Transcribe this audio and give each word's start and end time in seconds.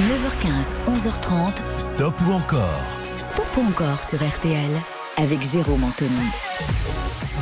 9h15, 0.00 0.72
11h30. 0.86 1.52
Stop 1.78 2.14
ou 2.26 2.32
encore? 2.32 2.80
Stop 3.18 3.46
ou 3.58 3.68
encore 3.68 4.02
sur 4.02 4.18
RTL 4.18 4.99
avec 5.20 5.42
Jérôme 5.42 5.84
Anthony. 5.84 6.30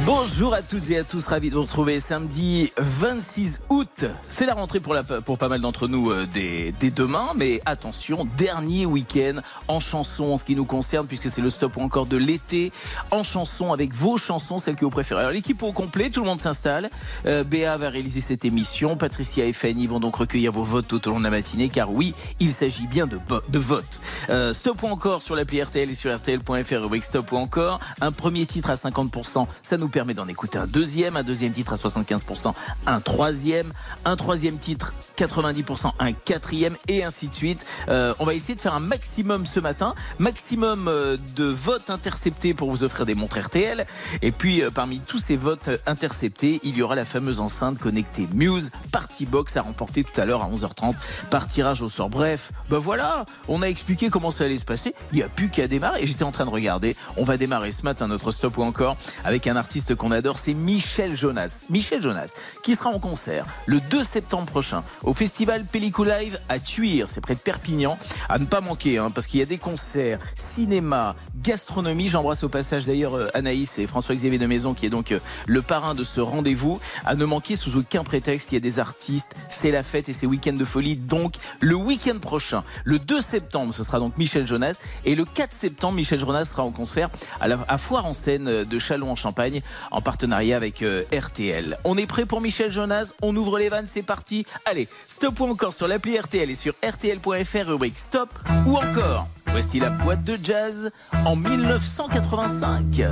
Bonjour 0.04 0.54
à 0.54 0.62
toutes 0.62 0.88
et 0.90 0.98
à 0.98 1.04
tous, 1.04 1.27
ravi 1.27 1.50
de 1.50 1.54
vous 1.54 1.62
retrouver 1.62 2.00
samedi 2.00 2.72
26 2.79 3.61
août. 3.68 4.06
C'est 4.29 4.46
la 4.46 4.54
rentrée 4.54 4.80
pour, 4.80 4.96
pas 5.38 5.48
mal 5.48 5.61
d'entre 5.61 5.86
nous 5.86 6.11
euh, 6.11 6.27
dès, 6.32 6.72
demain, 6.91 7.32
mais 7.36 7.61
attention, 7.66 8.27
dernier 8.38 8.86
week-end 8.86 9.41
en 9.66 9.80
chanson 9.80 10.25
en 10.25 10.38
ce 10.38 10.46
qui 10.46 10.56
nous 10.56 10.64
concerne, 10.64 11.06
puisque 11.06 11.29
c'est 11.30 11.43
le 11.43 11.50
stop 11.50 11.77
ou 11.77 11.82
encore 11.82 12.06
de 12.06 12.16
l'été, 12.16 12.72
en 13.11 13.22
chanson 13.22 13.72
avec 13.72 13.92
vos 13.92 14.16
chansons, 14.16 14.58
celles 14.58 14.76
que 14.76 14.84
vous 14.86 14.90
préférez. 14.90 15.20
Alors 15.20 15.32
l'équipe 15.32 15.62
au 15.62 15.72
complet, 15.72 16.08
tout 16.08 16.20
le 16.20 16.26
monde 16.26 16.40
s'installe. 16.40 16.88
Euh, 17.26 17.45
Béa 17.45 17.76
va 17.76 17.90
réaliser 17.90 18.22
cette 18.22 18.46
émission, 18.46 18.96
Patricia 18.96 19.45
et 19.45 19.52
Fanny 19.52 19.86
vont 19.86 20.00
donc 20.00 20.16
recueillir 20.16 20.52
vos 20.52 20.64
votes 20.64 20.88
tout 20.88 21.06
au 21.06 21.10
long 21.10 21.18
de 21.18 21.24
la 21.24 21.30
matinée, 21.30 21.68
car 21.68 21.92
oui, 21.92 22.14
il 22.40 22.52
s'agit 22.52 22.86
bien 22.86 23.06
de, 23.06 23.18
de 23.49 23.58
votes. 23.58 24.00
Euh, 24.31 24.54
stop 24.54 24.82
ou 24.85 24.86
encore 24.86 25.21
sur 25.21 25.36
l'appli 25.36 25.63
RTL 25.63 25.90
et 25.90 25.95
sur 25.95 26.17
RTL.fr, 26.17 26.81
rubrique 26.81 27.04
stop 27.04 27.31
ou 27.32 27.36
encore. 27.36 27.68
Un 28.00 28.13
premier 28.13 28.46
titre 28.46 28.71
à 28.71 28.75
50%, 28.75 29.46
ça 29.63 29.76
nous 29.76 29.89
permet 29.89 30.14
d'en 30.14 30.29
écouter 30.29 30.59
un 30.59 30.67
deuxième, 30.67 31.17
un 31.17 31.22
deuxième 31.22 31.53
titre 31.53 31.72
à 31.72 31.76
75%, 31.76 32.53
un 32.86 33.00
troisième, 33.00 33.72
un 34.05 34.17
troisième 34.17 34.59
titre 34.59 34.95
90%, 35.17 35.92
un 35.98 36.12
quatrième 36.12 36.77
et 36.86 37.05
ainsi 37.05 37.28
de 37.28 37.34
suite. 37.34 37.67
Euh, 37.89 38.14
on 38.19 38.25
va 38.25 38.34
essayer 38.34 38.55
de 38.55 38.61
faire 38.61 38.75
un 38.75 38.81
maximum 38.81 39.47
ce 39.47 39.61
matin, 39.61 39.95
maximum 40.19 40.86
euh, 40.89 41.17
de 41.34 41.45
votes 41.45 41.91
interceptés 41.91 42.55
pour 42.55 42.70
vous 42.70 42.84
offrir 42.84 43.05
des 43.05 43.14
montres 43.14 43.39
RTL. 43.39 43.87
Et 44.23 44.31
puis 44.31 44.62
euh, 44.62 44.70
parmi 44.70 45.00
tous 45.00 45.19
ces 45.19 45.37
votes 45.37 45.70
interceptés, 45.87 46.61
il 46.62 46.77
y 46.77 46.83
aura 46.83 46.95
la 46.95 47.05
fameuse 47.05 47.41
enceinte 47.41 47.78
connectée 47.78 48.28
Muse 48.33 48.70
Party 48.92 49.27
Box 49.27 49.56
à 49.56 49.62
remporter 49.62 50.05
tout 50.05 50.20
à 50.20 50.25
l'heure 50.25 50.42
à 50.42 50.48
11h30 50.48 50.95
par 51.31 51.47
tirage 51.47 51.83
au 51.83 51.89
sort. 51.89 52.11
Bref, 52.11 52.53
ben 52.70 52.78
voilà, 52.78 53.27
on 53.48 53.62
a 53.62 53.67
expliqué 53.67 54.11
comment 54.11 54.31
ça 54.31 54.45
allait 54.45 54.59
se 54.59 54.64
passer. 54.64 54.95
Il 55.12 55.17
n'y 55.17 55.23
a 55.25 55.29
plus 55.29 55.48
qu'à 55.48 55.67
démarrer. 55.67 56.07
J'étais 56.07 56.25
en 56.25 56.33
train 56.33 56.45
de 56.45 56.51
regarder. 56.51 56.97
On 57.17 57.25
va 57.25 57.37
démarrer 57.37 57.48
ce 57.49 57.83
matin 57.83 58.09
notre 58.09 58.31
stop 58.31 58.59
ou 58.59 58.63
encore 58.63 58.97
avec 59.25 59.47
un 59.47 59.57
artiste 59.57 59.95
qu'on 59.95 60.11
adore, 60.11 60.37
c'est 60.37 60.53
Michel 60.53 61.17
Jonas. 61.17 61.65
Michel 61.71 62.03
Jonas, 62.03 62.35
qui 62.63 62.75
sera 62.75 62.91
en 62.91 62.99
concert 62.99 63.47
le 63.67 63.81
2 63.81 64.05
septembre 64.05 64.47
prochain 64.47 64.85
au 65.03 65.15
festival 65.15 65.65
Pellicou 65.65 66.05
Live 66.05 66.39
à 66.51 66.59
Tuire, 66.59 67.09
c'est 67.09 67.23
près 67.23 67.35
de 67.35 67.41
Perpignan. 67.41 67.99
À 68.29 68.39
ne 68.39 68.45
pas 68.45 68.61
manquer, 68.61 68.99
hein, 68.99 69.11
parce 69.11 69.27
qu'il 69.27 69.41
y 69.41 69.43
a 69.43 69.47
des 69.47 69.57
concerts, 69.57 70.19
cinéma, 70.37 71.17
gastronomie. 71.43 72.09
J'embrasse 72.09 72.45
au 72.45 72.51
passage 72.51 72.85
d'ailleurs 72.85 73.15
euh, 73.15 73.29
Anaïs 73.33 73.79
et 73.79 73.87
François-Xavier 73.87 74.39
de 74.39 74.47
Maison, 74.47 74.75
qui 74.75 74.85
est 74.85 74.91
donc 74.91 75.13
euh, 75.13 75.19
le 75.47 75.63
parrain 75.63 75.95
de 75.95 76.05
ce 76.05 76.21
rendez-vous. 76.21 76.79
À 77.07 77.15
ne 77.15 77.25
manquer 77.25 77.57
sous 77.57 77.79
aucun 77.79 78.05
prétexte, 78.05 78.53
il 78.53 78.57
y 78.57 78.59
a 78.59 78.61
des 78.61 78.79
artistes, 78.79 79.35
c'est 79.49 79.71
la 79.71 79.83
fête 79.83 80.11
et 80.11 80.13
c'est 80.13 80.27
week-end 80.27 80.53
de 80.53 80.65
folie. 80.67 80.97
Donc, 80.97 81.37
le 81.61 81.75
week-end 81.75 82.19
prochain, 82.19 82.63
le 82.85 82.99
2 82.99 83.23
septembre, 83.23 83.73
ce 83.75 83.83
sera 83.83 83.99
donc 83.99 84.19
Michel 84.19 84.47
Jonas. 84.47 84.77
Et 85.07 85.15
le 85.15 85.25
4 85.25 85.55
septembre, 85.55 85.95
Michel 85.95 86.21
Jonas 86.21 86.45
sera 86.45 86.63
en 86.63 86.71
concert 86.71 87.09
à, 87.41 87.48
la, 87.48 87.78
Foire 87.78 88.06
en 88.06 88.12
euh, 88.28 88.64
de 88.64 88.78
Chalon 88.78 89.12
en 89.12 89.17
Champagne 89.17 89.62
en 89.91 90.00
partenariat 90.00 90.56
avec 90.56 90.83
euh, 90.83 91.05
RTL. 91.12 91.78
On 91.84 91.97
est 91.97 92.06
prêt 92.06 92.27
pour 92.27 92.41
Michel 92.41 92.72
Jonas? 92.72 93.12
On 93.22 93.34
ouvre 93.36 93.58
les 93.58 93.69
vannes, 93.69 93.86
c'est 93.89 94.03
parti. 94.03 94.47
Allez, 94.64 94.89
stop 95.06 95.41
ou 95.41 95.45
encore 95.45 95.75
sur 95.75 95.89
l'appli 95.89 96.19
RTL 96.19 96.50
et 96.50 96.55
sur 96.55 96.75
RTL.fr, 96.84 97.67
rubrique 97.67 97.98
stop 97.98 98.30
ou 98.67 98.77
encore. 98.77 99.28
Voici 99.47 99.80
la 99.80 99.91
boîte 99.91 100.25
de 100.25 100.39
jazz 100.42 100.91
en 101.25 101.36
1985. 101.36 103.03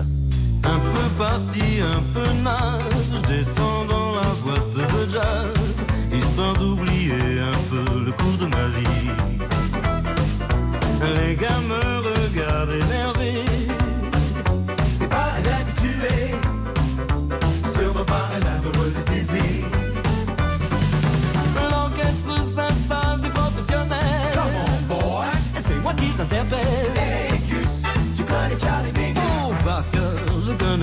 Un 0.65 0.79
peu 0.79 1.09
parti, 1.19 1.81
un 1.81 2.03
peu 2.13 2.29
nage, 2.43 2.83
je 3.15 3.21
descends 3.29 3.85
dans 3.85 4.17
la 4.17 4.29
boîte 4.43 4.73
de 4.73 5.11
jazz, 5.11 5.55
histoire 6.13 6.55
d'oublier 6.55 7.41
un 7.41 7.59
peu 7.71 8.05
le 8.05 8.13
cours 8.13 8.39
de 8.39 8.47
ma 8.47 8.67
vie. 8.69 8.87
Les 11.17 11.37
gars 11.37 11.61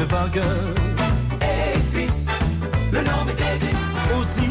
Hey 0.04 1.80
fils, 1.94 2.28
le 2.92 3.00
nom 3.00 3.24
est 3.30 3.40
Davis. 3.40 3.84
Aussi, 4.20 4.50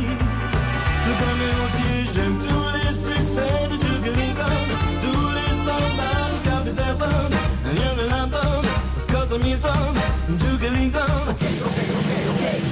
je 1.05 1.13
connais 1.21 1.55
aussi 1.63 2.11
j'aime 2.15 2.39
tous 2.49 2.69
les 2.73 2.95
succès 2.95 3.69
de 3.71 3.77
Duke 3.77 4.07
Ellington, 4.07 4.65
tous 5.03 5.29
les 5.35 5.55
standards 5.55 6.31
de 6.33 6.39
Scott 6.39 6.65
Peterson, 6.65 7.31
Lionel 7.77 8.15
Hampton, 8.15 8.63
Scott 8.97 9.29
Hamilton, 9.35 9.95
Duke 10.31 10.65
Ellington. 10.65 11.37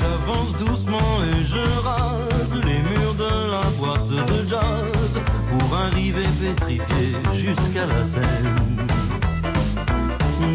J'avance 0.00 0.56
doucement 0.56 1.22
et 1.34 1.44
je 1.44 1.62
rase 1.84 2.54
les 2.64 2.80
murs 2.80 3.14
de 3.14 3.50
la 3.50 3.60
boîte 3.78 4.08
de 4.08 4.48
jazz 4.48 5.20
pour 5.50 5.76
arriver 5.76 6.24
pétrifié 6.40 7.14
jusqu'à 7.34 7.84
la 7.84 8.04
scène. 8.06 8.56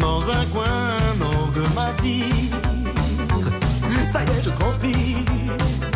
Dans 0.00 0.28
un 0.28 0.44
coin, 0.46 0.96
orgue 1.86 3.50
Ça 4.08 4.20
y 4.20 4.24
est, 4.24 4.44
je 4.44 4.50
transpire. 4.50 5.95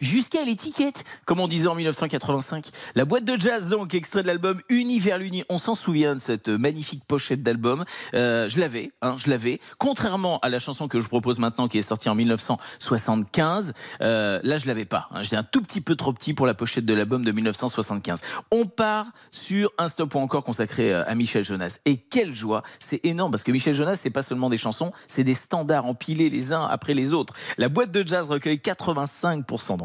jusqu'à 0.00 0.44
l'étiquette, 0.44 1.04
comme 1.24 1.40
on 1.40 1.48
disait 1.48 1.68
en 1.68 1.74
1985. 1.74 2.70
La 2.94 3.04
boîte 3.04 3.24
de 3.24 3.40
jazz, 3.40 3.68
donc, 3.68 3.94
extrait 3.94 4.22
de 4.22 4.26
l'album 4.26 4.58
Uni 4.68 4.98
vers 4.98 5.18
l'Uni. 5.18 5.44
On 5.48 5.58
s'en 5.58 5.74
souvient 5.74 6.14
de 6.14 6.20
cette 6.20 6.48
magnifique 6.48 7.04
pochette 7.06 7.42
d'album. 7.42 7.84
Euh, 8.14 8.48
je 8.48 8.60
l'avais, 8.60 8.92
hein, 9.02 9.16
je 9.18 9.30
l'avais. 9.30 9.60
Contrairement 9.78 10.38
à 10.40 10.48
la 10.48 10.58
chanson 10.58 10.88
que 10.88 11.00
je 11.00 11.08
propose 11.08 11.38
maintenant, 11.38 11.68
qui 11.68 11.78
est 11.78 11.82
sortie 11.82 12.08
en 12.08 12.14
1975, 12.14 13.74
euh, 14.00 14.40
là, 14.42 14.58
je 14.58 14.66
l'avais 14.66 14.84
pas. 14.84 15.08
Hein. 15.10 15.22
J'étais 15.22 15.36
un 15.36 15.42
tout 15.42 15.62
petit 15.62 15.80
peu 15.80 15.96
trop 15.96 16.12
petit 16.12 16.34
pour 16.34 16.46
la 16.46 16.54
pochette 16.54 16.84
de 16.84 16.94
l'album 16.94 17.24
de 17.24 17.32
1975. 17.32 18.20
On 18.50 18.66
part 18.66 19.06
sur 19.30 19.72
un 19.78 19.88
stop 19.88 20.14
ou 20.14 20.18
encore 20.18 20.44
consacré 20.44 20.92
euh, 20.92 21.04
à 21.06 21.14
Michel 21.14 21.44
Jonas. 21.44 21.78
Et 21.84 21.96
quelle 21.96 22.34
joie 22.34 22.62
C'est 22.80 23.04
énorme 23.04 23.30
parce 23.30 23.44
que 23.44 23.52
Michel 23.52 23.74
Jonas, 23.74 23.96
c'est 23.96 24.10
pas 24.10 24.22
seulement 24.22 24.50
des 24.50 24.58
chansons, 24.58 24.92
c'est 25.08 25.24
des 25.24 25.34
standards 25.34 25.86
empilés 25.86 26.30
les 26.30 26.52
uns 26.52 26.66
après 26.66 26.94
les 26.94 27.12
autres. 27.12 27.34
La 27.58 27.68
boîte 27.68 27.90
de 27.90 28.06
jazz 28.06 28.28
recueille 28.28 28.60
85% 28.62 29.76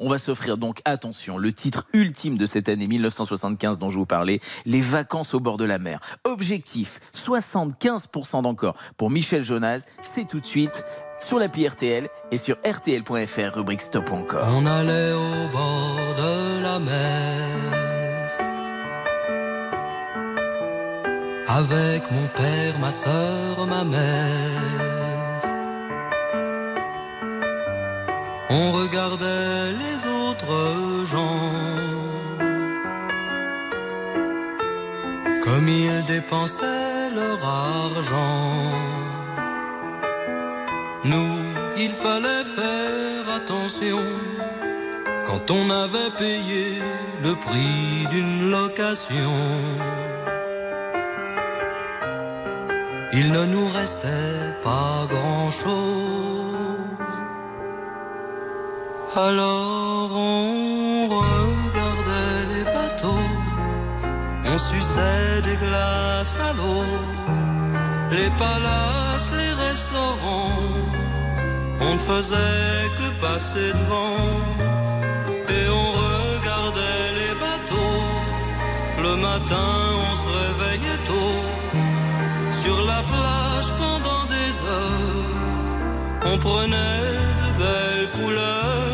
On 0.00 0.08
va 0.08 0.18
s'offrir 0.18 0.58
donc, 0.58 0.80
attention, 0.84 1.38
le 1.38 1.52
titre 1.52 1.86
ultime 1.92 2.36
de 2.36 2.46
cette 2.46 2.68
année 2.68 2.86
1975 2.86 3.78
dont 3.78 3.90
je 3.90 3.98
vous 3.98 4.06
parlais, 4.06 4.40
Les 4.66 4.80
vacances 4.80 5.34
au 5.34 5.40
bord 5.40 5.56
de 5.56 5.64
la 5.64 5.78
mer. 5.78 6.00
Objectif, 6.24 7.00
75% 7.16 8.42
d'encore 8.42 8.76
pour 8.96 9.10
Michel 9.10 9.44
Jonas. 9.44 9.86
C'est 10.02 10.26
tout 10.26 10.40
de 10.40 10.46
suite 10.46 10.84
sur 11.20 11.38
l'appli 11.38 11.66
RTL 11.66 12.08
et 12.30 12.38
sur 12.38 12.56
rtl.fr, 12.64 13.54
rubrique 13.54 13.82
Stop 13.82 14.12
encore. 14.12 14.46
On 14.48 14.66
allait 14.66 15.12
au 15.12 15.48
bord 15.52 16.14
de 16.16 16.62
la 16.62 16.78
mer 16.78 17.84
avec 21.46 22.10
mon 22.10 22.26
père, 22.28 22.78
ma 22.80 22.90
soeur, 22.90 23.66
ma 23.66 23.84
mère. 23.84 24.73
On 28.50 28.72
regardait 28.72 29.72
les 29.72 30.06
autres 30.06 31.06
gens 31.06 31.84
comme 35.42 35.68
ils 35.68 36.04
dépensaient 36.06 37.10
leur 37.14 37.38
argent. 37.44 38.72
Nous, 41.04 41.36
il 41.76 41.92
fallait 41.92 42.44
faire 42.44 43.28
attention 43.34 44.02
quand 45.26 45.50
on 45.50 45.70
avait 45.70 46.12
payé 46.18 46.78
le 47.22 47.34
prix 47.34 48.06
d'une 48.10 48.50
location. 48.50 49.34
Il 53.12 53.32
ne 53.32 53.44
nous 53.44 53.68
restait 53.68 54.54
pas 54.62 55.06
grand-chose. 55.08 56.33
Alors 59.16 60.10
on 60.12 61.06
regardait 61.06 62.46
les 62.52 62.64
bateaux, 62.64 63.28
on 64.44 64.58
suçait 64.58 65.40
des 65.44 65.56
glaces 65.64 66.36
à 66.36 66.52
l'eau, 66.52 66.84
les 68.10 68.28
palaces, 68.30 69.30
les 69.38 69.52
restaurants, 69.68 70.58
on 71.80 71.92
ne 71.94 71.98
faisait 71.98 72.90
que 72.98 73.20
passer 73.20 73.70
devant 73.78 74.18
et 75.48 75.64
on 75.68 75.88
regardait 76.02 77.08
les 77.20 77.34
bateaux. 77.38 78.02
Le 79.00 79.14
matin, 79.14 79.70
on 80.10 80.14
se 80.16 80.28
réveillait 80.42 81.02
tôt 81.06 81.38
sur 82.62 82.84
la 82.84 83.00
plage 83.12 83.70
pendant 83.78 84.24
des 84.26 84.52
heures. 84.68 85.34
On 86.26 86.36
prenait 86.38 87.12
de 87.42 87.48
belles 87.60 88.10
couleurs. 88.18 88.93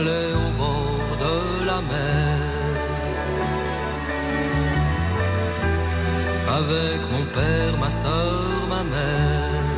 Allait 0.00 0.32
au 0.44 0.50
bord 0.62 1.10
de 1.24 1.66
la 1.70 1.80
mer. 1.92 2.38
Avec 6.58 7.00
mon 7.12 7.24
père, 7.36 7.74
ma 7.78 7.90
soeur, 7.90 8.50
ma 8.68 8.82
mère. 8.94 9.68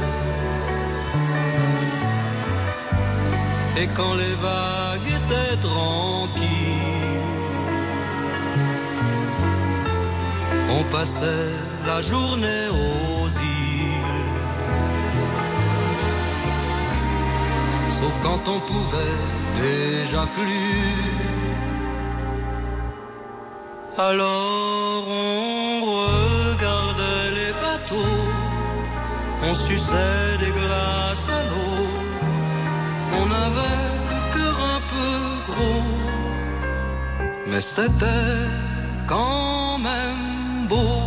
Et 3.81 3.87
quand 3.97 4.15
les 4.23 4.37
vagues 4.47 5.11
étaient 5.19 5.57
tranquilles, 5.69 7.27
on 10.77 10.83
passait 10.97 11.53
la 11.87 12.01
journée 12.11 12.67
aux 12.71 13.29
îles. 13.29 14.21
Sauf 17.99 18.15
quand 18.25 18.43
on 18.55 18.61
pouvait 18.71 19.42
déjà 19.55 20.27
plus. 20.37 21.23
Alors 23.99 25.05
on 25.09 25.81
regardait 25.97 27.31
les 27.39 27.53
bateaux, 27.65 28.23
on 29.43 29.55
suçait 29.55 30.39
des 30.41 30.53
glaces 30.59 31.29
à 31.29 31.43
l'eau. 31.51 31.89
On 33.21 33.27
avait 33.47 33.89
le 34.13 34.21
cœur 34.35 34.57
un 34.77 34.81
peu 34.93 35.53
gros, 35.53 35.89
mais 37.47 37.61
c'était 37.61 38.41
quand 39.07 39.79
même 39.79 40.67
beau. 40.69 41.02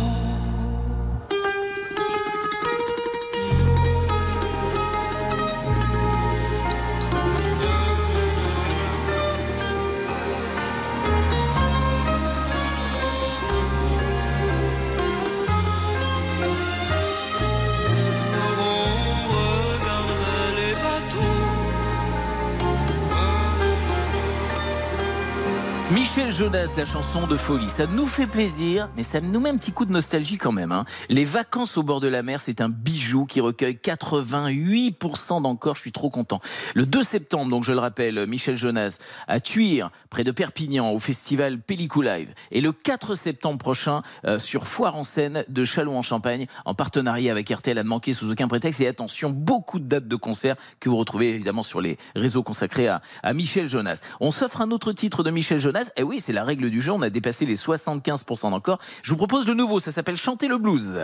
Michel 26.16 26.32
Jonas, 26.32 26.70
la 26.78 26.86
chanson 26.86 27.26
de 27.26 27.36
folie. 27.36 27.68
Ça 27.68 27.86
nous 27.86 28.06
fait 28.06 28.26
plaisir, 28.26 28.88
mais 28.96 29.02
ça 29.02 29.20
nous 29.20 29.38
met 29.38 29.50
un 29.50 29.58
petit 29.58 29.72
coup 29.72 29.84
de 29.84 29.92
nostalgie 29.92 30.38
quand 30.38 30.50
même. 30.50 30.72
hein. 30.72 30.86
Les 31.10 31.26
vacances 31.26 31.76
au 31.76 31.82
bord 31.82 32.00
de 32.00 32.08
la 32.08 32.22
mer, 32.22 32.40
c'est 32.40 32.62
un 32.62 32.70
bijou 32.70 33.26
qui 33.26 33.42
recueille 33.42 33.74
88% 33.74 35.42
d'encore. 35.42 35.74
Je 35.74 35.82
suis 35.82 35.92
trop 35.92 36.08
content. 36.08 36.40
Le 36.74 36.86
2 36.86 37.02
septembre, 37.02 37.50
donc 37.50 37.64
je 37.64 37.72
le 37.72 37.80
rappelle, 37.80 38.26
Michel 38.26 38.56
Jonas 38.56 38.96
à 39.28 39.40
Tuire, 39.40 39.90
près 40.08 40.24
de 40.24 40.30
Perpignan, 40.30 40.90
au 40.90 40.98
festival 40.98 41.60
Pellicou 41.60 42.00
Live. 42.00 42.32
Et 42.50 42.62
le 42.62 42.72
4 42.72 43.14
septembre 43.14 43.58
prochain, 43.58 44.00
euh, 44.24 44.38
sur 44.38 44.66
Foire 44.66 44.96
en 44.96 45.04
scène 45.04 45.44
de 45.48 45.64
Châlons-en-Champagne, 45.66 46.46
en 46.64 46.72
partenariat 46.72 47.30
avec 47.30 47.50
RTL 47.50 47.76
à 47.76 47.82
ne 47.82 47.88
manquer 47.90 48.14
sous 48.14 48.30
aucun 48.32 48.48
prétexte. 48.48 48.80
Et 48.80 48.88
attention, 48.88 49.28
beaucoup 49.28 49.78
de 49.78 49.86
dates 49.86 50.08
de 50.08 50.16
concerts 50.16 50.56
que 50.80 50.88
vous 50.88 50.96
retrouvez 50.96 51.34
évidemment 51.34 51.62
sur 51.62 51.82
les 51.82 51.98
réseaux 52.14 52.42
consacrés 52.42 52.88
à, 52.88 53.02
à 53.22 53.34
Michel 53.34 53.68
Jonas. 53.68 54.00
On 54.20 54.30
s'offre 54.30 54.62
un 54.62 54.70
autre 54.70 54.92
titre 54.92 55.22
de 55.22 55.30
Michel 55.30 55.60
Jonas. 55.60 55.90
Oui, 56.06 56.20
c'est 56.20 56.32
la 56.32 56.44
règle 56.44 56.70
du 56.70 56.80
jeu. 56.80 56.92
On 56.92 57.02
a 57.02 57.10
dépassé 57.10 57.44
les 57.46 57.56
75% 57.56 58.50
d'encore. 58.50 58.78
Je 59.02 59.10
vous 59.10 59.16
propose 59.16 59.46
le 59.46 59.54
nouveau. 59.54 59.78
Ça 59.78 59.90
s'appelle 59.90 60.16
Chanter 60.16 60.48
le 60.48 60.58
blues. 60.58 60.98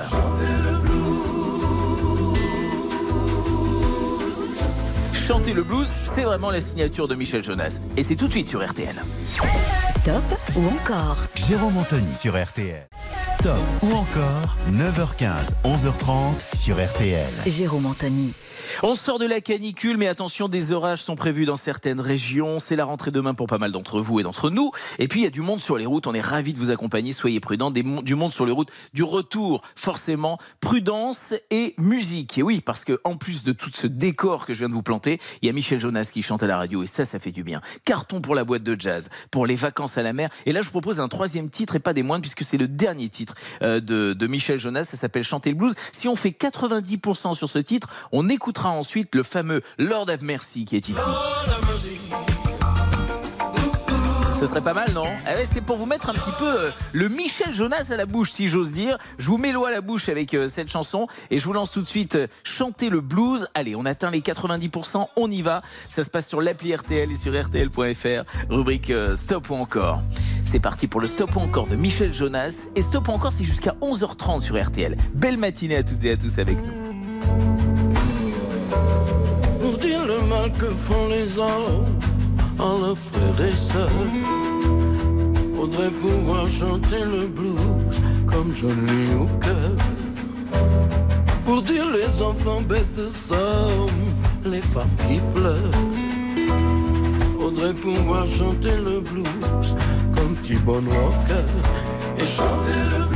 Chanter 5.13 5.53
le 5.53 5.63
blues, 5.63 5.93
c'est 6.03 6.23
vraiment 6.23 6.51
la 6.51 6.61
signature 6.61 7.07
de 7.07 7.15
Michel 7.15 7.45
Jonas. 7.45 7.81
Et 7.97 8.03
c'est 8.03 8.17
tout 8.17 8.27
de 8.27 8.33
suite 8.33 8.49
sur 8.49 8.65
RTL. 8.67 9.03
Stop 9.91 10.23
ou 10.57 10.67
encore? 10.67 11.17
Jérôme 11.49 11.77
Anthony 11.79 12.15
sur 12.15 12.35
RTL. 12.41 12.89
Stop 13.39 13.55
ou 13.83 13.93
encore? 13.95 14.57
9h15, 14.71 15.53
11h30 15.65 16.57
sur 16.57 16.77
RTL. 16.85 17.31
Jérôme 17.47 17.87
Anthony. 17.87 18.33
On 18.83 18.95
sort 18.95 19.19
de 19.19 19.26
la 19.26 19.41
canicule, 19.41 19.97
mais 19.97 20.09
attention, 20.09 20.49
des 20.49 20.73
orages 20.73 21.02
sont 21.02 21.17
prévus 21.17 21.45
dans 21.45 21.57
certaines 21.57 22.00
régions. 22.00 22.59
C'est 22.59 22.76
la 22.76 22.85
rentrée 22.85 23.11
demain 23.11 23.35
pour 23.35 23.47
pas 23.47 23.59
mal 23.59 23.73
d'entre 23.73 24.00
vous 24.00 24.21
et 24.21 24.23
d'entre 24.23 24.50
nous. 24.50 24.71
Et 24.99 25.09
puis, 25.09 25.21
il 25.21 25.23
y 25.25 25.26
a 25.26 25.31
du 25.31 25.41
monde 25.41 25.61
sur 25.61 25.76
les 25.76 25.87
routes. 25.87 26.07
On 26.07 26.14
est 26.14 26.21
ravis 26.21 26.52
de 26.52 26.59
vous 26.59 26.71
accompagner. 26.71 27.12
Soyez 27.12 27.41
prudents. 27.41 27.71
Du 27.71 28.14
monde 28.14 28.33
sur 28.33 28.47
les 28.47 28.52
routes. 28.52 28.71
Du 28.95 29.02
retour, 29.02 29.62
forcément. 29.76 30.38
Prudence 30.61 31.35
et 31.50 31.75
musique. 31.79 32.38
Et 32.38 32.43
oui, 32.43 32.61
parce 32.61 32.85
que 32.85 33.00
en 33.05 33.14
plus 33.14 33.45
de 33.45 33.52
tout 33.52 33.71
ce 33.75 33.87
décor 33.87 34.47
que 34.47 34.55
je 34.55 34.61
viens 34.61 34.69
de 34.69 34.75
vous 34.75 34.83
planter, 34.83 35.21
il 35.43 35.47
y 35.47 35.49
a 35.49 35.52
Michel 35.52 35.81
Jonas 35.81 36.11
qui 36.12 36.23
chante 36.23 36.43
à 36.43 36.47
la 36.47 36.57
radio. 36.57 36.83
Et 36.83 36.87
ça, 36.87 37.05
ça 37.05 37.19
fait 37.19 37.33
du 37.33 37.45
bien. 37.45 37.61
Carton 37.85 38.21
pour 38.21 38.35
la 38.35 38.45
boîte 38.45 38.62
de 38.62 38.76
jazz, 38.79 39.11
pour 39.31 39.47
les 39.47 39.57
vacances 39.57 39.99
à 39.99 40.02
la 40.02 40.12
mer. 40.12 40.31
Et 40.47 40.52
là, 40.52 40.62
je 40.62 40.71
propose 40.71 41.00
un 41.00 41.09
troisième 41.09 41.50
titre 41.50 41.76
et 41.76 41.81
pas 41.81 41.93
des 41.93 42.02
moindres, 42.02 42.23
puisque 42.23 42.45
c'est 42.45 42.59
le 42.59 42.69
dernier 42.69 43.09
titre 43.09 43.35
euh, 43.62 43.81
de, 43.81 44.12
de 44.12 44.26
Michel 44.26 44.59
Jonas. 44.59 44.85
Ça 44.85 44.97
s'appelle 44.97 45.25
Chanter 45.25 45.50
le 45.50 45.57
blues. 45.57 45.75
Si 45.93 46.09
on 46.09 46.17
fait 46.17 46.31
90% 46.31 47.35
sur 47.35 47.50
ce 47.50 47.59
titre, 47.59 47.88
on 48.12 48.29
écoutera 48.29 48.62
ensuite 48.71 49.14
le 49.14 49.23
fameux 49.23 49.62
Lord 49.78 50.09
of 50.09 50.23
Mercy 50.23 50.64
qui 50.64 50.76
est 50.76 50.88
ici. 50.88 51.00
Ce 54.42 54.49
serait 54.49 54.61
pas 54.61 54.75
mal, 54.75 54.90
non? 54.92 55.07
Eh 55.28 55.47
C'est 55.47 55.61
pour 55.61 55.76
vous 55.76 55.87
mettre 55.87 56.11
un 56.11 56.14
petit 56.14 56.33
peu 56.37 56.49
euh, 56.49 56.71
le 56.90 57.09
Michel 57.09 57.54
Jonas 57.54 57.90
à 57.92 57.97
la 57.97 58.07
bouche, 58.07 58.33
si 58.33 58.49
j'ose 58.49 58.73
dire. 58.73 58.99
Je 59.19 59.28
vous 59.28 59.38
mets 59.38 59.52
l'eau 59.52 59.66
à 59.66 59.71
la 59.71 59.81
bouche 59.81 60.09
avec 60.09 60.35
euh, 60.35 60.49
cette 60.49 60.69
chanson 60.69 61.07
et 61.31 61.38
je 61.38 61.45
vous 61.45 61.52
lance 61.52 61.71
tout 61.71 61.81
de 61.81 61.88
suite 61.88 62.16
euh, 62.16 62.26
chanter 62.42 62.88
le 62.88 63.00
blues. 63.00 63.47
Allez, 63.54 63.76
on 63.76 63.87
atteint 63.87 64.11
les 64.11 64.19
90%, 64.19 65.07
on 65.14 65.31
y 65.31 65.42
va. 65.42 65.62
Ça 65.88 66.02
se 66.02 66.11
passe 66.11 66.26
sur 66.26 66.42
l'appli 66.42 66.75
RTL 66.75 67.12
et 67.12 67.14
sur 67.14 67.40
RTL.fr, 67.40 68.25
rubrique 68.50 68.92
Stop 69.14 69.49
ou 69.50 69.54
encore. 69.54 70.02
C'est 70.45 70.59
parti 70.59 70.88
pour 70.88 71.00
le 71.00 71.07
Stop 71.07 71.37
ou 71.37 71.38
encore 71.38 71.69
de 71.69 71.76
Michel 71.76 72.12
Jonas. 72.12 72.64
Et 72.75 72.83
Stop 72.83 73.07
ou 73.07 73.12
encore, 73.12 73.33
c'est 73.33 73.45
jusqu'à 73.45 73.76
11h30 73.81 74.40
sur 74.40 74.61
RTL. 74.61 74.97
Belle 75.14 75.38
matinée 75.38 75.76
à 75.76 75.85
toutes 75.85 76.04
et 76.04 76.11
à 76.11 76.16
tous 76.16 76.40
avec 76.40 76.57
nous. 76.59 77.72
Dire 79.83 80.05
le 80.07 80.21
mal 80.29 80.53
que 80.53 80.67
font 80.67 81.09
les 81.09 81.39
hommes 81.39 81.87
à 82.59 82.81
leurs 82.81 82.97
frères 82.97 83.47
et 83.47 83.57
sœurs. 83.57 83.89
Faudrait 85.57 85.91
pouvoir 85.91 86.47
chanter 86.47 87.01
le 87.01 87.27
blues 87.27 88.01
comme 88.31 88.55
Johnny 88.55 89.03
Hooker. 89.15 89.77
Pour 91.45 91.62
dire 91.62 91.87
les 91.91 92.23
enfants 92.23 92.61
bêtes 92.61 92.95
de 92.95 93.09
les 94.49 94.61
femmes 94.61 94.97
qui 95.09 95.19
pleurent. 95.35 95.81
Faudrait 97.37 97.75
pouvoir 97.75 98.25
chanter 98.27 98.77
le 98.77 99.01
blues 99.01 99.75
comme 100.15 100.37
T-Bone 100.45 100.87
Walker. 100.87 101.45
Et 102.19 102.25
chanter 102.25 102.81
le. 102.91 103.12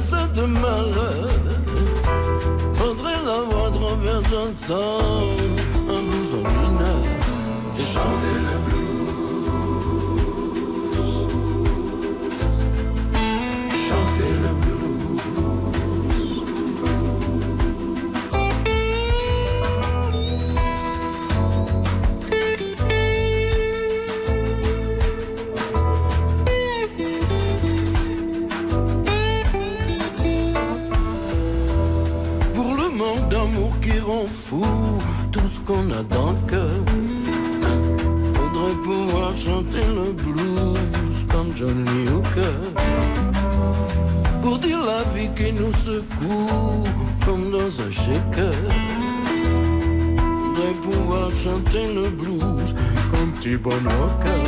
Face 0.00 0.32
de 0.34 0.42
malheur. 0.42 1.28
Faudrait 2.74 3.22
la 3.24 3.40
voix 3.48 3.70
de 3.70 3.78
Robert 3.78 4.22
Johnson, 4.30 5.36
un 5.88 6.02
blues 6.08 6.34
en 6.34 6.44
mineur. 6.48 7.02
Et 7.78 7.82
chanter 7.82 8.38
le 8.48 8.67
rend 34.08 34.26
fou 34.26 34.64
tout 35.30 35.48
ce 35.50 35.60
qu'on 35.60 35.90
a 35.90 36.02
dans 36.02 36.32
le 36.32 36.38
cœur. 36.48 36.80
Faudrait 38.34 38.78
pouvoir 38.82 39.36
chanter 39.36 39.84
le 39.98 40.12
blues 40.12 41.26
comme 41.30 41.54
Johnny 41.54 42.08
Hooker. 42.12 42.58
Pour 44.42 44.58
dire 44.58 44.82
la 44.92 45.02
vie 45.12 45.30
qui 45.36 45.52
nous 45.52 45.74
secoue 45.74 46.84
comme 47.24 47.50
dans 47.50 47.72
un 47.86 47.90
shaker. 47.90 48.54
Faudrait 50.16 50.78
pouvoir 50.86 51.30
chanter 51.44 51.84
le 51.92 52.08
blues 52.08 52.74
comme 53.10 53.32
T-Bone 53.42 53.88
le. 53.88 54.46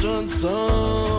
Johnson, 0.00 1.15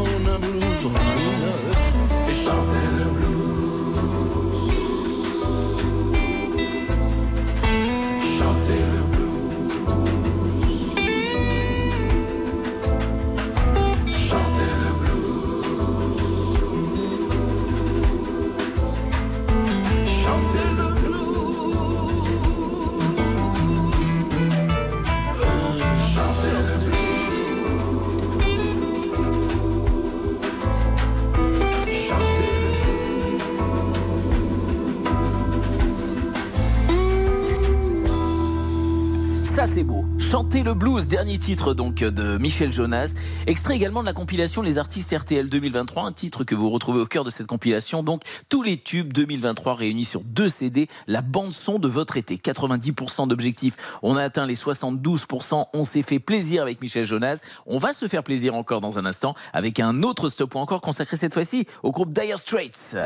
Chanter 40.29 40.61
le 40.63 40.73
blues, 40.73 41.07
dernier 41.07 41.37
titre 41.37 41.73
donc 41.73 41.95
de 41.95 42.37
Michel 42.37 42.73
Jonas. 42.73 43.13
Extrait 43.45 43.77
également 43.77 44.01
de 44.01 44.05
la 44.05 44.11
compilation 44.11 44.61
Les 44.61 44.77
artistes 44.77 45.17
RTL 45.17 45.47
2023, 45.47 46.03
un 46.03 46.11
titre 46.11 46.43
que 46.43 46.53
vous 46.53 46.69
retrouvez 46.69 46.99
au 46.99 47.05
cœur 47.05 47.23
de 47.23 47.29
cette 47.29 47.47
compilation. 47.47 48.03
Donc 48.03 48.23
tous 48.49 48.61
les 48.61 48.77
tubes 48.77 49.13
2023 49.13 49.75
réunis 49.75 50.03
sur 50.03 50.19
deux 50.25 50.49
CD, 50.49 50.89
la 51.07 51.21
bande 51.21 51.53
son 51.53 51.79
de 51.79 51.87
votre 51.87 52.17
été. 52.17 52.35
90% 52.35 53.29
d'objectifs. 53.29 53.77
On 54.03 54.17
a 54.17 54.23
atteint 54.23 54.45
les 54.45 54.55
72%. 54.55 55.67
On 55.73 55.85
s'est 55.85 56.03
fait 56.03 56.19
plaisir 56.19 56.61
avec 56.61 56.81
Michel 56.81 57.05
Jonas. 57.05 57.39
On 57.65 57.77
va 57.77 57.93
se 57.93 58.09
faire 58.09 58.23
plaisir 58.23 58.53
encore 58.53 58.81
dans 58.81 58.97
un 58.97 59.05
instant 59.05 59.33
avec 59.53 59.79
un 59.79 60.03
autre 60.03 60.27
stop 60.27 60.55
ou 60.55 60.57
encore 60.57 60.81
consacré 60.81 61.15
cette 61.15 61.33
fois-ci 61.33 61.67
au 61.83 61.93
groupe 61.93 62.11
Dire 62.11 62.37
Straits. 62.37 62.97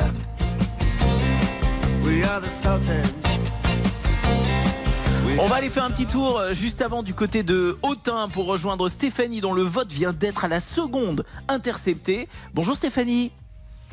On 5.38 5.46
va 5.46 5.56
aller 5.56 5.70
faire 5.70 5.84
un 5.84 5.90
petit 5.90 6.06
tour 6.06 6.38
euh, 6.38 6.54
juste 6.54 6.82
avant 6.82 7.02
du 7.02 7.14
côté 7.14 7.42
de 7.42 7.76
Autun 7.82 8.28
pour 8.28 8.46
rejoindre 8.46 8.88
Stéphanie 8.88 9.40
dont 9.40 9.54
le 9.54 9.62
vote 9.62 9.90
vient 9.90 10.12
d'être 10.12 10.44
à 10.44 10.48
la 10.48 10.60
seconde 10.60 11.24
intercepté. 11.48 12.28
Bonjour 12.54 12.74
Stéphanie. 12.74 13.32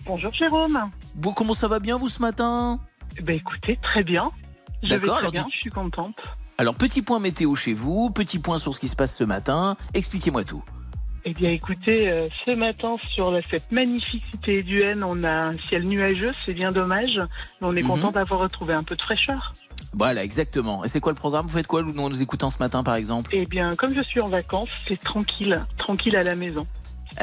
Bonjour 0.06 0.34
Jérôme. 0.34 0.92
Bon, 1.16 1.32
comment 1.34 1.54
ça 1.54 1.68
va 1.68 1.80
bien 1.80 1.98
vous 1.98 2.08
ce 2.10 2.22
matin? 2.22 2.80
Eh 3.18 3.22
Ben 3.22 3.36
écoutez, 3.36 3.80
très 3.82 4.04
bien. 4.04 4.32
Je 4.84 4.90
vais 4.90 5.00
D'accord, 5.00 5.20
très 5.20 5.32
bien, 5.32 5.46
je 5.52 5.58
suis 5.58 5.70
contente. 5.70 6.16
Alors 6.58 6.76
petit 6.76 7.02
point 7.02 7.20
météo 7.20 7.56
chez 7.56 7.74
vous, 7.74 8.10
petit 8.12 8.40
point 8.40 8.58
sur 8.58 8.76
ce 8.76 8.80
qui 8.80 8.88
se 8.88 8.96
passe 8.96 9.16
ce 9.16 9.24
matin. 9.24 9.76
Expliquez-moi 9.94 10.44
tout. 10.44 10.64
Eh 11.26 11.34
bien 11.34 11.50
écoutez, 11.52 12.10
euh, 12.10 12.30
ce 12.48 12.56
matin 12.56 12.96
sur 13.14 13.30
la- 13.32 13.42
cette 13.52 13.72
magnifique 13.72 14.24
cité 14.32 14.60
éduenne, 14.60 15.04
on 15.04 15.24
a 15.26 15.32
un 15.48 15.52
ciel 15.58 15.86
nuageux, 15.86 16.34
c'est 16.46 16.54
bien 16.54 16.72
dommage, 16.72 17.18
mais 17.62 17.68
on 17.68 17.76
est 17.76 17.82
Mhm. 17.82 17.88
content 17.90 18.12
d'avoir 18.12 18.40
retrouvé 18.42 18.74
un 18.74 18.84
peu 18.84 18.96
de 18.96 19.02
fraîcheur. 19.02 19.52
Voilà, 19.94 20.24
exactement. 20.24 20.84
Et 20.84 20.88
c'est 20.88 21.00
quoi 21.00 21.12
le 21.12 21.18
programme? 21.18 21.48
Vous 21.48 21.58
faites 21.58 21.68
quoi 21.68 21.82
nous 21.82 21.98
en 22.00 22.10
nous 22.10 22.22
écoutant 22.22 22.50
ce 22.50 22.60
matin 22.60 22.84
par 22.84 22.96
exemple? 22.96 23.32
Eh 23.34 23.46
bien, 23.46 23.76
comme 23.76 23.96
je 23.96 24.02
suis 24.02 24.22
en 24.22 24.30
vacances, 24.30 24.70
c'est 24.88 25.02
tranquille, 25.02 25.66
tranquille 25.78 26.16
à 26.16 26.24
la 26.24 26.36
maison. 26.36 26.68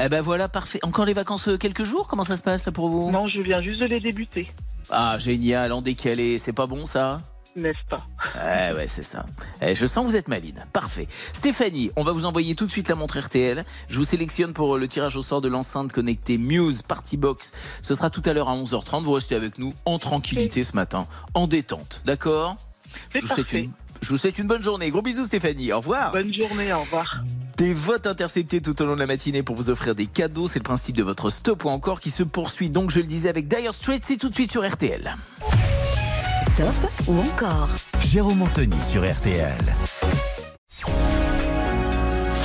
Eh 0.03 0.09
ben 0.09 0.21
voilà, 0.21 0.49
parfait. 0.49 0.79
Encore 0.83 1.05
les 1.05 1.13
vacances 1.13 1.47
euh, 1.47 1.57
quelques 1.57 1.85
jours? 1.85 2.07
Comment 2.07 2.25
ça 2.25 2.35
se 2.35 2.41
passe 2.41 2.65
là 2.65 2.71
pour 2.71 2.89
vous? 2.89 3.09
Non, 3.09 3.25
je 3.27 3.39
viens 3.41 3.61
juste 3.61 3.79
de 3.79 3.85
les 3.85 4.01
débuter, 4.01 4.51
Ah 4.89 5.17
génial, 5.17 5.71
en 5.71 5.81
décalé, 5.81 6.39
c'est 6.39 6.53
pas 6.53 6.67
bon 6.67 6.83
ça? 6.85 7.21
N'est-ce 7.57 7.89
pas 7.89 8.07
Ouais, 8.35 8.75
ouais, 8.77 8.87
c'est 8.87 9.03
ça. 9.03 9.25
Eh, 9.61 9.75
je 9.75 9.85
sens 9.85 10.05
que 10.05 10.09
vous 10.11 10.15
êtes 10.15 10.27
maline. 10.27 10.65
Parfait. 10.73 11.07
Stéphanie, 11.33 11.91
on 11.95 12.03
va 12.03 12.11
vous 12.11 12.25
envoyer 12.25 12.55
tout 12.55 12.65
de 12.65 12.71
suite 12.71 12.87
la 12.89 12.95
montre 12.95 13.19
RTL. 13.19 13.65
Je 13.89 13.97
vous 13.97 14.03
sélectionne 14.03 14.53
pour 14.53 14.77
le 14.77 14.87
tirage 14.87 15.15
au 15.17 15.21
sort 15.21 15.41
de 15.41 15.47
l'enceinte 15.47 15.91
connectée 15.91 16.37
Muse 16.37 16.81
Party 16.81 17.17
Box. 17.17 17.53
Ce 17.81 17.93
sera 17.95 18.09
tout 18.09 18.21
à 18.25 18.33
l'heure 18.33 18.49
à 18.49 18.55
11h30. 18.55 19.03
Vous 19.03 19.11
restez 19.11 19.35
avec 19.35 19.57
nous 19.57 19.73
en 19.85 19.99
tranquillité 19.99 20.63
ce 20.63 20.75
matin, 20.75 21.07
en 21.33 21.47
détente. 21.47 22.01
D'accord? 22.05 22.57
Je, 23.13 23.19
vous 23.19 23.27
souhaite 23.27 23.37
parfait. 23.47 23.59
une- 23.63 23.71
je 24.01 24.09
vous 24.09 24.17
souhaite 24.17 24.37
une 24.37 24.47
bonne 24.47 24.63
journée. 24.63 24.91
Gros 24.91 25.01
bisous 25.01 25.25
Stéphanie. 25.25 25.73
Au 25.73 25.77
revoir. 25.77 26.11
Bonne 26.11 26.33
journée, 26.33 26.71
au 26.71 26.79
revoir. 26.81 27.23
Des 27.57 27.73
votes 27.73 28.05
interceptés 28.05 28.61
tout 28.61 28.79
au 28.81 28.85
long 28.85 28.93
de 28.93 28.99
la 28.99 29.07
matinée 29.07 29.41
pour 29.41 29.55
vous 29.55 29.69
offrir 29.71 29.95
des 29.95 30.05
cadeaux. 30.05 30.45
C'est 30.47 30.59
le 30.59 30.63
principe 30.63 30.95
de 30.95 31.03
votre 31.03 31.31
stop 31.31 31.65
ou 31.65 31.69
encore 31.69 31.99
qui 31.99 32.11
se 32.11 32.21
poursuit. 32.23 32.69
Donc, 32.69 32.91
je 32.91 32.99
le 32.99 33.07
disais 33.07 33.29
avec 33.29 33.47
Dire 33.47 33.73
Straits, 33.73 34.03
c'est 34.05 34.17
tout 34.17 34.29
de 34.29 34.35
suite 34.35 34.51
sur 34.51 34.65
RTL. 34.65 35.15
Stop 36.53 36.91
ou 37.07 37.19
encore 37.19 37.69
Jérôme 38.01 38.41
Anthony 38.41 38.75
sur 38.81 39.01
RTL. 39.01 39.57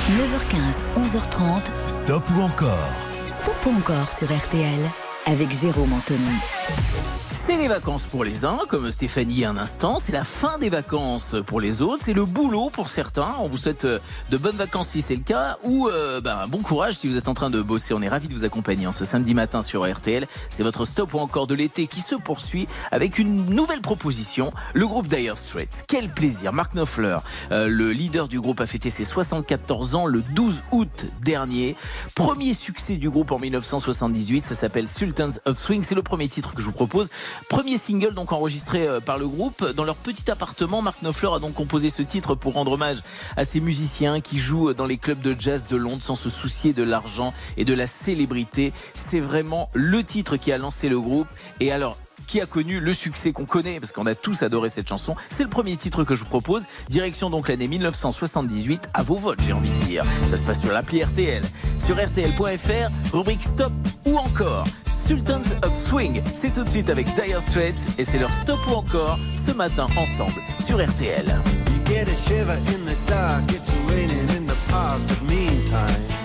9h15, 0.09 0.81
11h30. 0.97 1.61
Stop 1.87 2.23
ou 2.35 2.41
encore 2.41 2.89
Stop 3.27 3.55
ou 3.65 3.69
encore 3.77 4.11
sur 4.11 4.27
RTL. 4.27 4.79
avec 5.25 5.51
Jérôme 5.51 5.93
Anthony. 5.93 7.02
C'est 7.33 7.57
les 7.57 7.67
vacances 7.67 8.03
pour 8.03 8.23
les 8.23 8.45
uns, 8.45 8.59
comme 8.69 8.89
Stéphanie 8.91 9.43
un 9.43 9.57
instant. 9.57 9.97
C'est 9.99 10.11
la 10.11 10.23
fin 10.23 10.59
des 10.59 10.69
vacances 10.69 11.35
pour 11.45 11.59
les 11.59 11.81
autres. 11.81 12.03
C'est 12.05 12.13
le 12.13 12.25
boulot 12.25 12.69
pour 12.69 12.89
certains. 12.89 13.33
On 13.39 13.47
vous 13.47 13.57
souhaite 13.57 13.85
euh, 13.85 13.99
de 14.29 14.37
bonnes 14.37 14.55
vacances 14.55 14.89
si 14.89 15.01
c'est 15.01 15.15
le 15.15 15.23
cas. 15.23 15.57
Ou 15.63 15.89
euh, 15.89 16.21
ben, 16.21 16.45
bon 16.47 16.59
courage 16.59 16.93
si 16.93 17.07
vous 17.07 17.17
êtes 17.17 17.27
en 17.27 17.33
train 17.33 17.49
de 17.49 17.61
bosser. 17.61 17.93
On 17.95 18.01
est 18.03 18.07
ravis 18.07 18.27
de 18.27 18.33
vous 18.33 18.45
accompagner 18.45 18.85
en 18.85 18.91
ce 18.91 19.03
samedi 19.03 19.33
matin 19.33 19.63
sur 19.63 19.91
RTL. 19.91 20.27
C'est 20.51 20.61
votre 20.61 20.85
stop 20.85 21.13
ou 21.15 21.19
encore 21.19 21.47
de 21.47 21.55
l'été 21.55 21.87
qui 21.87 22.01
se 22.01 22.13
poursuit 22.15 22.67
avec 22.91 23.17
une 23.17 23.47
nouvelle 23.47 23.81
proposition. 23.81 24.53
Le 24.73 24.87
groupe 24.87 25.07
Dire 25.07 25.37
Straits. 25.37 25.85
Quel 25.87 26.09
plaisir. 26.09 26.53
Mark 26.53 26.73
Knopfler, 26.73 27.17
euh, 27.51 27.67
le 27.67 27.91
leader 27.91 28.27
du 28.27 28.39
groupe, 28.39 28.61
a 28.61 28.67
fêté 28.67 28.91
ses 28.91 29.05
74 29.05 29.95
ans 29.95 30.05
le 30.05 30.21
12 30.21 30.63
août 30.71 31.05
dernier. 31.21 31.75
Premier 32.13 32.53
succès 32.53 32.95
du 32.95 33.09
groupe 33.09 33.31
en 33.31 33.39
1978. 33.39 34.45
Ça 34.45 34.55
s'appelle 34.55 34.87
Sultans 34.87 35.31
of 35.45 35.57
Swing. 35.57 35.83
C'est 35.83 35.95
le 35.95 36.03
premier 36.03 36.29
titre 36.29 36.53
que 36.53 36.61
je 36.61 36.67
vous 36.67 36.71
propose. 36.71 37.09
Premier 37.49 37.77
single 37.77 38.13
donc 38.13 38.31
enregistré 38.31 38.87
euh, 38.87 38.99
par 38.99 39.17
le 39.17 39.27
groupe. 39.27 39.71
Dans 39.73 39.83
leur 39.83 39.95
petit 39.95 40.29
appartement, 40.29 40.81
Mark 40.81 41.01
Knopfler 41.01 41.29
a 41.35 41.39
donc 41.39 41.53
composé 41.53 41.89
ce 41.89 42.01
titre 42.01 42.35
pour 42.35 42.53
rendre 42.53 42.73
hommage 42.73 43.01
à 43.37 43.45
ces 43.45 43.59
musiciens 43.59 44.21
qui 44.21 44.37
jouent 44.37 44.73
dans 44.73 44.85
les 44.85 44.97
clubs 44.97 45.21
de 45.21 45.35
jazz 45.37 45.67
de 45.67 45.75
Londres 45.75 46.03
sans 46.03 46.15
se 46.15 46.29
soucier 46.29 46.73
de 46.73 46.83
l'argent 46.83 47.33
et 47.57 47.65
de 47.65 47.73
la 47.73 47.87
célébrité. 47.87 48.73
C'est 48.95 49.19
vraiment 49.19 49.69
le 49.73 50.03
titre 50.03 50.37
qui 50.37 50.51
a 50.51 50.57
lancé 50.57 50.89
le 50.89 50.99
groupe. 50.99 51.27
Et 51.59 51.71
alors, 51.71 51.97
qui 52.27 52.41
a 52.41 52.45
connu 52.45 52.79
le 52.79 52.93
succès 52.93 53.31
qu'on 53.31 53.45
connaît, 53.45 53.79
parce 53.79 53.91
qu'on 53.91 54.05
a 54.05 54.15
tous 54.15 54.43
adoré 54.43 54.69
cette 54.69 54.87
chanson. 54.87 55.15
C'est 55.29 55.43
le 55.43 55.49
premier 55.49 55.75
titre 55.77 56.03
que 56.03 56.15
je 56.15 56.23
vous 56.23 56.29
propose. 56.29 56.65
Direction 56.89 57.29
donc 57.29 57.49
l'année 57.49 57.67
1978, 57.67 58.89
à 58.93 59.03
vos 59.03 59.15
votes, 59.15 59.41
j'ai 59.43 59.53
envie 59.53 59.69
de 59.69 59.79
dire. 59.85 60.05
Ça 60.27 60.37
se 60.37 60.43
passe 60.43 60.61
sur 60.61 60.71
l'appli 60.71 61.03
RTL, 61.03 61.43
sur 61.79 61.95
RTL.fr, 61.95 63.15
rubrique 63.15 63.43
Stop 63.43 63.73
ou 64.05 64.17
encore 64.17 64.65
Sultans 64.89 65.41
of 65.63 65.77
Swing. 65.77 66.21
C'est 66.33 66.53
tout 66.53 66.63
de 66.63 66.69
suite 66.69 66.89
avec 66.89 67.07
Dire 67.15 67.41
Straits 67.41 67.79
et 67.97 68.05
c'est 68.05 68.19
leur 68.19 68.33
Stop 68.33 68.59
ou 68.67 68.73
encore 68.73 69.19
ce 69.35 69.51
matin 69.51 69.87
ensemble 69.97 70.41
sur 70.59 70.83
RTL. 70.83 71.25
You 71.25 71.83
get 71.85 72.07
a 72.07 72.15
shiver 72.15 72.57
in 72.67 72.85
the 72.85 72.97
dark, 73.07 73.51
it's 73.51 73.71
raining 73.87 74.29
in 74.37 74.47
the 74.47 74.55
park, 74.69 74.99
but 75.07 75.21
meantime. 75.23 76.23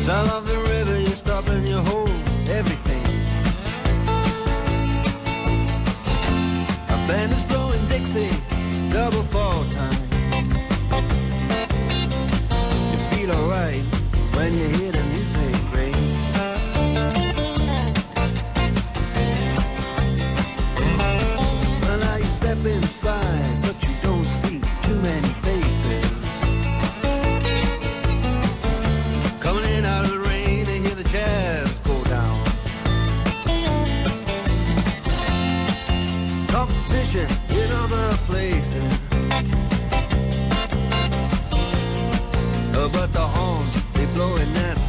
Sound 0.00 0.28
of 0.28 0.46
the 0.46 0.56
river, 0.56 0.96
band 7.10 7.32
is 7.32 7.42
blowing 7.42 7.84
Dixie, 7.88 8.30
double 8.92 9.24
fall 9.24 9.64
time. 9.70 10.00
You 12.92 12.98
feel 13.10 13.32
alright 13.32 13.69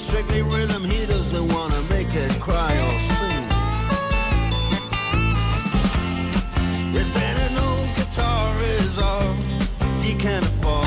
Strictly 0.00 0.42
rhythm, 0.42 0.82
he 0.82 1.04
doesn't 1.04 1.52
wanna 1.52 1.80
make 1.82 2.14
it 2.14 2.32
cry 2.40 2.72
or 2.86 2.98
sing. 3.00 3.44
If 7.00 7.12
then 7.12 7.36
an 7.36 7.58
old 7.58 7.88
guitar 7.96 8.56
is 8.78 8.98
all 8.98 9.34
he 10.02 10.14
can 10.14 10.42
afford 10.42 10.86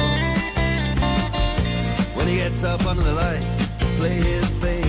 When 2.15 2.28
he 2.28 2.36
gets 2.38 2.63
up 2.63 2.86
under 2.88 3.04
the 3.04 3.13
lights 3.13 3.58
to 3.58 3.86
play 3.97 4.15
his 4.15 4.49
thing 4.62 4.83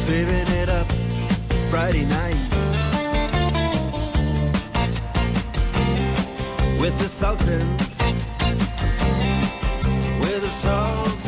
Saving 0.00 0.48
it 0.56 0.70
up 0.70 0.86
Friday 1.68 2.06
night. 2.06 2.34
With 6.80 6.98
the 6.98 7.06
Sultans, 7.06 7.98
with 10.20 10.40
the 10.40 10.50
Sultans 10.50 11.19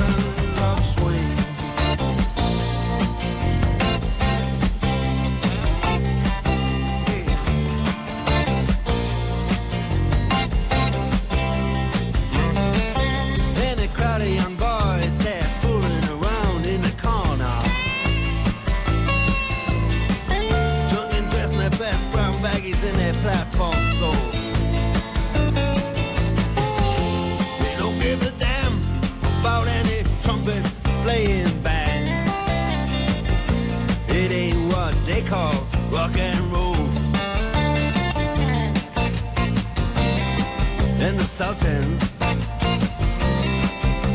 Sultans. 41.43 42.19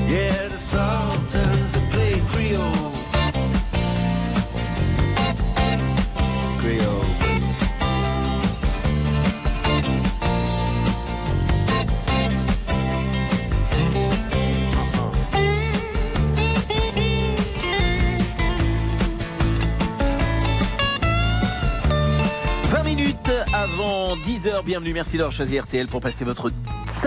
Yeah, 0.08 0.48
the 0.48 0.58
play 1.92 2.22
Creole. 2.32 2.94
Creole. 6.58 7.04
20 22.64 22.84
minutes 22.84 23.30
avant 23.54 24.16
10h, 24.16 24.64
bienvenue, 24.64 24.94
merci 24.94 25.18
d'avoir 25.18 25.34
choisi 25.34 25.60
RTL 25.60 25.88
pour 25.88 26.00
passer 26.00 26.24
votre 26.24 26.52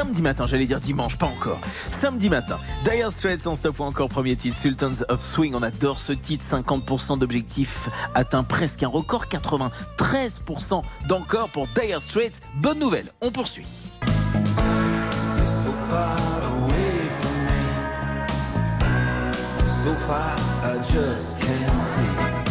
samedi 0.01 0.23
matin, 0.23 0.47
j'allais 0.47 0.65
dire 0.65 0.81
dimanche, 0.81 1.19
pas 1.19 1.27
encore. 1.27 1.61
Samedi 1.91 2.31
matin, 2.31 2.59
Dire 2.85 3.13
Straits 3.13 3.47
en 3.47 3.55
stop 3.55 3.81
ou 3.81 3.83
encore 3.83 4.09
premier 4.09 4.35
titre, 4.35 4.57
Sultans 4.57 5.03
of 5.11 5.21
Swing, 5.21 5.55
on 5.55 5.63
adore 5.63 5.99
ce 5.99 6.15
titre, 6.15 6.43
50% 6.43 7.19
d'objectifs 7.19 7.91
atteint 8.15 8.43
presque 8.43 8.83
un 8.83 8.89
record, 8.89 9.27
93% 9.27 10.83
d'encore 11.07 11.51
pour 11.51 11.69
Dire 11.79 12.01
Straits. 12.01 12.41
Bonne 12.55 12.79
nouvelle, 12.79 13.13
on 13.21 13.31
poursuit. 13.31 13.67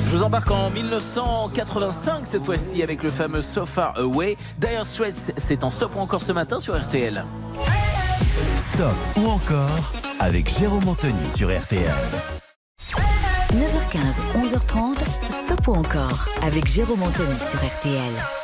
Je 0.09 0.15
vous 0.15 0.23
embarque 0.23 0.49
en 0.49 0.71
1985 0.71 2.25
cette 2.25 2.43
fois-ci 2.43 2.81
avec 2.81 3.03
le 3.03 3.11
fameux 3.11 3.43
So 3.43 3.67
Far 3.67 3.95
Away. 3.95 4.37
Dire 4.57 4.87
Straits, 4.87 5.33
c'est 5.37 5.63
en 5.63 5.69
stop 5.69 5.95
ou 5.95 5.99
encore 5.99 6.23
ce 6.23 6.31
matin 6.31 6.59
sur 6.59 6.75
RTL. 6.75 7.23
Stop 8.57 8.95
ou 9.17 9.27
encore 9.27 9.93
avec 10.19 10.49
Jérôme 10.57 10.87
Anthony 10.87 11.29
sur 11.29 11.55
RTL. 11.55 11.93
9h15, 13.53 14.47
11h30, 14.47 14.95
Stop 15.29 15.67
ou 15.67 15.75
encore 15.75 16.27
avec 16.41 16.65
Jérôme 16.65 17.03
Anthony 17.03 17.37
sur 17.37 17.59
RTL. 17.59 18.38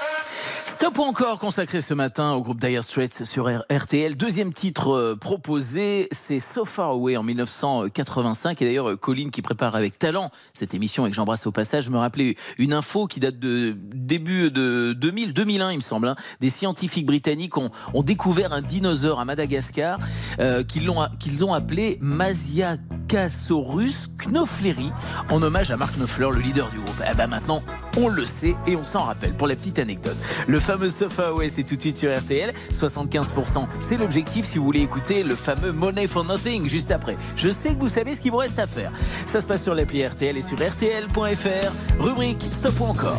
Stop 0.76 0.98
ou 0.98 1.04
encore 1.04 1.40
consacré 1.40 1.80
ce 1.80 1.94
matin 1.94 2.34
au 2.34 2.42
groupe 2.42 2.60
Dire 2.60 2.84
Straits 2.84 3.24
sur 3.24 3.50
RTL. 3.72 4.18
Deuxième 4.18 4.52
titre 4.52 4.92
euh, 4.94 5.16
proposé, 5.16 6.10
c'est 6.12 6.42
So 6.42 6.66
Far 6.66 6.90
Away 6.90 7.16
en 7.16 7.24
1985. 7.24 8.62
Et 8.62 8.66
d'ailleurs, 8.66 8.90
euh, 8.90 8.98
Colline 8.98 9.32
qui 9.32 9.42
prépare 9.42 9.76
avec 9.76 9.98
talent 9.98 10.32
cette 10.52 10.74
émission 10.74 11.08
et 11.08 11.10
que 11.10 11.16
j'embrasse 11.16 11.48
au 11.48 11.54
passage, 11.54 11.90
me 11.90 11.98
rappelait 11.98 12.36
une 12.58 12.74
info 12.74 13.08
qui 13.08 13.22
date 13.22 13.40
de 13.40 13.74
début 13.78 14.52
de 14.52 14.92
2000, 15.00 15.32
2001 15.34 15.72
il 15.72 15.78
me 15.78 15.82
semble. 15.82 16.10
hein. 16.10 16.16
Des 16.42 16.50
scientifiques 16.50 17.06
britanniques 17.06 17.58
ont, 17.58 17.72
ont 17.94 18.04
découvert 18.04 18.52
un 18.52 18.62
dinosaure 18.62 19.22
à 19.22 19.26
Madagascar 19.26 19.98
euh, 20.40 20.64
qu'ils 20.64 20.86
l'ont- 20.88 21.08
qu'ils 21.20 21.46
ont 21.46 21.54
appelé 21.54 21.98
Masiacasaurus 22.02 24.10
knofleri 24.28 24.92
en 25.32 25.42
hommage 25.42 25.72
à 25.72 25.78
Mark 25.78 25.96
Knopfler, 25.96 26.32
le 26.34 26.40
leader 26.42 26.70
du 26.72 26.80
groupe. 26.80 27.02
Eh 27.10 27.16
ben 27.16 27.28
maintenant, 27.28 27.64
on 27.98 28.10
le 28.10 28.26
sait 28.26 28.56
et 28.68 28.76
on 28.76 28.84
s'en 28.84 29.06
rappelle. 29.06 29.38
Pour 29.38 29.48
la 29.48 29.56
petite 29.56 29.80
anecdote, 29.80 30.18
fameux 30.66 30.90
Sofa 30.90 31.28
Away, 31.28 31.48
c'est 31.48 31.64
tout 31.64 31.76
de 31.76 31.82
suite 31.82 31.98
sur 31.98 32.16
RTL. 32.16 32.52
75%, 32.72 33.68
c'est 33.82 33.98
l'objectif 33.98 34.46
si 34.46 34.58
vous 34.58 34.66
voulez 34.66 34.82
écouter 34.82 35.22
le 35.24 35.36
fameux 35.36 35.72
Money 35.72 36.08
for 36.08 36.26
Nothing 36.26 36.68
juste 36.68 36.90
après. 36.90 37.18
Je 37.36 37.50
sais 37.50 37.70
que 37.70 37.80
vous 37.80 37.88
savez 37.88 38.16
ce 38.16 38.22
qu'il 38.22 38.32
vous 38.32 38.38
reste 38.38 38.58
à 38.58 38.66
faire. 38.66 38.92
Ça 39.28 39.42
se 39.42 39.48
passe 39.48 39.64
sur 39.64 39.76
l'appli 39.76 40.06
RTL 40.06 40.36
et 40.36 40.42
sur 40.42 40.58
RTL.fr. 40.58 41.72
Rubrique 42.00 42.42
Stop 42.42 42.80
ou 42.80 42.86
encore. 42.86 43.18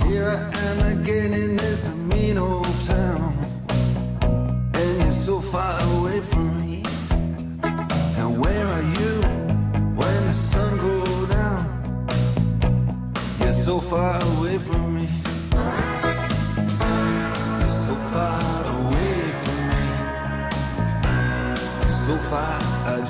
So 13.66 13.80
far 13.80 14.22
away 14.38 14.58
from 14.58 14.75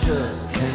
just 0.07 0.53
can't 0.55 0.66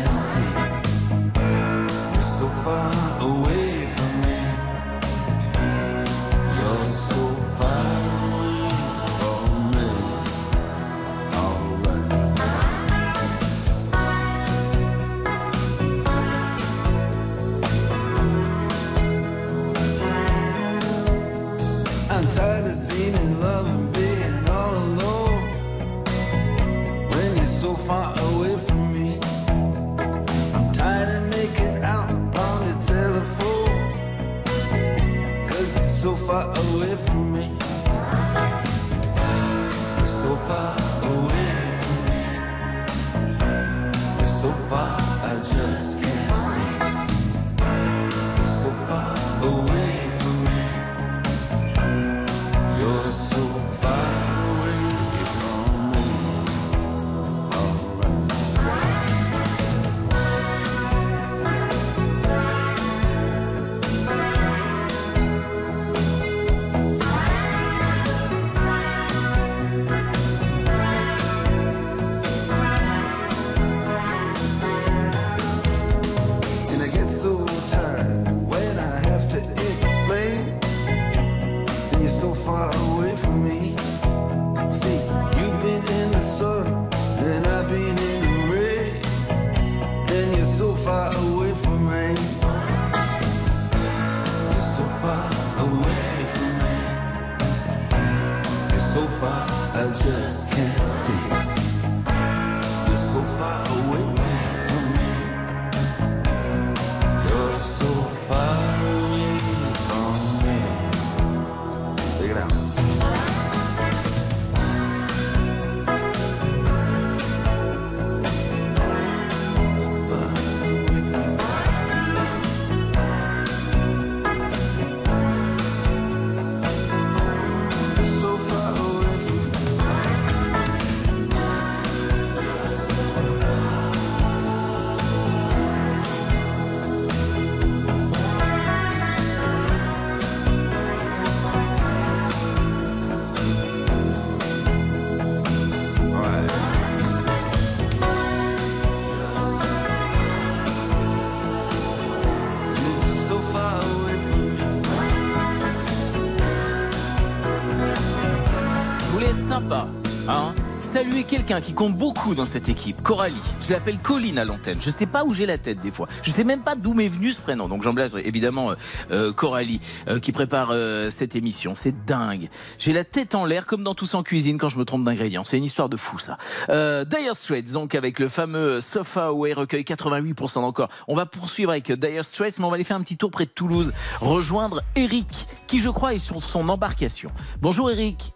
qui 161.59 161.73
compte 161.73 161.97
beaucoup 161.97 162.33
dans 162.33 162.45
cette 162.45 162.69
équipe, 162.69 163.01
Coralie. 163.01 163.35
Je 163.61 163.73
l'appelle 163.73 163.97
Colline 163.97 164.37
à 164.37 164.45
l'antenne. 164.45 164.77
Je 164.79 164.89
sais 164.89 165.05
pas 165.05 165.25
où 165.25 165.33
j'ai 165.33 165.45
la 165.45 165.57
tête 165.57 165.81
des 165.81 165.91
fois. 165.91 166.07
Je 166.23 166.31
sais 166.31 166.45
même 166.45 166.61
pas 166.61 166.75
d'où 166.75 166.93
m'est 166.93 167.09
venu 167.09 167.31
ce 167.33 167.41
prénom. 167.41 167.67
Donc 167.67 167.83
j'embrasse 167.83 168.15
évidemment 168.23 168.71
euh, 168.71 168.75
euh, 169.11 169.33
Coralie 169.33 169.81
euh, 170.07 170.19
qui 170.19 170.31
prépare 170.31 170.73
cette 171.09 171.35
émission. 171.35 171.75
C'est 171.75 172.05
dingue. 172.05 172.49
J'ai 172.79 172.93
la 172.93 173.03
tête 173.03 173.35
en 173.35 173.45
l'air 173.45 173.65
comme 173.65 173.83
dans 173.83 173.95
Tous 173.95 174.13
en 174.13 174.23
cuisine 174.23 174.57
quand 174.57 174.69
je 174.69 174.77
me 174.77 174.85
trompe 174.85 175.03
d'ingrédients. 175.03 175.43
C'est 175.43 175.57
une 175.57 175.65
histoire 175.65 175.89
de 175.89 175.97
fou 175.97 176.19
ça. 176.19 176.37
Dire 176.69 177.35
Straits 177.35 177.71
donc 177.73 177.95
avec 177.95 178.19
le 178.19 178.27
fameux 178.27 178.79
Sofa 178.79 179.27
Away 179.27 179.53
recueil 179.53 179.81
88% 179.81 180.59
encore. 180.59 180.89
On 181.07 181.15
va 181.15 181.25
poursuivre 181.25 181.71
avec 181.71 181.91
Dire 181.91 182.23
Straits 182.23 182.59
mais 182.59 182.65
on 182.65 182.69
va 182.69 182.75
aller 182.75 182.83
faire 182.83 182.97
un 182.97 183.01
petit 183.01 183.17
tour 183.17 183.31
près 183.31 183.45
de 183.45 183.49
Toulouse 183.49 183.91
rejoindre 184.21 184.81
Eric 184.95 185.47
qui 185.67 185.79
je 185.79 185.89
crois 185.89 186.13
est 186.13 186.19
sur 186.19 186.43
son 186.43 186.69
embarcation. 186.69 187.31
Bonjour 187.61 187.89
Eric. 187.89 188.31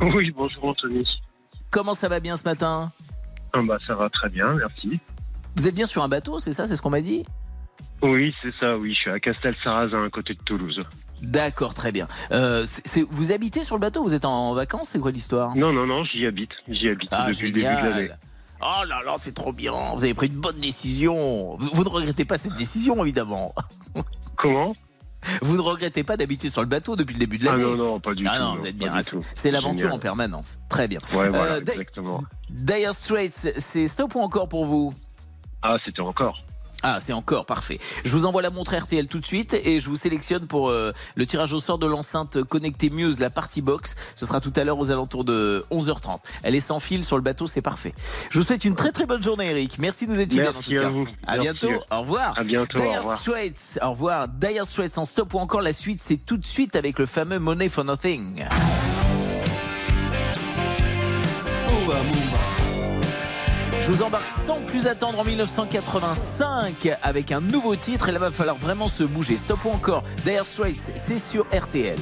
Oui, 0.00 0.32
bonjour 0.32 0.64
Anthony. 0.64 1.04
Comment 1.72 1.94
ça 1.94 2.08
va 2.08 2.20
bien 2.20 2.36
ce 2.36 2.44
matin 2.44 2.92
Ah 3.54 3.60
bah, 3.66 3.78
ça 3.86 3.94
va 3.94 4.08
très 4.10 4.28
bien, 4.28 4.52
merci. 4.54 5.00
Vous 5.56 5.66
êtes 5.66 5.74
bien 5.74 5.86
sur 5.86 6.02
un 6.02 6.08
bateau, 6.08 6.38
c'est 6.38 6.52
ça 6.52 6.66
C'est 6.66 6.76
ce 6.76 6.82
qu'on 6.82 6.90
m'a 6.90 7.00
dit 7.00 7.24
Oui, 8.02 8.34
c'est 8.42 8.52
ça, 8.60 8.76
oui, 8.76 8.90
je 8.94 9.00
suis 9.00 9.10
à 9.10 9.18
Castel-Sarrazin, 9.18 10.04
à 10.04 10.10
côté 10.10 10.34
de 10.34 10.42
Toulouse. 10.42 10.78
D'accord, 11.22 11.72
très 11.72 11.90
bien. 11.90 12.06
Euh, 12.30 12.66
vous 13.10 13.32
habitez 13.32 13.64
sur 13.64 13.76
le 13.76 13.80
bateau 13.80 14.02
Vous 14.02 14.12
êtes 14.12 14.26
en 14.26 14.52
vacances 14.52 14.88
C'est 14.90 14.98
quoi 14.98 15.10
l'histoire? 15.12 15.56
Non, 15.56 15.72
non, 15.72 15.86
non, 15.86 16.04
j'y 16.04 16.26
habite. 16.26 16.50
J'y 16.68 16.88
habite 16.88 17.08
Ah, 17.10 17.28
depuis 17.30 17.46
le 17.46 17.52
début 17.52 17.74
de 17.74 17.88
l'année. 17.88 18.10
Oh 18.60 18.84
là 18.86 19.00
là, 19.04 19.14
c'est 19.16 19.34
trop 19.34 19.52
bien 19.52 19.72
Vous 19.96 20.04
avez 20.04 20.14
pris 20.14 20.26
une 20.28 20.34
bonne 20.40 20.60
décision 20.60 21.56
Vous, 21.56 21.70
vous 21.72 21.84
ne 21.84 21.88
regrettez 21.88 22.24
pas 22.26 22.36
cette 22.38 22.54
décision, 22.54 23.02
évidemment 23.02 23.54
Comment? 24.36 24.74
Vous 25.42 25.56
ne 25.56 25.60
regrettez 25.60 26.02
pas 26.04 26.16
d'habiter 26.16 26.48
sur 26.48 26.60
le 26.62 26.66
bateau 26.66 26.96
depuis 26.96 27.14
le 27.14 27.18
début 27.20 27.38
de 27.38 27.46
Ah 27.48 27.52
l'année 27.52 27.64
non, 27.64 27.76
non, 27.76 28.00
pas 28.00 28.14
du 28.14 28.24
Ah 28.26 28.36
tout. 28.38 28.42
non, 28.42 28.56
vous 28.56 28.66
êtes 28.66 28.76
bien. 28.76 28.92
c'est- 29.36 29.50
l'aventure 29.50 29.92
en 29.92 29.98
permanence. 29.98 30.58
Très 30.68 30.88
bien. 30.88 31.00
Ouais, 31.14 31.28
voilà, 31.28 31.54
Euh, 31.54 31.60
exactement. 31.60 32.22
Dire 32.50 32.92
Straits, 32.94 33.54
c'est 33.58 33.88
stop 33.88 34.14
ou 34.14 34.20
encore 34.20 34.48
pour 34.48 34.66
vous? 34.66 34.92
Ah, 35.62 35.78
c'était 35.84 36.00
encore. 36.00 36.42
Ah, 36.82 36.98
c'est 37.00 37.12
encore 37.12 37.46
parfait. 37.46 37.78
Je 38.04 38.10
vous 38.16 38.24
envoie 38.24 38.42
la 38.42 38.50
montre 38.50 38.74
RTL 38.76 39.06
tout 39.06 39.20
de 39.20 39.24
suite 39.24 39.54
et 39.64 39.80
je 39.80 39.88
vous 39.88 39.96
sélectionne 39.96 40.46
pour 40.46 40.68
euh, 40.70 40.92
le 41.14 41.26
tirage 41.26 41.52
au 41.52 41.58
sort 41.58 41.78
de 41.78 41.86
l'enceinte 41.86 42.42
connectée 42.42 42.90
Muse, 42.90 43.18
la 43.20 43.30
party 43.30 43.62
box. 43.62 43.94
Ce 44.16 44.26
sera 44.26 44.40
tout 44.40 44.52
à 44.56 44.64
l'heure 44.64 44.78
aux 44.78 44.90
alentours 44.90 45.24
de 45.24 45.64
11h30. 45.70 46.18
Elle 46.42 46.54
est 46.54 46.60
sans 46.60 46.80
fil 46.80 47.04
sur 47.04 47.16
le 47.16 47.22
bateau, 47.22 47.46
c'est 47.46 47.62
parfait. 47.62 47.94
Je 48.30 48.38
vous 48.38 48.44
souhaite 48.44 48.64
une 48.64 48.74
très 48.74 48.90
très 48.92 49.06
bonne 49.06 49.22
journée, 49.22 49.50
Eric. 49.50 49.78
Merci 49.78 50.06
de 50.06 50.12
nous 50.12 50.20
être 50.20 50.30
fidèles 50.30 50.48
en 50.48 50.52
Merci 50.54 50.70
tout 50.70 50.76
à 50.80 50.82
cas. 50.84 50.90
vous. 50.90 51.06
À 51.26 51.36
Merci. 51.36 51.40
bientôt. 51.40 51.84
Au 51.90 52.00
revoir. 52.00 52.34
À 52.38 52.44
bientôt. 52.44 52.78
Au 52.78 52.82
Dire 52.82 52.98
revoir. 52.98 53.18
Straits, 53.18 53.78
au 53.82 53.90
revoir. 53.90 54.28
Dire 54.28 54.64
Straits 54.66 54.98
en 54.98 55.04
stop 55.04 55.34
ou 55.34 55.38
encore 55.38 55.62
la 55.62 55.72
suite, 55.72 56.00
c'est 56.02 56.16
tout 56.16 56.36
de 56.36 56.46
suite 56.46 56.76
avec 56.76 56.98
le 56.98 57.06
fameux 57.06 57.38
Money 57.38 57.68
for 57.68 57.84
Nothing. 57.84 58.44
Je 63.82 63.90
vous 63.90 64.02
embarque 64.02 64.30
sans 64.30 64.60
plus 64.60 64.86
attendre 64.86 65.18
en 65.18 65.24
1985 65.24 66.96
avec 67.02 67.32
un 67.32 67.40
nouveau 67.40 67.74
titre 67.74 68.08
et 68.08 68.12
là 68.12 68.20
va 68.20 68.30
falloir 68.30 68.56
vraiment 68.56 68.86
se 68.86 69.02
bouger. 69.02 69.36
Stop 69.36 69.64
ou 69.64 69.70
encore 69.70 70.04
Dire 70.24 70.46
Straits, 70.46 70.92
c'est 70.94 71.18
sur 71.18 71.46
RTL. 71.52 71.98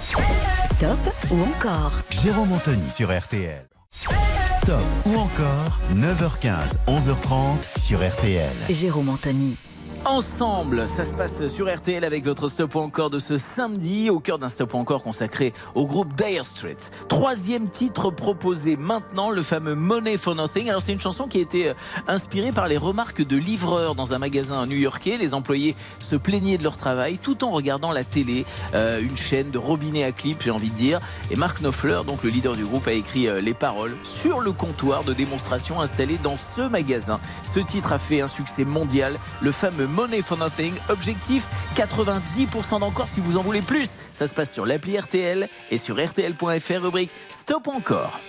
Stop 0.00 0.98
ou 1.30 1.42
encore 1.42 1.92
Jérôme 2.10 2.52
Anthony 2.52 2.90
sur 2.90 3.16
RTL. 3.16 3.68
Stop 3.92 4.82
ou 5.06 5.14
encore 5.14 5.78
9h15, 5.94 6.76
11h30 6.88 7.80
sur 7.80 8.00
RTL. 8.00 8.50
Jérôme 8.68 9.10
Anthony. 9.10 9.56
Ensemble, 10.04 10.88
ça 10.88 11.04
se 11.04 11.14
passe 11.14 11.46
sur 11.46 11.72
RTL 11.72 12.02
avec 12.02 12.24
votre 12.24 12.48
stop 12.48 12.74
encore 12.74 13.08
de 13.08 13.20
ce 13.20 13.38
samedi, 13.38 14.10
au 14.10 14.18
cœur 14.18 14.40
d'un 14.40 14.48
stop 14.48 14.74
encore 14.74 15.00
consacré 15.00 15.54
au 15.76 15.86
groupe 15.86 16.12
Dire 16.14 16.44
Straits. 16.44 16.90
Troisième 17.08 17.68
titre 17.68 18.10
proposé 18.10 18.76
maintenant, 18.76 19.30
le 19.30 19.44
fameux 19.44 19.76
Money 19.76 20.18
for 20.18 20.34
Nothing. 20.34 20.68
Alors 20.68 20.82
c'est 20.82 20.92
une 20.92 21.00
chanson 21.00 21.28
qui 21.28 21.38
a 21.38 21.40
été 21.40 21.68
euh, 21.68 21.74
inspirée 22.08 22.50
par 22.50 22.66
les 22.66 22.78
remarques 22.78 23.24
de 23.24 23.36
livreurs 23.36 23.94
dans 23.94 24.12
un 24.12 24.18
magasin 24.18 24.66
new-yorkais. 24.66 25.16
Les 25.18 25.34
employés 25.34 25.76
se 26.00 26.16
plaignaient 26.16 26.58
de 26.58 26.64
leur 26.64 26.76
travail 26.76 27.18
tout 27.18 27.44
en 27.44 27.52
regardant 27.52 27.92
la 27.92 28.02
télé, 28.02 28.44
euh, 28.74 29.00
une 29.00 29.16
chaîne 29.16 29.52
de 29.52 29.58
robinet 29.58 30.02
à 30.02 30.10
clips, 30.10 30.42
j'ai 30.42 30.50
envie 30.50 30.70
de 30.70 30.76
dire. 30.76 30.98
Et 31.30 31.36
Mark 31.36 31.60
Knopfler, 31.60 32.00
donc 32.04 32.24
le 32.24 32.30
leader 32.30 32.56
du 32.56 32.64
groupe, 32.64 32.88
a 32.88 32.92
écrit 32.92 33.28
euh, 33.28 33.40
les 33.40 33.54
paroles 33.54 33.96
sur 34.02 34.40
le 34.40 34.50
comptoir 34.50 35.04
de 35.04 35.12
démonstration 35.12 35.80
installé 35.80 36.18
dans 36.18 36.36
ce 36.36 36.62
magasin. 36.62 37.20
Ce 37.44 37.60
titre 37.60 37.92
a 37.92 38.00
fait 38.00 38.20
un 38.20 38.28
succès 38.28 38.64
mondial, 38.64 39.16
le 39.40 39.52
fameux 39.52 39.86
Money 39.92 40.22
for 40.22 40.38
Nothing. 40.38 40.74
Objectif 40.88 41.46
90% 41.76 42.80
d'encore 42.80 43.08
si 43.08 43.20
vous 43.20 43.36
en 43.36 43.42
voulez 43.42 43.62
plus. 43.62 43.98
Ça 44.12 44.26
se 44.26 44.34
passe 44.34 44.52
sur 44.52 44.66
l'appli 44.66 44.98
RTL 44.98 45.48
et 45.70 45.78
sur 45.78 46.04
RTL.fr, 46.04 46.82
rubrique 46.82 47.10
Stop 47.30 47.68
encore. 47.68 48.20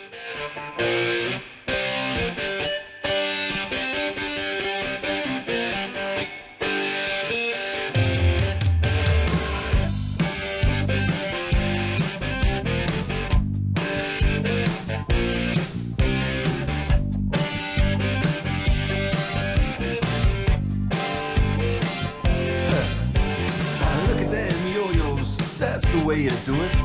Way 26.14 26.22
you 26.22 26.30
do 26.46 26.62
it. 26.62 26.83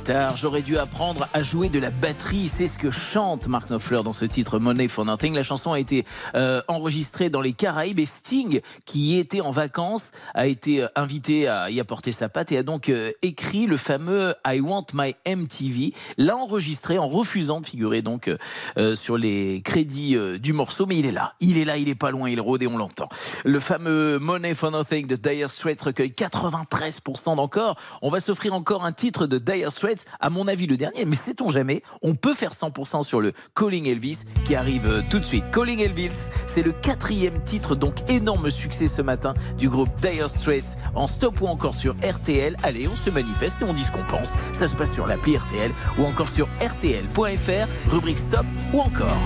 Guitare, 0.00 0.36
j'aurais 0.38 0.62
dû 0.62 0.78
apprendre 0.78 1.28
à 1.34 1.42
jouer 1.42 1.68
de 1.68 1.78
la 1.78 1.90
batterie. 1.90 2.48
C'est 2.48 2.68
ce 2.68 2.78
que 2.78 2.90
chante 2.90 3.48
Mark 3.48 3.68
Knopfler 3.68 4.02
dans 4.02 4.14
ce 4.14 4.24
titre 4.24 4.58
Money 4.58 4.88
for 4.88 5.04
Nothing. 5.04 5.34
La 5.34 5.42
chanson 5.42 5.72
a 5.72 5.78
été 5.78 6.06
euh, 6.34 6.62
enregistrée 6.68 7.28
dans 7.28 7.42
les 7.42 7.52
Caraïbes 7.52 7.98
et 7.98 8.06
Sting, 8.06 8.62
qui 8.86 9.18
était 9.18 9.42
en 9.42 9.50
vacances, 9.50 10.12
a 10.32 10.46
été 10.46 10.82
euh, 10.82 10.88
invité 10.96 11.48
à 11.48 11.70
y 11.70 11.80
apporter 11.80 12.12
sa 12.12 12.30
patte 12.30 12.50
et 12.50 12.56
a 12.56 12.62
donc 12.62 12.88
euh, 12.88 13.10
écrit 13.20 13.66
le 13.66 13.76
fameux 13.76 14.34
I 14.46 14.60
Want 14.60 14.86
My 14.94 15.14
MTV. 15.26 15.92
L'a 16.16 16.34
enregistré 16.34 16.96
en 16.96 17.08
refusant 17.08 17.60
de 17.60 17.66
figurer 17.66 18.00
donc 18.00 18.28
euh, 18.28 18.38
euh, 18.78 18.94
sur 18.94 19.18
les 19.18 19.60
crédits 19.62 20.16
euh, 20.16 20.38
du 20.38 20.52
morceau, 20.52 20.86
mais 20.86 20.98
il 20.98 21.06
est 21.06 21.12
là, 21.12 21.34
il 21.40 21.58
est 21.58 21.64
là, 21.64 21.76
il 21.76 21.88
est 21.88 21.94
pas 21.94 22.10
loin, 22.10 22.30
il 22.30 22.40
rôde 22.40 22.62
et 22.62 22.66
on 22.66 22.78
l'entend. 22.78 23.08
Le 23.44 23.60
fameux 23.60 24.18
Money 24.18 24.54
for 24.54 24.70
Nothing 24.70 25.06
de 25.06 25.16
Dire 25.16 25.50
Straits 25.50 25.82
recueille 25.82 26.12
93% 26.16 27.36
d'encore. 27.36 27.76
On 28.00 28.08
va 28.08 28.20
s'offrir 28.20 28.54
encore 28.54 28.84
un 28.84 28.92
titre 28.92 29.26
de 29.26 29.38
Dire 29.38 29.70
Straits, 29.70 29.89
à 30.20 30.30
mon 30.30 30.48
avis 30.48 30.66
le 30.66 30.76
dernier, 30.76 31.04
mais 31.04 31.16
sait-on 31.16 31.48
jamais 31.48 31.82
On 32.02 32.14
peut 32.14 32.34
faire 32.34 32.52
100% 32.52 33.02
sur 33.02 33.20
le 33.20 33.32
Calling 33.54 33.86
Elvis 33.86 34.24
qui 34.44 34.54
arrive 34.54 34.86
euh, 34.86 35.02
tout 35.10 35.18
de 35.18 35.24
suite. 35.24 35.44
Calling 35.52 35.80
Elvis, 35.80 36.30
c'est 36.46 36.62
le 36.62 36.72
quatrième 36.72 37.42
titre, 37.42 37.74
donc 37.74 37.94
énorme 38.10 38.50
succès 38.50 38.86
ce 38.86 39.02
matin 39.02 39.34
du 39.58 39.68
groupe 39.68 39.88
Dire 40.00 40.28
Straits 40.28 40.76
en 40.94 41.06
stop 41.06 41.40
ou 41.40 41.46
encore 41.46 41.74
sur 41.74 41.94
RTL. 42.02 42.56
Allez, 42.62 42.88
on 42.88 42.96
se 42.96 43.10
manifeste 43.10 43.62
et 43.62 43.64
on 43.64 43.74
dit 43.74 43.84
ce 43.84 43.92
qu'on 43.92 44.04
pense. 44.04 44.34
Ça 44.52 44.68
se 44.68 44.74
passe 44.74 44.92
sur 44.92 45.06
l'appli 45.06 45.36
RTL 45.36 45.72
ou 45.98 46.04
encore 46.04 46.28
sur 46.28 46.48
RTL.fr, 46.60 47.90
rubrique 47.90 48.18
stop 48.18 48.46
ou 48.72 48.80
encore. 48.80 49.18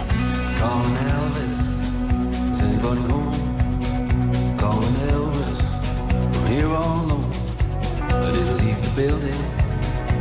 Calling 0.58 0.96
Elvis. 0.96 1.68
Is 2.52 2.62
anybody 2.62 3.02
home? 3.10 4.56
Calling 4.58 4.96
Elvis. 5.10 5.64
All 6.46 6.64
alone. 6.64 7.24
Leave 8.58 8.80
the 8.82 8.90
building. 8.96 9.63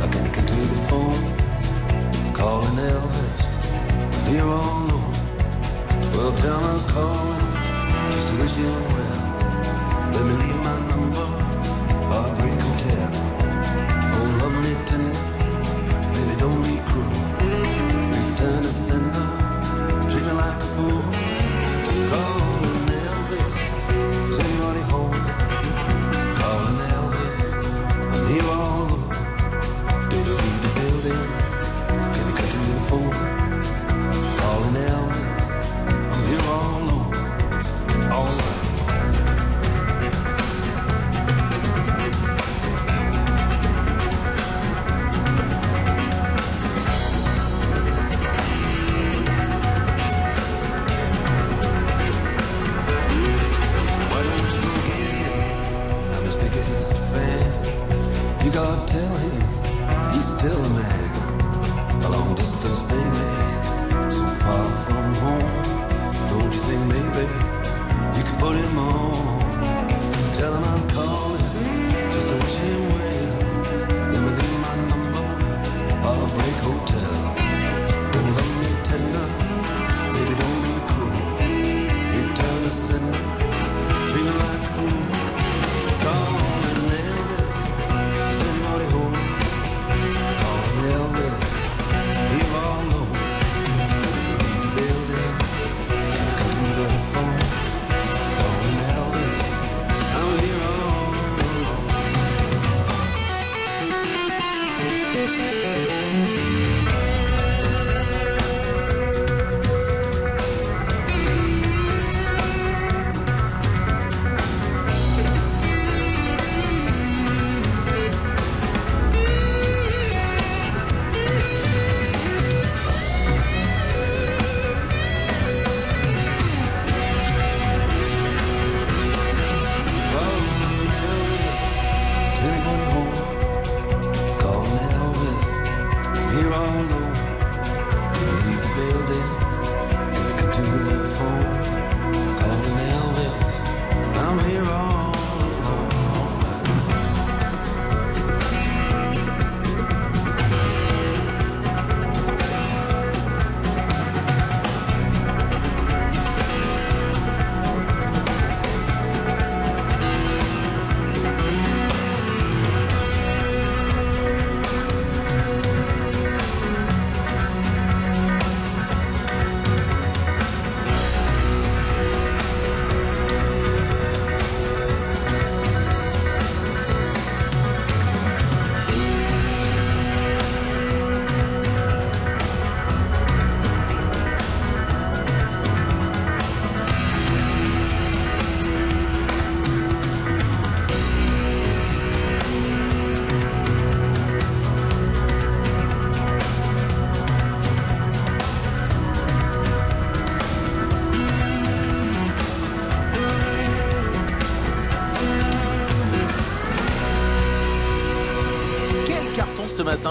I 0.04 0.08
can't 0.08 0.34
get 0.34 0.46
to 0.46 0.54
the 0.54 0.80
phone. 0.90 2.34
Calling 2.34 2.76
Elvis. 2.76 3.42
Here 4.28 4.44
all 4.44 4.76
alone. 4.84 5.12
Well, 6.12 6.32
tell 6.36 6.60
calling. 6.92 7.46
Just 8.12 8.28
to 8.28 8.34
wish 8.36 8.54
you 8.58 8.68
well. 8.94 9.20
Let 10.12 10.24
me 10.26 10.34
leave 10.42 10.60
my 10.68 10.76
number. 10.90 11.26
Heartbreak 12.10 12.52
Hotel. 12.66 13.12
Oh, 14.12 14.38
love 14.42 14.56
me 14.62 14.72
tender. 14.84 15.33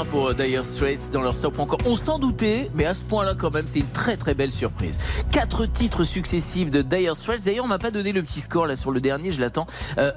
Pour 0.03 0.29
euh, 0.29 0.33
Dire 0.33 0.65
Straits 0.65 1.11
dans 1.11 1.21
leur 1.21 1.35
stop 1.35 1.59
encore. 1.59 1.77
On 1.85 1.95
s'en 1.95 2.17
doutait, 2.17 2.71
mais 2.73 2.85
à 2.85 2.95
ce 2.95 3.03
point-là 3.03 3.35
quand 3.37 3.51
même, 3.51 3.67
c'est 3.67 3.79
une 3.79 3.91
très 3.91 4.17
très 4.17 4.33
belle 4.33 4.51
surprise. 4.51 4.97
Quatre 5.31 5.67
titres 5.67 6.03
successifs 6.03 6.71
de 6.71 6.81
Dire 6.81 7.15
Straits. 7.15 7.45
D'ailleurs, 7.45 7.65
on 7.65 7.67
m'a 7.67 7.77
pas 7.77 7.91
donné 7.91 8.11
le 8.11 8.23
petit 8.23 8.41
score 8.41 8.65
là 8.65 8.75
sur 8.75 8.89
le 8.89 8.99
dernier, 8.99 9.31
je 9.31 9.39
l'attends. 9.39 9.67
Euh, 9.99 10.11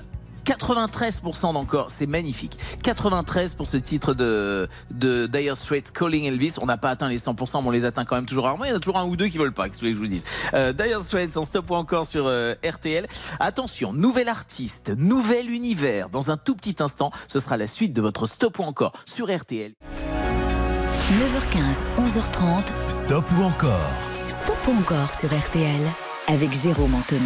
93% 0.46 1.52
d'encore, 1.52 1.90
c'est 1.90 2.06
magnifique. 2.06 2.58
93 2.86 3.54
pour 3.54 3.66
ce 3.66 3.78
titre 3.78 4.14
de, 4.14 4.68
de 4.92 5.26
Dire 5.26 5.56
Straits 5.56 5.90
Calling 5.90 6.26
Elvis. 6.26 6.54
On 6.62 6.66
n'a 6.66 6.76
pas 6.76 6.90
atteint 6.90 7.08
les 7.08 7.18
100%, 7.18 7.60
mais 7.60 7.68
on 7.68 7.70
les 7.72 7.84
atteint 7.84 8.04
quand 8.04 8.14
même 8.14 8.26
toujours 8.26 8.44
rarement. 8.44 8.64
Il 8.64 8.70
y 8.70 8.72
en 8.72 8.76
a 8.76 8.78
toujours 8.78 8.96
un 8.96 9.04
ou 9.06 9.16
deux 9.16 9.26
qui 9.26 9.38
veulent 9.38 9.52
pas, 9.52 9.68
que 9.68 9.76
je 9.76 9.92
vous 9.92 10.06
dise. 10.06 10.22
Euh, 10.54 10.72
Dire 10.72 11.02
Straits 11.02 11.36
en 11.36 11.44
stop 11.44 11.68
ou 11.68 11.74
encore 11.74 12.06
sur 12.06 12.26
euh, 12.28 12.54
RTL. 12.64 13.08
Attention, 13.40 13.92
nouvel 13.92 14.28
artiste, 14.28 14.92
nouvel 14.96 15.50
univers. 15.50 16.10
Dans 16.10 16.30
un 16.30 16.36
tout 16.36 16.54
petit 16.54 16.76
instant, 16.78 17.10
ce 17.26 17.40
sera 17.40 17.56
la 17.56 17.66
suite 17.66 17.92
de 17.92 18.00
votre 18.00 18.26
stop 18.26 18.60
ou 18.60 18.62
encore 18.62 18.92
sur 19.04 19.36
RTL. 19.36 19.72
9h15, 21.10 21.82
11h30. 21.98 22.62
Stop 22.88 23.24
ou 23.36 23.42
encore? 23.42 23.90
Stop 24.28 24.58
ou 24.68 24.78
encore 24.78 25.12
sur 25.12 25.28
RTL 25.36 26.05
avec 26.28 26.52
Jérôme 26.52 26.94
Anthony. 26.94 27.20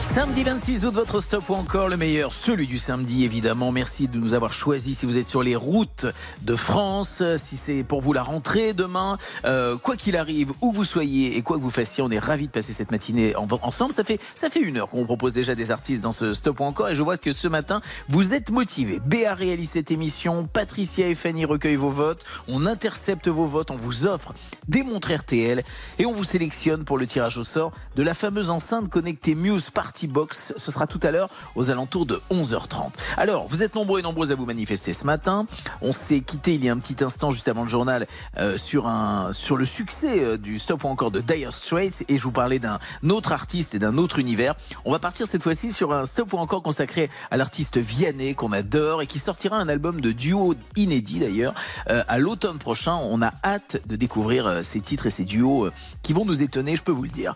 Samedi 0.00 0.44
26 0.44 0.84
août, 0.84 0.94
votre 0.94 1.20
stop 1.20 1.48
ou 1.48 1.54
encore 1.54 1.88
le 1.88 1.96
meilleur, 1.96 2.32
celui 2.34 2.66
du 2.68 2.78
samedi 2.78 3.24
évidemment. 3.24 3.72
Merci 3.72 4.06
de 4.06 4.16
nous 4.18 4.34
avoir 4.34 4.52
choisi 4.52 4.94
si 4.94 5.06
vous 5.06 5.18
êtes 5.18 5.28
sur 5.28 5.42
les 5.42 5.56
routes 5.56 6.06
de 6.42 6.54
France, 6.54 7.22
si 7.38 7.56
c'est 7.56 7.82
pour 7.82 8.00
vous 8.00 8.12
la 8.12 8.22
rentrée 8.22 8.74
demain. 8.74 9.18
Euh, 9.44 9.76
quoi 9.76 9.96
qu'il 9.96 10.16
arrive, 10.16 10.52
où 10.60 10.72
vous 10.72 10.84
soyez 10.84 11.36
et 11.36 11.42
quoi 11.42 11.56
que 11.56 11.62
vous 11.62 11.70
fassiez, 11.70 12.02
on 12.02 12.10
est 12.10 12.18
ravis 12.18 12.46
de 12.46 12.52
passer 12.52 12.72
cette 12.72 12.90
matinée 12.92 13.34
en- 13.34 13.48
ensemble. 13.62 13.92
Ça 13.92 14.04
fait, 14.04 14.20
ça 14.34 14.50
fait 14.50 14.60
une 14.60 14.76
heure 14.76 14.88
qu'on 14.88 14.98
vous 14.98 15.06
propose 15.06 15.32
déjà 15.32 15.54
des 15.54 15.70
artistes 15.72 16.02
dans 16.02 16.12
ce 16.12 16.32
stop 16.34 16.60
ou 16.60 16.64
encore 16.64 16.90
et 16.90 16.94
je 16.94 17.02
vois 17.02 17.16
que 17.16 17.32
ce 17.32 17.48
matin, 17.48 17.80
vous 18.08 18.34
êtes 18.34 18.50
motivés. 18.50 19.00
Béa 19.04 19.34
réalise 19.34 19.70
cette 19.70 19.90
émission, 19.90 20.46
Patricia 20.52 21.08
et 21.08 21.14
Fanny 21.16 21.44
recueillent 21.44 21.76
vos 21.76 21.90
votes, 21.90 22.24
on 22.46 22.66
intercepte 22.66 23.26
vos 23.26 23.46
votes, 23.46 23.70
on 23.72 23.76
vous 23.78 24.06
offre 24.06 24.32
des 24.68 24.84
montres 24.84 25.10
RTL 25.12 25.64
et 25.98 26.06
on 26.06 26.12
vous 26.12 26.24
sélectionne 26.24 26.84
pour 26.84 26.98
le 26.98 27.06
tirage 27.06 27.38
au 27.38 27.42
sort 27.42 27.72
de 27.96 28.02
la 28.02 28.14
fameuse 28.14 28.50
enceinte 28.50 28.88
connectée 28.88 29.34
Muse 29.34 29.70
Party 29.70 30.06
Box. 30.06 30.54
Ce 30.56 30.70
sera 30.70 30.86
tout 30.86 31.00
à 31.02 31.10
l'heure 31.10 31.30
aux 31.54 31.70
alentours 31.70 32.06
de 32.06 32.20
11h30. 32.30 32.90
Alors, 33.16 33.46
vous 33.48 33.62
êtes 33.62 33.74
nombreux 33.74 34.00
et 34.00 34.02
nombreuses 34.02 34.32
à 34.32 34.34
vous 34.34 34.46
manifester 34.46 34.92
ce 34.92 35.04
matin. 35.04 35.46
On 35.82 35.92
s'est 35.92 36.20
quitté 36.20 36.54
il 36.54 36.64
y 36.64 36.68
a 36.68 36.72
un 36.72 36.78
petit 36.78 37.02
instant 37.04 37.30
juste 37.30 37.48
avant 37.48 37.62
le 37.62 37.68
journal 37.68 38.06
euh, 38.38 38.56
sur 38.56 38.86
un 38.86 39.32
sur 39.32 39.56
le 39.56 39.64
succès 39.64 40.20
euh, 40.20 40.36
du 40.36 40.58
stop 40.58 40.84
ou 40.84 40.88
encore 40.88 41.10
de 41.10 41.20
Dire 41.20 41.52
Straits 41.54 42.04
et 42.08 42.18
je 42.18 42.22
vous 42.22 42.32
parlais 42.32 42.58
d'un 42.58 42.78
autre 43.08 43.32
artiste 43.32 43.74
et 43.74 43.78
d'un 43.78 43.98
autre 43.98 44.18
univers. 44.18 44.54
On 44.84 44.92
va 44.92 44.98
partir 44.98 45.26
cette 45.26 45.42
fois-ci 45.42 45.72
sur 45.72 45.92
un 45.92 46.06
stop 46.06 46.32
ou 46.32 46.38
encore 46.38 46.62
consacré 46.62 47.10
à 47.30 47.36
l'artiste 47.36 47.78
Vianney 47.78 48.34
qu'on 48.34 48.52
adore 48.52 49.02
et 49.02 49.06
qui 49.06 49.18
sortira 49.18 49.56
un 49.56 49.68
album 49.68 50.00
de 50.00 50.12
duo 50.12 50.54
inédit 50.76 51.20
d'ailleurs 51.20 51.54
euh, 51.90 52.02
à 52.08 52.18
l'automne 52.18 52.58
prochain. 52.58 52.94
On 52.94 53.22
a 53.22 53.32
hâte 53.44 53.82
de 53.86 53.96
découvrir 53.96 54.46
euh, 54.46 54.62
ces 54.62 54.80
titres 54.80 55.06
et 55.06 55.10
ces 55.10 55.24
duos 55.24 55.66
euh, 55.66 55.72
qui 56.02 56.12
vont 56.12 56.24
nous 56.24 56.42
étonner, 56.42 56.76
je 56.76 56.82
peux 56.82 56.92
vous 56.92 57.04
le 57.04 57.08
dire. 57.08 57.34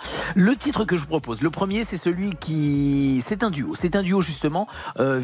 Titre 0.57 0.85
que 0.85 0.97
je 0.97 1.03
vous 1.03 1.09
propose, 1.09 1.43
le 1.43 1.51
premier, 1.51 1.85
c'est 1.85 1.97
celui 1.97 2.31
qui, 2.37 3.23
c'est 3.25 3.43
un 3.43 3.51
duo, 3.51 3.75
c'est 3.75 3.97
un 3.97 4.03
duo 4.03 4.21
justement, 4.21 4.67
euh, 4.99 5.21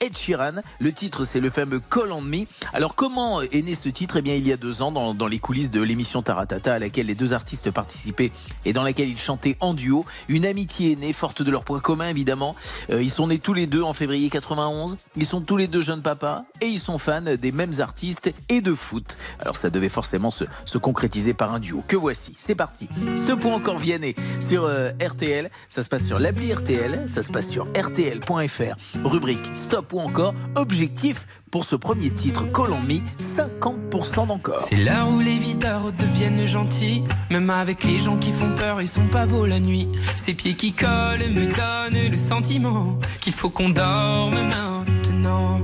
Ed 0.00 0.16
Sheeran. 0.16 0.62
Le 0.80 0.92
titre, 0.92 1.24
c'est 1.24 1.40
le 1.40 1.50
fameux 1.50 1.80
Call 1.90 2.12
on 2.12 2.20
Me. 2.20 2.46
Alors 2.72 2.94
comment 2.94 3.40
est 3.40 3.62
né 3.62 3.74
ce 3.74 3.88
titre? 3.88 4.16
Eh 4.16 4.22
bien, 4.22 4.34
il 4.34 4.46
y 4.46 4.52
a 4.52 4.56
deux 4.56 4.82
ans, 4.82 4.92
dans, 4.92 5.14
dans 5.14 5.26
les 5.26 5.38
coulisses 5.38 5.70
de 5.70 5.80
l'émission 5.80 6.22
Taratata, 6.22 6.74
à 6.74 6.78
laquelle 6.78 7.06
les 7.06 7.14
deux 7.14 7.32
artistes 7.32 7.70
participaient 7.70 8.32
et 8.64 8.72
dans 8.72 8.82
laquelle 8.82 9.08
ils 9.08 9.18
chantaient 9.18 9.56
en 9.60 9.74
duo, 9.74 10.04
une 10.28 10.46
amitié 10.46 10.92
est 10.92 10.96
née, 10.96 11.12
forte 11.12 11.42
de 11.42 11.50
leurs 11.50 11.64
points 11.64 11.80
communs 11.80 12.08
évidemment. 12.08 12.56
Euh, 12.90 13.02
ils 13.02 13.10
sont 13.10 13.26
nés 13.26 13.38
tous 13.38 13.54
les 13.54 13.66
deux 13.66 13.82
en 13.82 13.92
février 13.92 14.30
91. 14.30 14.96
Ils 15.16 15.26
sont 15.26 15.40
tous 15.40 15.56
les 15.56 15.66
deux 15.66 15.80
jeunes 15.80 16.02
papas 16.02 16.44
et 16.60 16.66
ils 16.66 16.80
sont 16.80 16.98
fans 16.98 17.20
des 17.20 17.52
mêmes 17.52 17.74
artistes 17.80 18.32
et 18.48 18.60
de 18.60 18.74
foot. 18.74 19.16
Alors 19.40 19.56
ça 19.56 19.70
devait 19.70 19.88
forcément 19.88 20.30
se, 20.30 20.44
se 20.64 20.78
concrétiser 20.78 21.34
par 21.34 21.52
un 21.54 21.60
duo. 21.60 21.82
Que 21.86 21.96
voici, 21.96 22.34
c'est 22.36 22.54
parti. 22.54 22.88
Stop 23.16 23.44
encore 23.44 23.78
Vianney 23.78 24.14
sur 24.40 24.61
euh, 24.66 24.90
RTL. 25.00 25.50
Ça 25.68 25.82
se 25.82 25.88
passe 25.88 26.06
sur 26.06 26.18
l'appli 26.18 26.52
RTL, 26.52 27.04
ça 27.08 27.22
se 27.22 27.30
passe 27.30 27.48
sur 27.48 27.66
RTL.fr. 27.76 29.04
Rubrique 29.04 29.50
Stop 29.54 29.92
ou 29.92 30.00
encore 30.00 30.34
objectif 30.54 31.26
pour 31.50 31.64
ce 31.66 31.76
premier 31.76 32.10
titre 32.10 32.44
Me, 32.44 33.00
50% 33.20 34.26
d'encore. 34.26 34.62
C'est 34.62 34.76
l'heure 34.76 35.10
où 35.10 35.20
les 35.20 35.36
videurs 35.36 35.92
deviennent 35.92 36.46
gentils. 36.46 37.04
Même 37.30 37.50
avec 37.50 37.84
les 37.84 37.98
gens 37.98 38.16
qui 38.16 38.32
font 38.32 38.56
peur, 38.56 38.80
ils 38.80 38.88
sont 38.88 39.06
pas 39.08 39.26
beaux 39.26 39.44
la 39.44 39.60
nuit. 39.60 39.86
Ces 40.16 40.32
pieds 40.32 40.54
qui 40.54 40.72
collent 40.72 41.30
me 41.30 41.46
donnent 41.46 42.10
le 42.10 42.16
sentiment 42.16 42.98
qu'il 43.20 43.34
faut 43.34 43.50
qu'on 43.50 43.68
dorme 43.68 44.34
maintenant. 44.34 45.60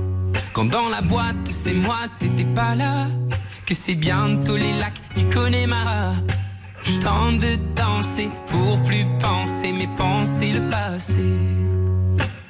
Quand 0.53 0.65
dans 0.65 0.89
la 0.89 1.01
boîte, 1.01 1.47
c'est 1.49 1.73
moi, 1.73 1.97
t'étais 2.19 2.45
pas 2.45 2.75
là. 2.75 3.07
Que 3.65 3.73
c'est 3.73 3.95
bientôt 3.95 4.57
les 4.57 4.73
lacs 4.73 5.01
du 5.15 5.25
Connemara. 5.25 6.13
Je 6.89 6.97
tente 6.97 7.37
de 7.37 7.55
danser 7.75 8.29
pour 8.47 8.81
plus 8.81 9.05
penser, 9.19 9.71
mais 9.71 9.87
penser 9.95 10.53
le 10.53 10.67
passé. 10.69 11.23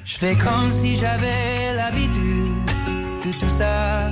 Je 0.02 0.16
fais 0.16 0.34
comme 0.34 0.70
si 0.72 0.96
j'avais 0.96 1.74
l'habitude 1.76 2.70
de 3.24 3.32
tout 3.38 3.50
ça. 3.50 4.10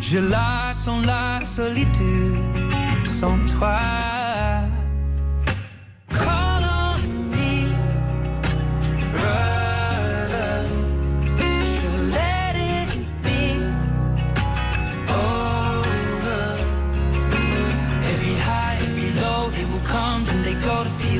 Je 0.00 0.18
la 0.18 0.72
sens 0.72 1.04
la 1.04 1.44
solitude 1.44 2.38
sans 3.04 3.38
toi. 3.46 3.80
On. 9.12 9.59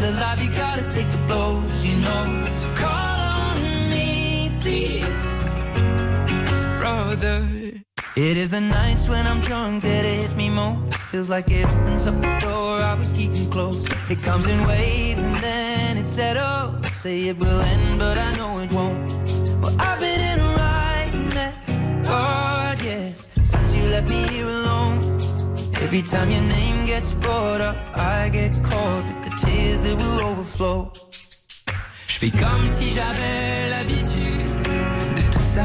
Feel 0.00 0.10
alive. 0.10 0.42
You 0.42 0.50
gotta 0.50 0.82
take 0.92 1.10
the 1.10 1.18
blows, 1.28 1.86
you 1.86 1.96
know. 1.96 2.46
Call 2.74 3.20
on 3.44 3.90
me, 3.90 4.50
please, 4.60 5.06
brother. 6.78 7.46
It 8.16 8.36
is 8.36 8.50
the 8.50 8.60
nights 8.60 9.08
when 9.08 9.26
I'm 9.26 9.40
drunk 9.40 9.82
that 9.84 10.04
it 10.04 10.22
hits 10.22 10.34
me 10.34 10.50
most. 10.50 10.94
Feels 11.10 11.28
like 11.28 11.50
it 11.50 11.64
opens 11.66 12.06
up 12.06 12.14
the 12.20 12.38
door 12.40 12.80
I 12.80 12.94
was 12.94 13.12
keeping 13.12 13.50
closed. 13.50 13.88
It 14.10 14.20
comes 14.22 14.46
in 14.46 14.58
waves 14.66 15.22
and 15.22 15.36
then 15.36 15.96
it 15.96 16.06
settles. 16.06 16.86
Say 16.92 17.28
it 17.28 17.38
will 17.38 17.60
end, 17.60 17.98
but 17.98 18.18
I 18.18 18.32
know 18.38 18.58
it 18.58 18.70
won't. 18.72 19.12
Well, 19.60 19.74
I've 19.78 20.00
been 20.00 20.20
in 20.20 20.38
a 20.38 20.50
right 20.64 21.12
mess, 21.34 22.06
God, 22.08 22.82
yes, 22.82 23.28
since 23.42 23.74
you 23.74 23.84
left 23.84 24.08
me 24.08 24.26
here 24.28 24.48
alone. 24.48 25.19
Every 25.92 26.02
time 26.02 26.30
your 26.30 26.42
name 26.42 26.86
gets 26.86 27.14
brought 27.14 27.60
up, 27.60 27.76
I 27.96 28.28
get 28.28 28.52
caught 28.62 29.04
with 29.08 29.24
the 29.24 29.44
tears 29.44 29.80
that 29.80 29.96
will 29.96 30.20
overflow. 30.20 30.92
Je 32.06 32.16
fais 32.16 32.30
comme 32.30 32.64
si 32.64 32.90
j'avais 32.90 33.70
l'habitude 33.70 34.46
de 35.16 35.22
tout 35.32 35.42
ça. 35.42 35.64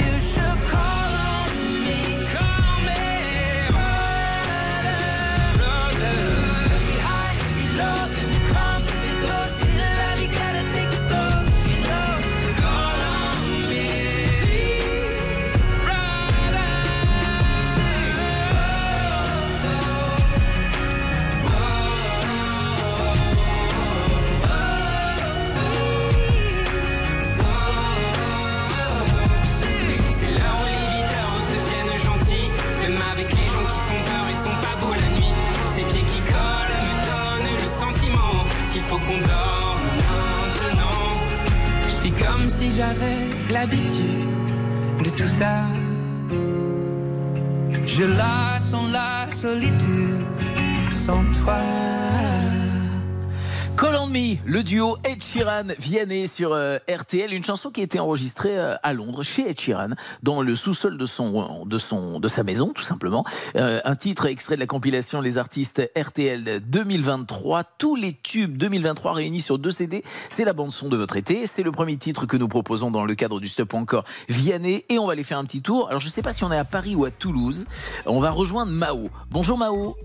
Sheeran 55.41 55.73
Vianney 55.79 56.27
sur 56.27 56.53
euh, 56.53 56.77
RTL, 56.87 57.33
une 57.33 57.43
chanson 57.43 57.71
qui 57.71 57.81
a 57.81 57.83
été 57.83 57.99
enregistrée 57.99 58.59
euh, 58.59 58.75
à 58.83 58.93
Londres 58.93 59.23
chez 59.23 59.49
Ed 59.49 59.59
Sheeran 59.59 59.89
dans 60.21 60.43
le 60.43 60.55
sous-sol 60.55 60.99
de 60.99 61.05
son 61.07 61.65
de 61.65 61.79
son 61.79 62.19
de 62.19 62.27
sa 62.27 62.43
maison 62.43 62.73
tout 62.73 62.83
simplement. 62.83 63.25
Euh, 63.55 63.81
un 63.83 63.95
titre 63.95 64.27
extrait 64.27 64.53
de 64.53 64.59
la 64.59 64.67
compilation 64.67 65.19
Les 65.19 65.39
artistes 65.39 65.81
RTL 65.97 66.59
2023, 66.59 67.63
tous 67.79 67.95
les 67.95 68.13
tubes 68.13 68.55
2023 68.55 69.13
réunis 69.13 69.41
sur 69.41 69.57
deux 69.57 69.71
CD. 69.71 70.03
C'est 70.29 70.45
la 70.45 70.53
bande 70.53 70.71
son 70.71 70.89
de 70.89 70.97
votre 70.97 71.17
été, 71.17 71.47
c'est 71.47 71.63
le 71.63 71.71
premier 71.71 71.97
titre 71.97 72.27
que 72.27 72.37
nous 72.37 72.47
proposons 72.47 72.91
dans 72.91 73.05
le 73.05 73.15
cadre 73.15 73.39
du 73.39 73.47
Stop 73.47 73.73
encore 73.73 74.03
Vianney 74.29 74.85
et 74.89 74.99
on 74.99 75.07
va 75.07 75.13
aller 75.13 75.23
faire 75.23 75.39
un 75.39 75.45
petit 75.45 75.63
tour. 75.63 75.89
Alors 75.89 76.01
je 76.01 76.09
sais 76.09 76.21
pas 76.21 76.33
si 76.33 76.43
on 76.43 76.51
est 76.51 76.57
à 76.57 76.65
Paris 76.65 76.93
ou 76.93 77.03
à 77.05 77.09
Toulouse. 77.09 77.65
On 78.05 78.19
va 78.19 78.29
rejoindre 78.29 78.71
Mao. 78.71 79.09
Bonjour 79.31 79.57
Mao. 79.57 79.97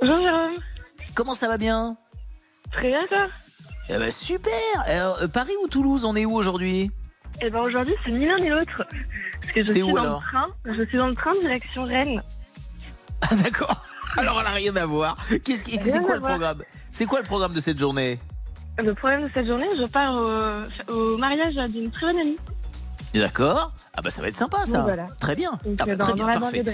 Bonjour 0.00 0.18
Jérôme. 0.18 0.54
Comment 1.14 1.34
ça 1.34 1.46
va 1.46 1.58
bien? 1.58 1.98
Très 2.72 2.88
bien 2.88 3.06
toi? 3.06 3.28
Eh 3.88 3.98
ben 3.98 4.10
super 4.10 4.52
Alors, 4.86 5.18
euh, 5.22 5.28
Paris 5.28 5.52
ou 5.62 5.68
Toulouse, 5.68 6.04
on 6.04 6.16
est 6.16 6.24
où 6.24 6.34
aujourd'hui? 6.34 6.90
Eh 7.42 7.50
ben 7.50 7.60
aujourd'hui 7.60 7.94
c'est 8.04 8.10
ni 8.10 8.26
l'un 8.26 8.36
ni 8.36 8.48
l'autre. 8.48 8.82
Parce 9.40 9.52
que 9.52 9.62
je 9.62 9.66
C'est 9.66 9.72
suis 9.74 9.82
où, 9.82 9.92
dans 9.92 10.02
alors? 10.02 10.22
le 10.24 10.30
train. 10.30 10.74
Je 10.78 10.84
suis 10.88 10.98
dans 10.98 11.06
le 11.08 11.14
train 11.14 11.34
direction 11.40 11.84
Rennes. 11.84 12.22
Ah 13.22 13.34
d'accord. 13.36 13.84
Alors 14.16 14.40
elle 14.40 14.46
a 14.46 14.50
rien 14.50 14.76
à 14.76 14.86
voir. 14.86 15.16
Qu'est-ce 15.44 15.64
qui- 15.64 15.78
c'est 15.82 16.00
quoi 16.00 16.14
le 16.14 16.20
voir. 16.20 16.30
programme? 16.32 16.62
C'est 16.92 17.04
quoi 17.06 17.18
le 17.20 17.26
programme 17.26 17.52
de 17.52 17.60
cette 17.60 17.78
journée? 17.78 18.18
Le 18.78 18.92
problème 18.94 19.24
de 19.24 19.30
cette 19.32 19.46
journée, 19.46 19.66
je 19.78 19.86
pars 19.90 20.14
au, 20.14 20.92
au 20.92 21.16
mariage 21.18 21.54
d'une 21.72 21.90
très 21.90 22.06
bonne 22.12 22.20
amie. 22.20 22.36
D'accord. 23.20 23.72
Ah 23.98 24.02
bah 24.02 24.10
ça 24.10 24.20
va 24.20 24.28
être 24.28 24.36
sympa 24.36 24.58
ça. 24.66 24.78
Donc, 24.78 24.82
voilà. 24.84 25.06
Très 25.18 25.34
bien. 25.34 25.52
Donc, 25.64 25.76
Ah 25.78 25.86
bah, 25.86 25.92
euh, 25.92 25.96
dans, 25.96 26.04
très 26.04 26.14
bien, 26.14 26.26
dans 26.26 26.40
parfait. 26.40 26.64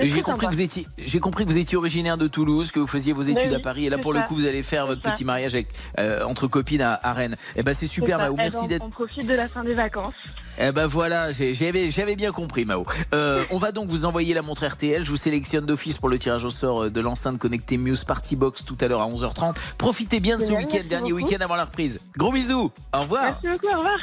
J'ai 0.00 0.22
compris 0.22 0.46
que 0.46 0.52
vous 0.52 0.60
étiez, 0.60 0.86
j'ai 0.98 1.18
compris 1.20 1.44
que 1.46 1.50
vous 1.50 1.58
étiez 1.58 1.78
originaire 1.78 2.18
de 2.18 2.26
Toulouse, 2.26 2.70
que 2.70 2.80
vous 2.80 2.86
faisiez 2.86 3.12
vos 3.12 3.22
études 3.22 3.50
oui, 3.50 3.54
à 3.54 3.60
Paris, 3.60 3.86
et 3.86 3.90
là 3.90 3.98
pour 3.98 4.12
le 4.12 4.20
coup 4.22 4.34
vous 4.34 4.46
allez 4.46 4.62
faire 4.62 4.86
votre 4.86 5.02
ça. 5.02 5.10
petit 5.10 5.24
mariage 5.24 5.54
avec, 5.54 5.68
euh, 5.98 6.22
entre 6.24 6.46
copines 6.48 6.82
à, 6.82 7.00
à 7.02 7.14
Rennes. 7.14 7.36
Eh 7.56 7.62
ben 7.62 7.72
c'est 7.74 7.86
super. 7.86 8.18
Mao, 8.18 8.34
merci 8.36 8.66
d'être. 8.66 8.84
On 8.84 8.90
profite 8.90 9.26
de 9.26 9.34
la 9.34 9.48
fin 9.48 9.64
des 9.64 9.74
vacances. 9.74 10.14
Eh 10.62 10.72
ben 10.72 10.86
voilà, 10.86 11.30
j'avais 11.32 12.16
bien 12.16 12.32
compris 12.32 12.66
Mao. 12.66 12.84
Euh, 13.14 13.44
on 13.50 13.56
va 13.58 13.72
donc 13.72 13.88
vous 13.88 14.04
envoyer 14.04 14.34
la 14.34 14.42
montre 14.42 14.66
RTL. 14.66 15.02
Je 15.04 15.10
vous 15.10 15.16
sélectionne 15.16 15.64
d'office 15.64 15.96
pour 15.96 16.10
le 16.10 16.18
tirage 16.18 16.44
au 16.44 16.50
sort 16.50 16.90
de 16.90 17.00
l'enceinte 17.00 17.38
connectée 17.38 17.78
Muse 17.78 18.04
Party 18.04 18.36
Box 18.36 18.64
tout 18.66 18.76
à 18.82 18.88
l'heure 18.88 19.00
à 19.00 19.08
11h30. 19.08 19.56
Profitez 19.78 20.20
bien 20.20 20.36
de 20.36 20.42
ce 20.42 20.52
week-end, 20.52 20.82
dernier 20.86 21.12
week-end 21.14 21.38
avant 21.40 21.56
la 21.56 21.64
reprise. 21.64 22.00
Gros 22.18 22.32
bisous. 22.32 22.70
Au 22.92 23.00
revoir. 23.00 23.40
Merci 23.42 23.62
beaucoup, 23.62 23.74
au 23.74 23.78
revoir. 23.78 23.98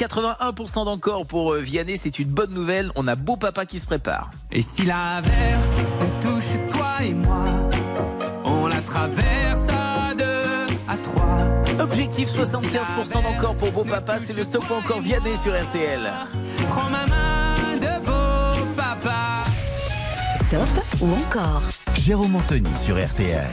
81% 0.00 0.86
d'encore 0.86 1.26
pour 1.26 1.52
euh, 1.52 1.58
Vianney, 1.58 1.98
c'est 1.98 2.18
une 2.18 2.28
bonne 2.28 2.54
nouvelle. 2.54 2.90
On 2.96 3.06
a 3.06 3.16
beau 3.16 3.36
papa 3.36 3.66
qui 3.66 3.78
se 3.78 3.84
prépare. 3.84 4.30
Et 4.50 4.62
si 4.62 4.86
l'averse 4.86 5.76
nous 6.00 6.30
touche 6.30 6.68
toi 6.70 7.04
et 7.04 7.12
moi, 7.12 7.44
on 8.46 8.66
la 8.66 8.80
traverse 8.80 9.68
à 9.68 10.14
deux, 10.14 10.66
à 10.88 10.96
trois. 11.02 11.84
Objectif 11.84 12.30
75% 12.30 13.22
d'encore 13.22 13.58
pour 13.58 13.72
beau 13.72 13.84
papa, 13.84 14.18
c'est 14.18 14.34
le 14.34 14.42
stop 14.42 14.64
ou 14.70 14.74
encore 14.74 15.00
Vianney 15.00 15.36
sur 15.36 15.52
RTL. 15.52 16.10
Prends 16.68 16.88
ma 16.88 17.06
main 17.06 17.76
de 17.76 18.04
beau 18.06 18.64
papa. 18.74 19.44
Stop 20.36 21.02
ou 21.02 21.12
encore? 21.12 21.62
Jérôme 21.98 22.36
Anthony 22.36 22.70
sur 22.82 22.96
RTL. 22.96 23.50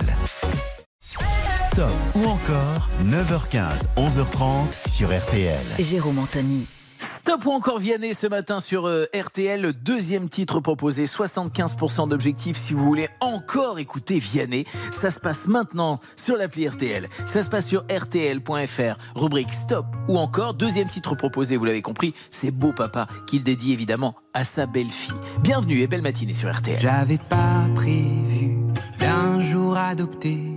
Stop 1.77 1.91
ou 2.15 2.25
encore 2.25 2.89
9h15, 3.03 3.85
11h30 3.97 4.89
sur 4.89 5.15
RTL. 5.15 5.59
Jérôme 5.77 6.17
Anthony. 6.17 6.65
Stop 6.97 7.45
ou 7.45 7.51
encore 7.51 7.77
Vianney 7.77 8.15
ce 8.15 8.25
matin 8.25 8.59
sur 8.59 8.87
euh, 8.87 9.05
RTL, 9.15 9.61
le 9.61 9.73
deuxième 9.73 10.27
titre 10.27 10.59
proposé, 10.59 11.05
75% 11.05 12.09
d'objectifs 12.09 12.57
si 12.57 12.73
vous 12.73 12.83
voulez 12.83 13.09
encore 13.21 13.77
écouter 13.77 14.17
Vianney. 14.17 14.65
Ça 14.91 15.11
se 15.11 15.19
passe 15.19 15.47
maintenant 15.47 15.99
sur 16.15 16.35
l'appli 16.35 16.67
RTL. 16.67 17.07
Ça 17.27 17.43
se 17.43 17.49
passe 17.51 17.67
sur 17.67 17.83
rtl.fr, 17.83 18.97
rubrique 19.13 19.53
Stop 19.53 19.85
ou 20.07 20.17
encore, 20.17 20.55
deuxième 20.55 20.89
titre 20.89 21.13
proposé, 21.13 21.57
vous 21.57 21.65
l'avez 21.65 21.83
compris, 21.83 22.15
c'est 22.31 22.49
Beau 22.49 22.73
Papa 22.73 23.05
qu'il 23.27 23.43
dédie 23.43 23.71
évidemment 23.71 24.15
à 24.33 24.45
sa 24.45 24.65
belle-fille. 24.65 25.13
Bienvenue 25.41 25.81
et 25.81 25.85
belle 25.85 26.01
matinée 26.01 26.33
sur 26.33 26.51
RTL. 26.51 26.79
J'avais 26.79 27.19
pas 27.19 27.67
prévu 27.75 28.57
d'un 28.99 29.39
jour 29.41 29.77
adopter 29.77 30.56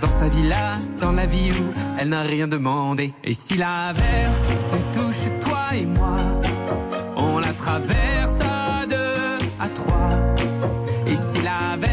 dans 0.00 0.10
sa 0.10 0.28
villa, 0.28 0.78
dans 1.00 1.12
la 1.12 1.26
vie 1.26 1.50
où 1.52 1.72
elle 1.98 2.08
n'a 2.08 2.22
rien 2.22 2.48
demandé. 2.48 3.12
Et 3.24 3.34
si 3.34 3.56
l'averse 3.56 4.48
nous 4.72 4.92
touche 4.92 5.30
toi 5.40 5.74
et 5.74 5.84
moi, 5.84 6.18
on 7.16 7.38
la 7.38 7.52
traverse 7.52 8.40
à 8.40 8.86
deux, 8.86 9.38
à 9.60 9.68
trois. 9.68 10.18
Et 11.06 11.16
si 11.16 11.42
l'averse 11.42 11.50
nous 11.84 11.89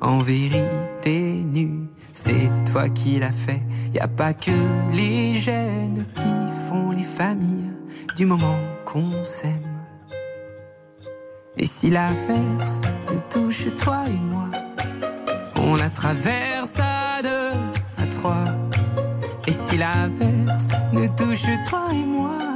en 0.00 0.18
vérité 0.18 1.44
nue. 1.44 1.88
C'est 2.12 2.50
toi 2.70 2.88
qui 2.88 3.18
l'as 3.18 3.32
fait. 3.32 3.62
Y 3.92 3.98
a 3.98 4.08
pas 4.08 4.34
que 4.34 4.50
les 4.92 5.36
gènes 5.36 6.04
qui 6.14 6.68
font 6.68 6.90
les 6.90 7.02
familles 7.02 7.72
du 8.16 8.26
moment 8.26 8.58
qu'on 8.84 9.24
s'aime. 9.24 9.84
Et 11.56 11.66
si 11.66 11.90
l'averse 11.90 12.82
nous 13.10 13.20
touche 13.28 13.66
toi 13.76 14.04
et 14.06 14.12
moi, 14.12 14.50
on 15.56 15.74
la 15.74 15.90
traverse 15.90 16.78
à 16.78 17.22
deux, 17.22 17.52
à 17.98 18.06
trois. 18.06 18.46
Et 19.46 19.52
si 19.52 19.76
l'averse 19.76 20.72
nous 20.92 21.08
touche 21.08 21.50
toi 21.68 21.88
et 21.92 22.04
moi, 22.04 22.49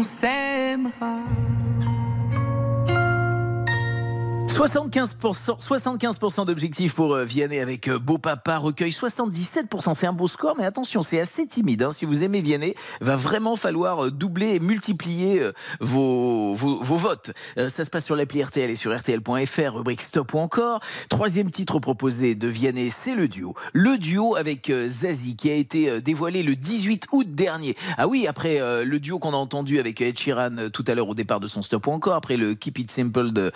On 0.00 0.02
s'aimera. 0.02 1.59
75%, 4.60 5.58
75% 5.58 6.44
d'objectifs 6.44 6.92
pour 6.92 7.14
euh, 7.14 7.24
Vianney 7.24 7.60
avec 7.60 7.88
euh, 7.88 7.98
Beau 7.98 8.18
Papa 8.18 8.58
recueil 8.58 8.90
77%. 8.90 9.94
C'est 9.94 10.06
un 10.06 10.12
beau 10.12 10.28
score, 10.28 10.54
mais 10.58 10.66
attention, 10.66 11.00
c'est 11.00 11.18
assez 11.18 11.46
timide. 11.46 11.82
hein. 11.82 11.92
Si 11.92 12.04
vous 12.04 12.22
aimez 12.24 12.42
Vianney, 12.42 12.74
va 13.00 13.16
vraiment 13.16 13.56
falloir 13.56 14.04
euh, 14.04 14.10
doubler 14.10 14.56
et 14.56 14.60
multiplier 14.60 15.48
vos, 15.80 16.54
vos, 16.54 16.78
vos 16.82 16.96
votes. 16.96 17.32
Ça 17.56 17.86
se 17.86 17.90
passe 17.90 18.04
sur 18.04 18.16
l'appli 18.16 18.42
RTL 18.42 18.68
et 18.68 18.76
sur 18.76 18.94
RTL.fr, 18.94 19.74
rubrique 19.74 20.02
stop 20.02 20.34
ou 20.34 20.38
encore. 20.38 20.80
Troisième 21.08 21.50
titre 21.50 21.78
proposé 21.78 22.34
de 22.34 22.46
Vianney, 22.46 22.90
c'est 22.90 23.14
le 23.14 23.28
duo. 23.28 23.54
Le 23.72 23.96
duo 23.96 24.36
avec 24.36 24.70
Zazie 24.88 25.36
qui 25.36 25.50
a 25.50 25.54
été 25.54 26.02
dévoilé 26.02 26.42
le 26.42 26.54
18 26.54 27.06
août 27.12 27.26
dernier. 27.34 27.76
Ah 27.96 28.08
oui, 28.08 28.26
après 28.28 28.84
le 28.84 28.98
duo 28.98 29.18
qu'on 29.18 29.32
a 29.32 29.36
entendu 29.36 29.78
avec 29.78 30.00
Ed 30.02 30.18
Sheeran 30.18 30.68
tout 30.70 30.84
à 30.86 30.94
l'heure 30.94 31.08
au 31.08 31.14
départ 31.14 31.40
de 31.40 31.48
son 31.48 31.62
stop 31.62 31.86
ou 31.86 31.92
encore, 31.92 32.14
après 32.14 32.36
le 32.36 32.54
Keep 32.54 32.80
It 32.80 32.90
Simple 32.90 33.32
de, 33.32 33.52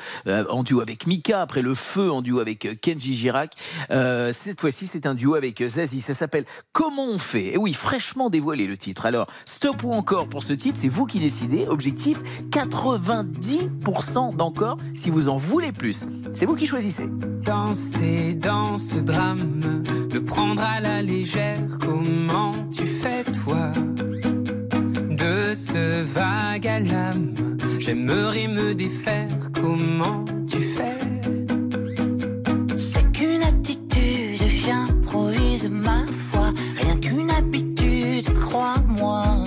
en 0.49 0.63
duo 0.63 0.81
avec 0.81 0.94
Mika, 1.07 1.41
après 1.41 1.63
le 1.63 1.75
Feu 1.75 2.11
en 2.11 2.23
duo 2.23 2.39
avec 2.39 2.67
euh, 2.67 2.75
Kenji 2.81 3.15
Girac. 3.15 3.53
Euh, 3.91 4.33
cette 4.33 4.61
fois-ci, 4.61 4.87
c'est 4.87 5.07
un 5.07 5.15
duo 5.15 5.35
avec 5.35 5.61
euh, 5.61 5.69
Zazie. 5.69 6.01
Ça 6.01 6.15
s'appelle 6.15 6.45
Comment 6.73 7.07
on 7.07 7.19
fait? 7.19 7.55
Et 7.55 7.57
oui, 7.57 7.75
fraîchement 7.75 8.31
dévoilé 8.31 8.67
le 8.67 8.77
titre. 8.77 9.07
Alors, 9.07 9.27
stop 9.45 9.83
ou 9.83 9.93
encore 9.93 10.29
pour 10.29 10.43
ce 10.43 10.53
titre, 10.53 10.79
c'est 10.81 10.89
vous 10.89 11.07
qui 11.07 11.19
décidez. 11.19 11.67
Objectif 11.69 12.19
90% 12.51 14.37
d'encore 14.37 14.79
si 14.95 15.11
vous 15.11 15.29
en 15.29 15.37
voulez 15.37 15.73
plus. 15.73 16.07
C'est 16.35 16.47
vous 16.47 16.57
qui 16.57 16.67
choisissez. 16.67 17.07
Danser 17.45 18.35
dans 18.35 18.79
ce 18.79 18.99
drame, 18.99 19.85
le 20.13 20.25
prendre 20.25 20.63
à 20.63 20.81
la 20.81 21.03
légère, 21.03 21.61
comment 21.81 22.55
tu 22.71 22.87
fais 22.87 23.25
toi? 23.25 23.73
De 25.11 25.55
ce 25.55 26.03
vague 26.03 26.67
à 26.67 26.81
l'âme, 26.81 27.35
j'aimerais 27.79 28.49
me 28.49 28.75
défaire, 28.75 29.39
comment 29.53 30.25
C'est 32.77 33.13
qu'une 33.13 33.43
attitude, 33.43 34.41
j'improvise 34.49 35.69
ma 35.69 36.07
foi. 36.07 36.53
Rien 36.77 36.97
qu'une 36.99 37.31
habitude, 37.31 38.33
crois-moi. 38.35 39.47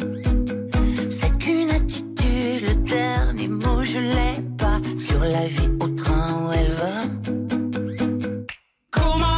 C'est 1.10 1.38
qu'une 1.38 1.70
attitude, 1.70 2.62
le 2.68 2.76
dernier 2.84 3.48
mot 3.48 3.84
je 3.84 4.00
l'ai 4.00 4.42
pas. 4.58 4.82
Sur 4.98 5.20
la 5.20 5.46
vie 5.46 5.70
au 5.80 5.88
train 5.88 6.46
où 6.46 6.52
elle 6.52 6.72
va. 6.74 6.96
Comment 8.92 9.37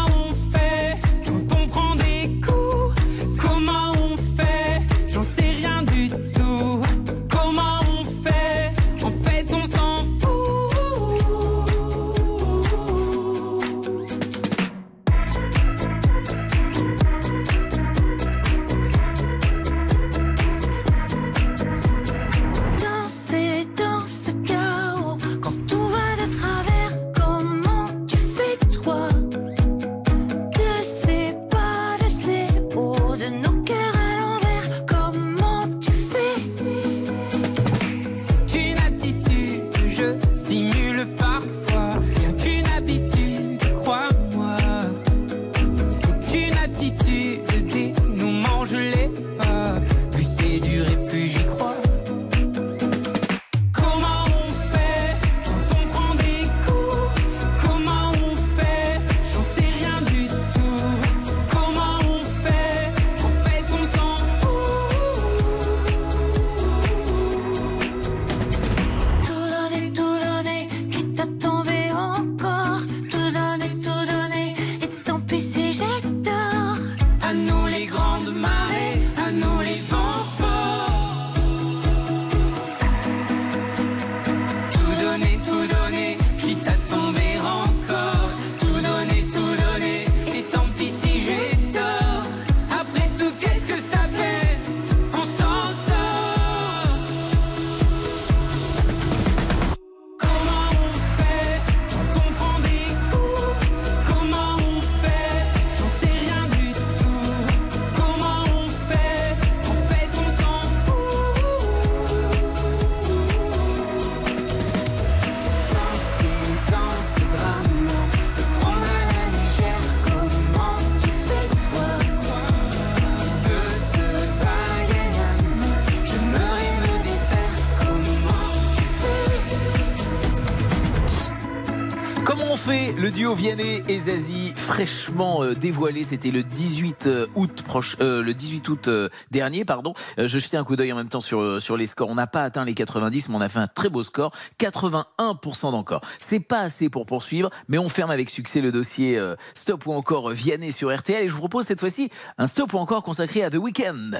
Vianney 133.40 133.84
et 133.88 134.00
Zazie, 134.00 134.54
fraîchement 134.58 135.44
euh, 135.44 135.56
dévoilé, 135.56 136.04
c'était 136.04 136.30
le 136.30 136.44
18 136.44 137.08
euh, 137.08 137.28
août 137.36 137.64
euh, 138.02 138.22
le 138.22 138.34
18 138.34 138.68
août 138.68 138.90
dernier, 139.32 139.64
pardon. 139.64 139.94
Je 140.18 140.26
jetais 140.28 140.58
un 140.58 140.66
coup 140.66 140.76
d'œil 140.76 140.92
en 140.92 140.98
même 140.98 141.08
temps 141.08 141.22
sur 141.22 141.78
les 141.78 141.88
scores. 141.88 142.10
On 142.10 142.16
n'a 142.16 142.28
pas 142.28 142.44
atteint 142.44 142.66
les 142.66 142.74
90, 142.74 143.30
mais 143.30 143.36
on 143.36 143.40
a 143.40 143.48
fait 143.48 143.60
un 143.60 143.68
très 143.68 143.88
beau 143.88 144.04
score, 144.04 144.34
81% 144.60 145.72
d'encore. 145.72 146.02
C'est 146.20 146.42
pas 146.42 146.60
assez 146.60 146.90
pour 146.90 147.06
poursuivre, 147.06 147.50
mais 147.70 147.78
on 147.78 147.88
ferme 147.88 148.12
avec 148.12 148.30
succès 148.30 148.60
le 148.60 148.74
dossier 148.74 149.18
Stop 149.54 149.88
ou 149.88 149.94
encore 149.94 150.32
Vianney 150.32 150.74
sur 150.74 150.94
RTL. 150.94 151.24
Et 151.24 151.30
je 151.30 151.34
vous 151.34 151.40
propose 151.40 151.64
cette 151.64 151.80
fois-ci 151.80 152.10
un 152.38 152.48
Stop 152.48 152.74
ou 152.74 152.78
encore 152.78 153.04
consacré 153.04 153.42
à 153.42 153.50
The 153.50 153.56
Weeknd. 153.56 154.18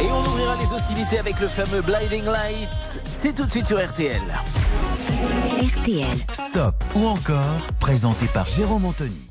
Et 0.00 0.10
on 0.10 0.20
ouvrira 0.20 0.56
les 0.56 0.72
hostilités 0.72 1.18
avec 1.18 1.40
le 1.40 1.48
fameux 1.48 1.82
Blinding 1.82 2.24
Light. 2.24 3.02
C'est 3.04 3.34
tout 3.34 3.44
de 3.44 3.50
suite 3.50 3.66
sur 3.66 3.76
RTL. 3.86 4.20
RTL. 5.60 6.06
Stop 6.32 6.74
ou 6.94 7.06
encore, 7.06 7.60
présenté 7.80 8.24
par 8.32 8.46
Jérôme 8.46 8.86
Anthony. 8.86 9.28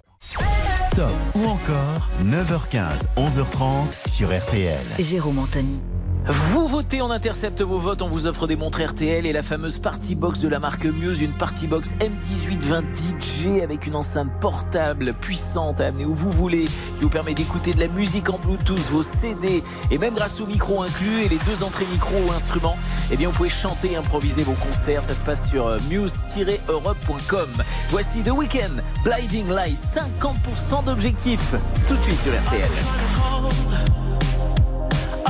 Stop 0.92 1.12
ou 1.34 1.46
encore, 1.46 2.10
9h15, 2.24 3.08
11h30 3.18 4.10
sur 4.10 4.28
RTL. 4.28 4.78
Jérôme 5.00 5.40
Anthony. 5.40 5.82
Vous 6.26 6.68
votez, 6.68 7.02
on 7.02 7.10
intercepte 7.10 7.62
vos 7.62 7.78
votes, 7.78 8.02
on 8.02 8.10
vous 8.10 8.28
offre 8.28 8.46
des 8.46 8.56
montres 8.56 8.82
RTL 8.86 9.26
et 9.26 9.32
la 9.32 9.42
fameuse 9.42 9.80
Party 9.80 10.16
Box 10.16 10.40
de 10.40 10.48
la 10.48 10.60
marque 10.60 10.86
Muse, 10.86 11.22
une 11.22 11.32
Party 11.32 11.66
Box 11.66 11.94
M1820 12.00 12.84
DJ 12.94 13.64
avec 13.64 13.88
une 13.88 13.96
enceinte 13.96 14.30
portable 14.40 15.14
puissante 15.14 15.80
à 15.80 15.88
amener 15.88 16.06
où 16.06 16.14
vous 16.14 16.32
voulez, 16.32 16.66
qui 16.66 17.04
vous 17.04 17.10
permet 17.10 17.34
d'écouter 17.34 17.74
de 17.74 17.80
la 17.80 17.88
musique 17.88 18.30
en 18.30 18.38
Bluetooth, 18.38 18.78
vos 18.92 19.02
CD 19.02 19.64
et 19.90 19.98
même 19.98 20.14
grâce 20.14 20.40
au 20.42 20.46
micro 20.46 20.84
inclus 20.84 21.24
et 21.24 21.30
les 21.30 21.40
deux 21.48 21.64
entrées 21.64 21.88
micro 21.92 22.16
ou 22.28 22.32
instruments, 22.32 22.78
eh 23.12 23.18
bien 23.18 23.30
vous 23.30 23.36
pouvez 23.36 23.50
chanter 23.50 23.96
improviser 23.96 24.44
vos 24.44 24.54
concerts. 24.54 25.04
Ça 25.04 25.16
se 25.16 25.24
passe 25.24 25.50
sur 25.50 25.68
euh, 25.68 25.80
muse-europe.com. 25.90 27.50
Voici 27.90 28.22
The 28.22 28.32
Weeknd, 28.32 28.84
Blinding 29.04 29.50
Light, 29.50 29.78
50% 29.78 30.86
d'objectifs. 30.86 31.56
Tout 31.88 31.96
de 31.96 32.04
suite 32.04 32.22
sur 32.22 32.34
RTL. 32.34 32.70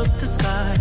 up 0.00 0.18
the 0.18 0.26
sky. 0.26 0.79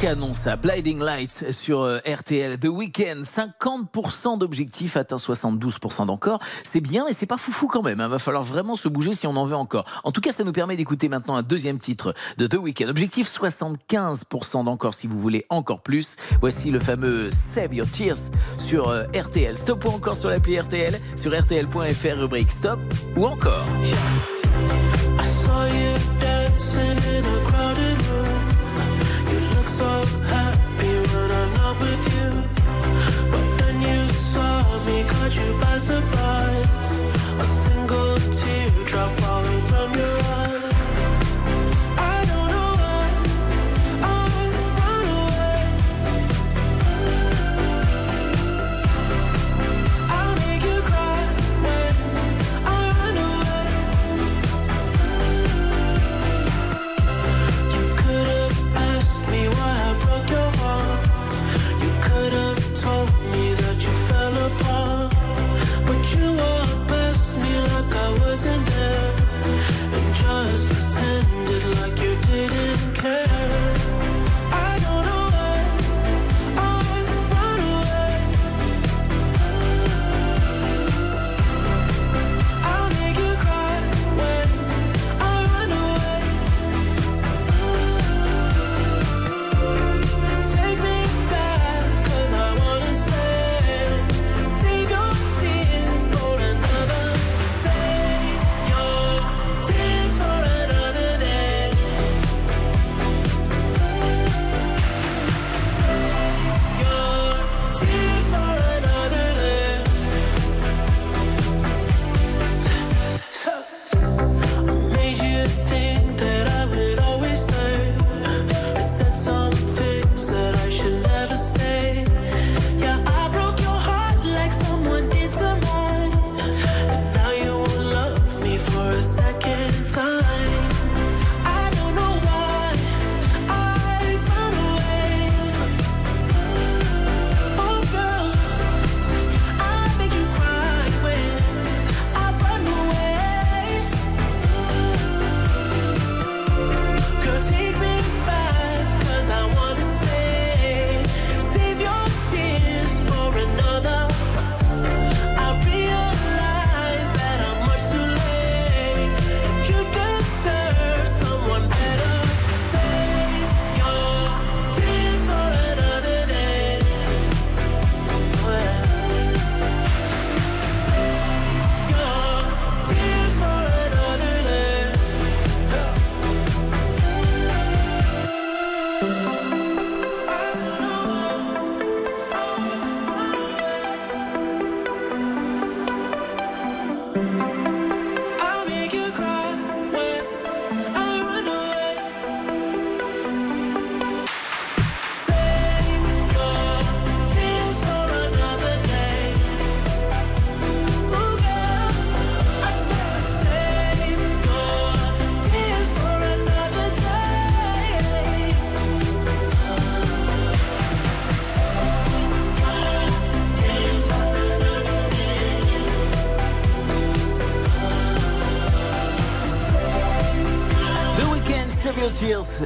Canon 0.00 0.34
ça, 0.34 0.56
Blinding 0.56 0.98
Lights 0.98 1.52
sur 1.52 1.82
euh, 1.82 1.98
RTL. 2.06 2.58
The 2.58 2.68
Weeknd, 2.68 3.22
50% 3.22 4.38
d'objectifs 4.38 4.96
atteint 4.96 5.16
72% 5.16 6.06
d'encore. 6.06 6.38
C'est 6.64 6.80
bien 6.80 7.06
et 7.06 7.12
c'est 7.12 7.26
pas 7.26 7.36
foufou 7.36 7.66
quand 7.66 7.82
même. 7.82 8.00
Il 8.00 8.10
va 8.10 8.18
falloir 8.18 8.42
vraiment 8.42 8.76
se 8.76 8.88
bouger 8.88 9.12
si 9.12 9.26
on 9.26 9.36
en 9.36 9.44
veut 9.44 9.56
encore. 9.56 9.84
En 10.02 10.10
tout 10.10 10.22
cas, 10.22 10.32
ça 10.32 10.42
nous 10.42 10.52
permet 10.52 10.76
d'écouter 10.76 11.10
maintenant 11.10 11.36
un 11.36 11.42
deuxième 11.42 11.78
titre 11.78 12.14
de 12.38 12.46
The 12.46 12.54
Weeknd. 12.54 12.88
Objectif 12.88 13.30
75% 13.30 14.64
d'encore 14.64 14.94
si 14.94 15.06
vous 15.06 15.20
voulez 15.20 15.44
encore 15.50 15.82
plus. 15.82 16.16
Voici 16.40 16.70
le 16.70 16.80
fameux 16.80 17.30
Save 17.30 17.74
Your 17.74 17.90
Tears 17.90 18.30
sur 18.56 18.88
euh, 18.88 19.04
RTL. 19.14 19.58
Stop 19.58 19.84
ou 19.84 19.88
encore 19.88 20.16
sur 20.16 20.30
l'appli 20.30 20.58
RTL, 20.58 20.98
sur 21.16 21.38
RTL.fr, 21.38 22.18
rubrique 22.18 22.52
Stop 22.52 22.80
ou 23.16 23.26
encore. 23.26 23.66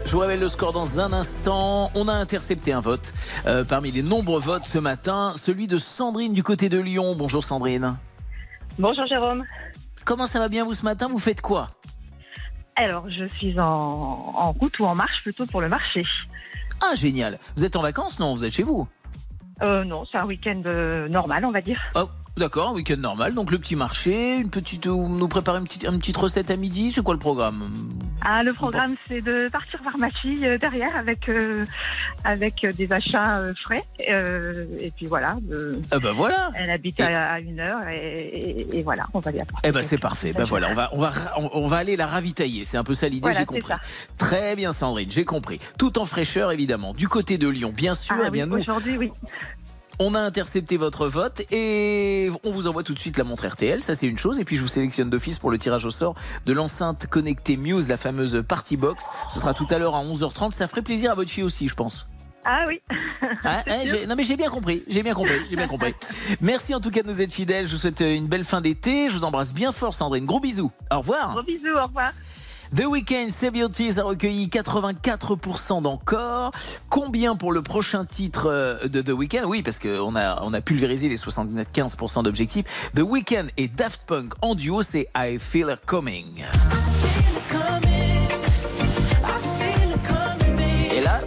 Je 0.05 0.11
vous 0.11 0.19
révèle 0.19 0.41
le 0.41 0.49
score 0.49 0.73
dans 0.73 0.99
un 0.99 1.13
instant. 1.13 1.91
On 1.95 2.09
a 2.09 2.13
intercepté 2.13 2.73
un 2.73 2.81
vote 2.81 3.13
euh, 3.47 3.65
parmi 3.65 3.93
les 3.93 4.03
nombreux 4.03 4.41
votes 4.41 4.65
ce 4.65 4.79
matin, 4.79 5.35
celui 5.37 5.67
de 5.67 5.77
Sandrine 5.77 6.33
du 6.33 6.43
côté 6.43 6.69
de 6.69 6.79
Lyon. 6.79 7.15
Bonjour 7.17 7.45
Sandrine. 7.45 7.97
Bonjour 8.79 9.07
Jérôme. 9.07 9.45
Comment 10.05 10.27
ça 10.27 10.41
va 10.41 10.49
bien 10.49 10.65
vous 10.65 10.75
ce 10.75 10.85
matin? 10.85 11.07
Vous 11.09 11.19
faites 11.19 11.41
quoi? 11.41 11.69
Alors, 12.77 13.09
je 13.09 13.25
suis 13.39 13.59
en, 13.61 13.65
en 13.65 14.53
route 14.53 14.79
ou 14.81 14.85
en 14.85 14.97
marche 14.97 15.23
plutôt 15.23 15.47
pour 15.47 15.61
le 15.61 15.69
marché. 15.69 16.05
Ah 16.83 16.97
génial. 16.97 17.39
Vous 17.57 17.65
êtes 17.65 17.77
en 17.77 17.83
vacances? 17.83 18.19
Non, 18.19 18.35
vous 18.35 18.45
êtes 18.45 18.53
chez 18.53 18.65
vous? 18.65 18.89
Euh, 19.63 19.85
non, 19.85 20.05
c'est 20.11 20.19
un 20.19 20.27
week-end 20.27 20.61
euh, 20.67 21.09
normal, 21.09 21.45
on 21.45 21.53
va 21.53 21.61
dire. 21.61 21.81
Oh, 21.95 22.09
d'accord, 22.37 22.71
un 22.71 22.73
week-end 22.73 22.97
normal. 22.97 23.35
Donc 23.35 23.53
le 23.53 23.59
petit 23.59 23.77
marché, 23.77 24.39
une 24.39 24.51
petite, 24.51 24.89
vous 24.89 25.09
nous 25.09 25.29
préparez 25.29 25.59
une 25.59 25.65
petite, 25.65 25.85
une 25.85 26.01
petite 26.01 26.17
recette 26.17 26.51
à 26.51 26.57
midi. 26.57 26.91
C'est 26.91 27.03
quoi 27.03 27.15
le 27.15 27.21
programme? 27.21 27.71
Ah, 28.23 28.43
le 28.43 28.53
programme, 28.53 28.97
c'est 29.07 29.21
de 29.21 29.49
partir 29.49 29.81
voir 29.83 29.99
ma 29.99 30.09
fille 30.09 30.47
euh, 30.47 30.57
derrière 30.57 30.97
avec 30.97 31.29
euh, 31.29 31.65
avec 32.25 32.65
euh, 32.65 32.73
des 32.73 32.91
achats 32.91 33.39
euh, 33.39 33.53
frais. 33.65 33.83
Et 33.99 34.91
puis 34.97 35.07
voilà. 35.07 35.37
Ah 35.91 35.99
bah 35.99 36.13
voilà. 36.13 36.51
Elle 36.55 36.71
habite 36.71 37.01
à, 37.01 37.33
à 37.35 37.41
une 37.41 37.61
heure 37.61 37.87
et, 37.89 37.97
et- 37.97 38.79
et 38.79 38.83
voilà, 38.83 39.07
on 39.13 39.21
va 39.21 39.31
lui 39.31 39.41
apporter. 39.41 39.69
Eh 39.69 39.73
ben 39.73 39.83
c'est 39.83 39.99
parfait. 39.99 40.33
Ben 40.33 40.45
voilà, 40.45 40.71
on 40.71 40.75
va 40.75 40.89
on 40.93 40.99
va 40.99 41.11
on- 41.53 41.67
va 41.67 41.77
aller 41.77 41.97
la 41.97 42.07
ravitailler. 42.07 42.65
C'est 42.65 42.79
un 42.79 42.85
peu 42.85 42.95
ça 42.95 43.09
l'idée. 43.09 43.21
Voilà, 43.21 43.39
j'ai 43.41 43.45
compris. 43.47 43.69
ça. 43.69 43.79
Très 44.17 44.57
bien 44.57 44.73
Sandrine, 44.73 45.11
j'ai 45.11 45.25
compris. 45.27 45.59
Tout 45.79 45.99
en 45.99 46.07
fraîcheur 46.07 46.51
évidemment. 46.53 46.95
Du 46.95 47.09
côté 47.09 47.37
de 47.37 47.49
Lyon, 47.49 47.73
bien 47.77 47.93
sûr. 47.95 48.17
Ah 48.19 48.25
eh 48.29 48.31
bien 48.31 48.45
oui, 48.45 48.51
nous, 48.53 48.59
aujourd'hui, 48.61 48.97
oui. 48.97 49.11
On 50.01 50.15
a 50.15 50.21
intercepté 50.21 50.77
votre 50.77 51.07
vote 51.07 51.43
et 51.53 52.31
on 52.43 52.51
vous 52.51 52.67
envoie 52.67 52.83
tout 52.83 52.95
de 52.95 52.99
suite 52.99 53.17
la 53.17 53.25
montre 53.25 53.47
RTL, 53.47 53.83
ça 53.83 53.95
c'est 53.95 54.07
une 54.07 54.19
chose. 54.19 54.41
Et 54.41 54.45
puis 54.45 54.57
je 54.57 54.63
vous 54.63 54.69
sélectionne 54.69 55.11
d'office 55.11 55.39
pour 55.39 55.51
le 55.51 55.59
tirage 55.59 55.85
au 55.85 55.91
sort 55.91 56.15
de 56.47 56.53
l'enceinte 56.53 57.07
connectée 57.07 57.57
Muse, 57.57 57.89
la 57.89 57.97
fameuse 57.97 58.43
Party 58.47 58.77
Box. 58.77 59.07
Ce 59.29 59.39
sera 59.39 59.55
tout 59.55 59.67
à 59.71 59.79
l'heure 59.79 59.95
à 59.95 60.05
11h30. 60.05 60.53
Ça 60.53 60.67
ferait 60.67 60.83
plaisir 60.83 61.13
à 61.13 61.15
votre 61.15 61.31
fille 61.31 61.45
aussi, 61.45 61.69
je 61.69 61.75
pense. 61.75 62.09
Ah 62.45 62.65
oui. 62.67 62.81
Ah, 63.47 63.63
hein, 63.67 63.85
non 64.07 64.17
mais 64.17 64.25
j'ai 64.25 64.37
bien 64.37 64.49
compris, 64.49 64.83
j'ai 64.87 65.03
bien 65.03 65.15
compris, 65.15 65.41
j'ai 65.49 65.57
bien 65.57 65.67
compris. 65.67 65.95
Merci 66.41 66.75
en 66.75 66.81
tout 66.81 66.91
cas 66.91 67.03
de 67.03 67.09
nous 67.09 67.21
être 67.21 67.33
fidèles. 67.33 67.67
Je 67.67 67.73
vous 67.73 67.79
souhaite 67.79 68.01
une 68.01 68.27
belle 68.27 68.45
fin 68.45 68.61
d'été. 68.61 69.09
Je 69.11 69.17
vous 69.17 69.25
embrasse 69.25 69.53
bien 69.53 69.73
fort, 69.73 69.95
Sandrine. 69.95 70.25
Gros 70.25 70.41
bisous. 70.41 70.71
Au 70.91 70.99
revoir. 70.99 71.33
Gros 71.33 71.43
bisous, 71.43 71.75
au 71.75 71.87
revoir. 71.87 72.13
The 72.75 72.87
Weeknd, 72.87 73.31
Save 73.31 73.57
Your 73.57 73.71
a 73.99 74.03
recueilli 74.03 74.49
84% 74.49 75.83
d'encore. 75.83 76.51
Combien 76.89 77.37
pour 77.37 77.53
le 77.53 77.63
prochain 77.63 78.05
titre 78.05 78.47
euh, 78.51 78.89
de 78.89 79.01
The 79.01 79.11
Weeknd? 79.11 79.45
Oui, 79.47 79.63
parce 79.63 79.79
qu'on 79.79 80.17
a, 80.17 80.43
on 80.43 80.53
a 80.53 80.61
pulvérisé 80.61 81.09
les 81.09 81.17
75% 81.17 82.25
d'objectifs. 82.25 82.65
The 82.97 83.01
Weeknd 83.03 83.47
et 83.57 83.69
Daft 83.69 84.03
Punk 84.07 84.33
en 84.43 84.57
duo, 84.57 84.83
c'est 84.83 85.09
I 85.17 85.39
Feel 85.39 85.69
Her 85.69 85.77
Coming. 85.87 86.45
Et 90.93 91.01
là, 91.01 91.21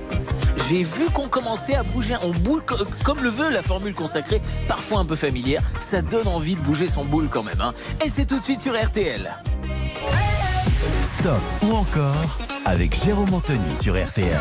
j'ai 0.68 0.84
vu 0.84 1.06
qu'on 1.14 1.30
commençait 1.30 1.76
à 1.76 1.84
bouger. 1.84 2.16
On 2.24 2.32
boule 2.32 2.64
co- 2.66 2.76
comme 3.06 3.22
le 3.24 3.30
veut 3.30 3.50
la 3.52 3.62
formule 3.62 3.94
consacrée, 3.96 4.42
parfois 4.68 5.00
un 5.00 5.06
peu 5.06 5.16
familière. 5.16 5.62
Ça 5.80 6.02
donne 6.02 6.28
envie 6.28 6.56
de 6.56 6.62
bouger 6.62 6.88
son 6.88 7.06
boule 7.06 7.30
quand 7.30 7.44
même. 7.44 7.62
hein. 7.62 7.74
Et 8.06 8.10
c'est 8.10 8.26
tout 8.26 8.40
de 8.40 8.44
suite 8.44 8.62
sur 8.64 8.74
RTL. 8.78 9.32
Stop 11.02 11.42
ou 11.64 11.74
encore 11.74 12.38
avec 12.66 13.04
Jérôme 13.04 13.34
Anthony 13.34 13.74
sur 13.74 13.94
RTL. 13.94 14.40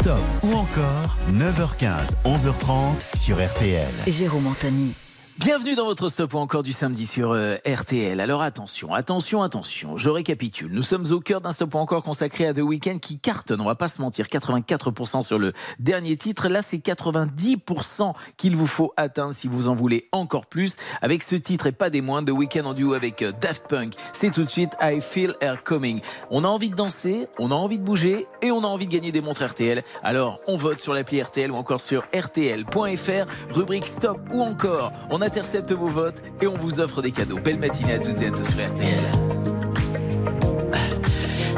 Stop 0.00 0.20
ou 0.42 0.52
encore 0.54 1.16
9h15, 1.30 2.14
11h30 2.24 3.16
sur 3.18 3.36
RTL. 3.44 3.92
Jérôme 4.06 4.46
Anthony. 4.46 4.94
Bienvenue 5.40 5.74
dans 5.74 5.86
votre 5.86 6.08
stop 6.08 6.34
ou 6.34 6.38
encore 6.38 6.62
du 6.62 6.70
samedi 6.70 7.06
sur 7.06 7.32
euh, 7.32 7.56
RTL. 7.66 8.20
Alors 8.20 8.40
attention, 8.40 8.94
attention, 8.94 9.42
attention, 9.42 9.96
je 9.96 10.08
récapitule. 10.08 10.70
Nous 10.70 10.84
sommes 10.84 11.10
au 11.10 11.18
cœur 11.18 11.40
d'un 11.40 11.50
stop 11.50 11.74
ou 11.74 11.78
encore 11.78 12.04
consacré 12.04 12.46
à 12.46 12.54
The 12.54 12.60
Weeknd 12.60 12.98
qui 13.00 13.18
cartonne, 13.18 13.60
on 13.60 13.64
va 13.64 13.74
pas 13.74 13.88
se 13.88 14.00
mentir, 14.00 14.26
84% 14.26 15.22
sur 15.22 15.40
le 15.40 15.52
dernier 15.80 16.16
titre. 16.16 16.46
Là, 16.46 16.62
c'est 16.62 16.76
90% 16.76 18.12
qu'il 18.36 18.54
vous 18.54 18.68
faut 18.68 18.92
atteindre 18.96 19.34
si 19.34 19.48
vous 19.48 19.66
en 19.66 19.74
voulez 19.74 20.08
encore 20.12 20.46
plus. 20.46 20.76
Avec 21.02 21.24
ce 21.24 21.34
titre 21.34 21.66
et 21.66 21.72
pas 21.72 21.90
des 21.90 22.00
moindres, 22.00 22.32
The 22.32 22.36
Weeknd 22.36 22.64
en 22.64 22.72
duo 22.72 22.94
avec 22.94 23.22
euh, 23.22 23.32
Daft 23.40 23.66
Punk. 23.66 23.94
C'est 24.12 24.30
tout 24.30 24.44
de 24.44 24.50
suite 24.50 24.70
I 24.80 25.00
Feel 25.00 25.34
Her 25.40 25.56
Coming. 25.64 26.00
On 26.30 26.44
a 26.44 26.48
envie 26.48 26.70
de 26.70 26.76
danser, 26.76 27.26
on 27.40 27.50
a 27.50 27.54
envie 27.54 27.80
de 27.80 27.84
bouger 27.84 28.28
et 28.40 28.52
on 28.52 28.62
a 28.62 28.68
envie 28.68 28.86
de 28.86 28.92
gagner 28.92 29.10
des 29.10 29.20
montres 29.20 29.44
RTL. 29.44 29.82
Alors, 30.04 30.38
on 30.46 30.56
vote 30.56 30.78
sur 30.78 30.94
l'appli 30.94 31.20
RTL 31.20 31.50
ou 31.50 31.56
encore 31.56 31.80
sur 31.80 32.04
rtl.fr, 32.14 33.26
rubrique 33.50 33.88
stop 33.88 34.20
ou 34.32 34.40
encore. 34.40 34.92
Intercepte 35.24 35.72
vos 35.72 35.88
votes 35.88 36.22
et 36.42 36.46
on 36.46 36.56
vous 36.56 36.80
offre 36.80 37.00
des 37.02 37.10
cadeaux. 37.10 37.38
Belle 37.38 37.58
matinée 37.58 37.94
à 37.94 37.98
toutes 37.98 38.20
et 38.20 38.26
à 38.26 38.30
tous 38.30 38.44
sur 38.44 38.60
RTL. 38.60 39.04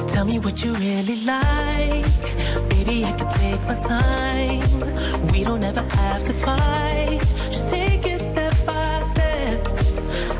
Tell 0.07 0.25
me 0.25 0.39
what 0.39 0.65
you 0.65 0.73
really 0.75 1.17
like. 1.25 2.07
Baby, 2.71 3.05
I 3.05 3.13
can 3.13 3.29
take 3.29 3.61
my 3.67 3.75
time. 3.75 4.63
We 5.33 5.45
don't 5.45 5.65
ever 5.65 5.83
have 5.83 6.23
to 6.25 6.33
fight. 6.33 7.21
Just 7.51 7.69
take 7.69 8.07
it 8.07 8.21
step 8.21 8.55
by 8.65 9.03
step. 9.03 9.67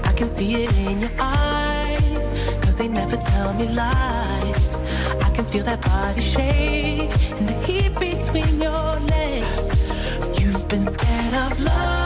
I 0.05 0.13
can 0.13 0.29
see 0.29 0.65
it 0.65 0.73
in 0.79 1.01
your 1.01 1.11
eyes. 1.19 2.31
Cause 2.63 2.77
they 2.77 2.89
never 2.89 3.17
tell 3.17 3.53
me 3.55 3.67
lies. 3.69 4.83
I 5.21 5.31
can 5.35 5.45
feel 5.47 5.65
that 5.65 5.83
body 5.83 6.21
shake 6.21 7.11
and 7.39 7.49
the 7.49 7.67
heat 7.67 7.93
between 7.99 8.63
your 8.63 9.01
legs. 9.01 9.85
You've 10.41 10.67
been 10.69 10.85
scared 10.85 11.35
of 11.35 11.61
love 11.61 12.06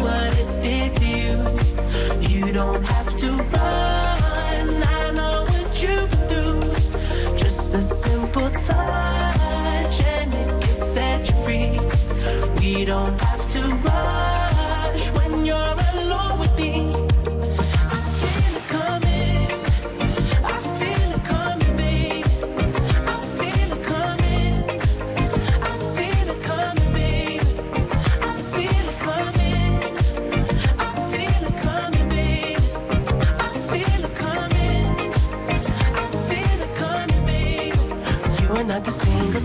what 0.00 0.32
it 0.38 0.62
did 0.62 0.96
to 0.96 1.06
you. 1.06 1.36
You 2.28 2.52
don't 2.52 2.84
have 2.84 3.16
to 3.18 3.32
run. 3.32 4.82
I 4.82 5.10
know 5.12 5.44
what 5.50 5.82
you've 5.82 6.10
been 6.10 6.28
through. 6.28 7.36
Just 7.36 7.74
a 7.74 7.82
simple 7.82 8.50
touch 8.50 10.00
and 10.00 10.34
it 10.34 10.62
can 10.62 10.78
set 10.94 11.28
you 11.28 11.36
free. 11.44 11.80
We 12.60 12.84
don't 12.84 13.20
have 13.20 13.48
to 13.54 13.62
rush 13.88 15.10
when 15.12 15.46
you're 15.46 15.77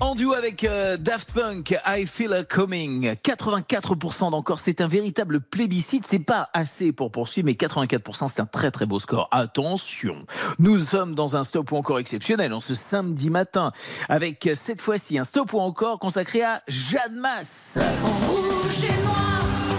en 0.00 0.14
duo 0.14 0.34
avec 0.34 0.64
euh, 0.64 0.96
Daft 0.96 1.32
Punk, 1.32 1.74
I 1.86 2.06
Feel 2.06 2.32
a 2.32 2.44
Coming. 2.44 3.14
84% 3.14 4.30
d'encore, 4.30 4.60
c'est 4.60 4.80
un 4.80 4.88
véritable 4.88 5.40
plébiscite. 5.40 6.06
C'est 6.06 6.18
pas 6.18 6.50
assez 6.52 6.92
pour 6.92 7.10
poursuivre, 7.10 7.46
mais 7.46 7.52
84%, 7.52 8.28
c'est 8.28 8.40
un 8.40 8.46
très 8.46 8.70
très 8.70 8.86
beau 8.86 8.98
score. 8.98 9.28
Attention, 9.30 10.16
nous 10.58 10.78
sommes 10.78 11.14
dans 11.14 11.36
un 11.36 11.44
stop 11.44 11.72
ou 11.72 11.76
encore 11.76 11.98
exceptionnel 11.98 12.52
en 12.52 12.60
ce 12.60 12.74
samedi 12.74 13.30
matin, 13.30 13.72
avec 14.08 14.50
cette 14.54 14.80
fois-ci 14.80 15.18
un 15.18 15.24
stop 15.24 15.52
ou 15.52 15.58
encore 15.58 15.98
consacré 15.98 16.42
à 16.42 16.62
Jeanne 16.68 17.16
Masse. 17.16 17.78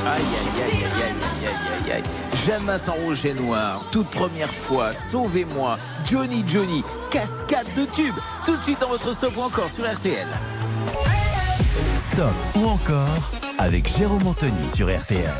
Aïe, 0.05 0.21
aïe, 0.21 0.63
aïe, 0.63 0.83
aïe, 0.83 1.01
aïe, 1.01 1.47
aïe, 1.47 1.85
aïe, 1.85 1.91
aïe. 1.93 2.03
Jeanne 2.45 2.63
Masse 2.63 2.89
en 2.89 2.93
rouge 2.93 3.25
et 3.25 3.33
noir, 3.33 3.85
toute 3.91 4.09
première 4.09 4.51
fois, 4.51 4.91
sauvez-moi, 4.91 5.77
Johnny 6.05 6.43
Johnny, 6.45 6.83
cascade 7.09 7.67
de 7.77 7.85
tube, 7.85 8.15
tout 8.45 8.57
de 8.57 8.61
suite 8.61 8.81
dans 8.81 8.89
votre 8.89 9.13
stop 9.13 9.37
ou 9.37 9.41
encore 9.41 9.71
sur 9.71 9.89
RTL. 9.89 10.27
Stop 11.95 12.33
ou 12.55 12.67
encore 12.67 13.31
avec 13.59 13.87
Jérôme 13.97 14.27
Anthony 14.27 14.67
sur 14.67 14.87
RTL. 14.87 15.31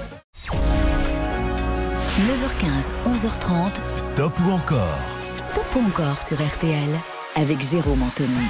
9h15, 2.20 2.89
11h30. 3.05 3.72
Stop 3.97 4.34
ou 4.45 4.51
encore 4.51 4.97
Stop 5.36 5.66
ou 5.76 5.80
encore 5.88 6.22
sur 6.22 6.38
RTL 6.38 6.89
avec 7.36 7.59
Jérôme 7.70 8.01
Anthony. 8.01 8.47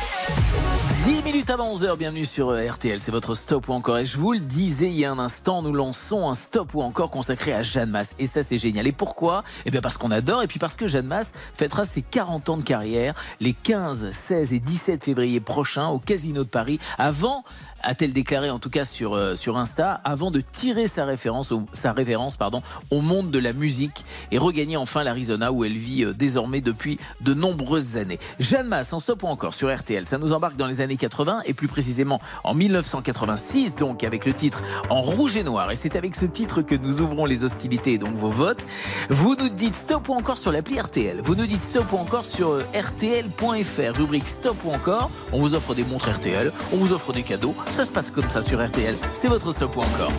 10 1.03 1.23
minutes 1.23 1.49
avant 1.49 1.75
11h, 1.75 1.97
bienvenue 1.97 2.23
sur 2.23 2.51
euh, 2.51 2.65
RTL, 2.65 3.01
c'est 3.01 3.11
votre 3.11 3.33
stop 3.33 3.67
ou 3.67 3.73
encore. 3.73 3.97
Et 3.97 4.05
je 4.05 4.17
vous 4.17 4.31
le 4.31 4.39
disais 4.39 4.87
il 4.87 4.97
y 4.97 5.03
a 5.03 5.11
un 5.11 5.19
instant, 5.19 5.61
nous 5.61 5.73
lançons 5.73 6.29
un 6.29 6.33
stop 6.33 6.73
ou 6.75 6.81
encore 6.81 7.09
consacré 7.09 7.51
à 7.51 7.61
Jeanne 7.61 7.89
Masse. 7.89 8.15
Et 8.19 8.25
ça, 8.25 8.41
c'est 8.41 8.57
génial. 8.57 8.87
Et 8.87 8.93
pourquoi? 8.93 9.43
Eh 9.65 9.71
bien, 9.71 9.81
parce 9.81 9.97
qu'on 9.97 10.11
adore 10.11 10.43
et 10.43 10.47
puis 10.47 10.59
parce 10.59 10.77
que 10.77 10.87
Jeanne 10.87 11.07
Masse 11.07 11.33
fêtera 11.53 11.83
ses 11.83 12.03
40 12.03 12.47
ans 12.47 12.55
de 12.55 12.63
carrière 12.63 13.15
les 13.41 13.51
15, 13.51 14.13
16 14.13 14.53
et 14.53 14.59
17 14.59 15.03
février 15.03 15.41
prochains 15.41 15.89
au 15.89 15.99
Casino 15.99 16.45
de 16.45 16.49
Paris 16.49 16.79
avant 16.97 17.43
a-t-elle 17.83 18.13
déclaré 18.13 18.49
en 18.49 18.59
tout 18.59 18.69
cas 18.69 18.85
sur, 18.85 19.13
euh, 19.13 19.35
sur 19.35 19.57
Insta, 19.57 20.01
avant 20.03 20.31
de 20.31 20.41
tirer 20.41 20.87
sa 20.87 21.05
référence, 21.05 21.51
au, 21.51 21.63
sa 21.73 21.93
référence 21.93 22.37
pardon, 22.37 22.61
au 22.91 23.01
monde 23.01 23.29
de 23.29 23.39
la 23.39 23.53
musique 23.53 24.05
et 24.31 24.37
regagner 24.37 24.77
enfin 24.77 25.03
l'Arizona 25.03 25.51
où 25.51 25.63
elle 25.63 25.77
vit 25.77 26.05
euh, 26.05 26.13
désormais 26.13 26.61
depuis 26.61 26.97
de 27.21 27.33
nombreuses 27.33 27.97
années. 27.97 28.19
Jeanne 28.39 28.67
Masse, 28.67 28.93
en 28.93 28.99
stop 28.99 29.23
ou 29.23 29.27
encore 29.27 29.53
sur 29.53 29.73
RTL, 29.73 30.05
ça 30.05 30.17
nous 30.17 30.33
embarque 30.33 30.55
dans 30.55 30.67
les 30.67 30.81
années 30.81 30.97
80 30.97 31.41
et 31.45 31.53
plus 31.53 31.67
précisément 31.67 32.21
en 32.43 32.53
1986 32.53 33.75
donc 33.75 34.03
avec 34.03 34.25
le 34.25 34.33
titre 34.33 34.61
En 34.89 35.01
rouge 35.01 35.37
et 35.37 35.43
noir 35.43 35.71
et 35.71 35.75
c'est 35.75 35.95
avec 35.95 36.15
ce 36.15 36.25
titre 36.25 36.61
que 36.61 36.75
nous 36.75 37.01
ouvrons 37.01 37.25
les 37.25 37.43
hostilités 37.43 37.93
et 37.93 37.97
donc 37.97 38.15
vos 38.15 38.29
votes. 38.29 38.61
Vous 39.09 39.35
nous 39.35 39.49
dites 39.49 39.75
stop 39.75 40.09
ou 40.09 40.13
encore 40.13 40.37
sur 40.37 40.51
l'appli 40.51 40.79
RTL, 40.79 41.21
vous 41.21 41.35
nous 41.35 41.45
dites 41.45 41.63
stop 41.63 41.91
ou 41.91 41.97
encore 41.97 42.25
sur 42.25 42.49
euh, 42.49 42.63
rtl.fr, 42.73 43.97
rubrique 43.97 44.29
stop 44.29 44.57
ou 44.65 44.71
encore, 44.71 45.11
on 45.31 45.39
vous 45.39 45.53
offre 45.53 45.75
des 45.75 45.83
montres 45.83 46.09
RTL, 46.09 46.51
on 46.71 46.77
vous 46.77 46.93
offre 46.93 47.11
des 47.11 47.23
cadeaux, 47.23 47.55
ça 47.73 47.85
se 47.85 47.91
passe 47.91 48.11
comme 48.11 48.29
ça 48.29 48.39
sur 48.43 48.63
RTL, 48.63 48.95
c'est 49.13 49.27
votre 49.27 49.51
stop 49.51 49.75
ou 49.75 49.79
encore. 49.79 50.11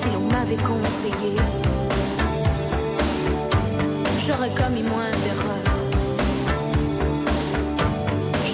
Si 0.00 0.08
l'on 0.10 0.20
m'avait 0.30 0.62
conseillé, 0.62 1.34
j'aurais 4.24 4.50
commis 4.50 4.84
moins 4.84 5.10
d'erreurs. 5.10 5.74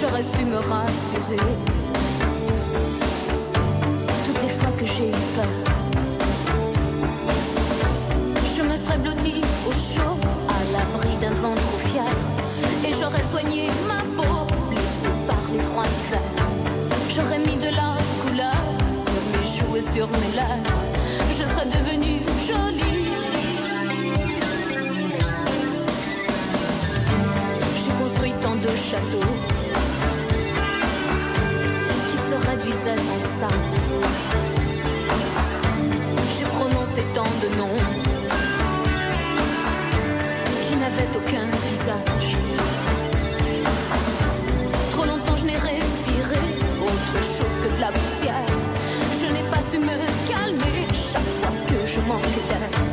J'aurais 0.01 0.23
su 0.23 0.43
me 0.43 0.57
rassurer. 0.57 1.37
Toutes 4.25 4.41
les 4.41 4.49
fois 4.49 4.71
que 4.71 4.85
j'ai 4.87 5.09
eu 5.09 5.21
peur, 5.35 5.45
je 8.57 8.63
me 8.63 8.75
serais 8.75 8.97
blottie 8.97 9.41
au 9.67 9.73
chaud, 9.73 10.17
à 10.49 10.71
l'abri 10.73 11.15
d'un 11.21 11.35
vent 11.35 11.53
trop 11.53 11.77
fier. 11.89 12.03
Et 12.87 12.93
j'aurais 12.99 13.23
soigné 13.29 13.67
sur 19.93 20.07
mes 20.07 20.31
lèvres. 20.35 20.85
Je 21.37 21.43
serais 21.43 21.65
devenue 21.65 22.21
jolie. 22.47 22.97
J'ai 27.81 27.91
construit 28.03 28.33
tant 28.41 28.55
de 28.55 28.67
châteaux 28.67 29.33
qui 32.09 32.17
se 32.17 32.35
réduisaient 32.49 33.01
en 33.15 33.19
ça. 33.39 33.47
J'ai 36.37 36.45
prononcé 36.45 37.03
tant 37.13 37.31
de 37.43 37.57
noms 37.57 37.81
qui 40.67 40.75
n'avaient 40.75 41.11
aucun 41.15 41.47
visage. 41.67 42.37
Trop 44.91 45.05
longtemps 45.05 45.37
je 45.37 45.45
n'ai 45.45 45.57
respiré 45.57 45.88
manque 52.09 52.21
d'âme. 52.49 52.88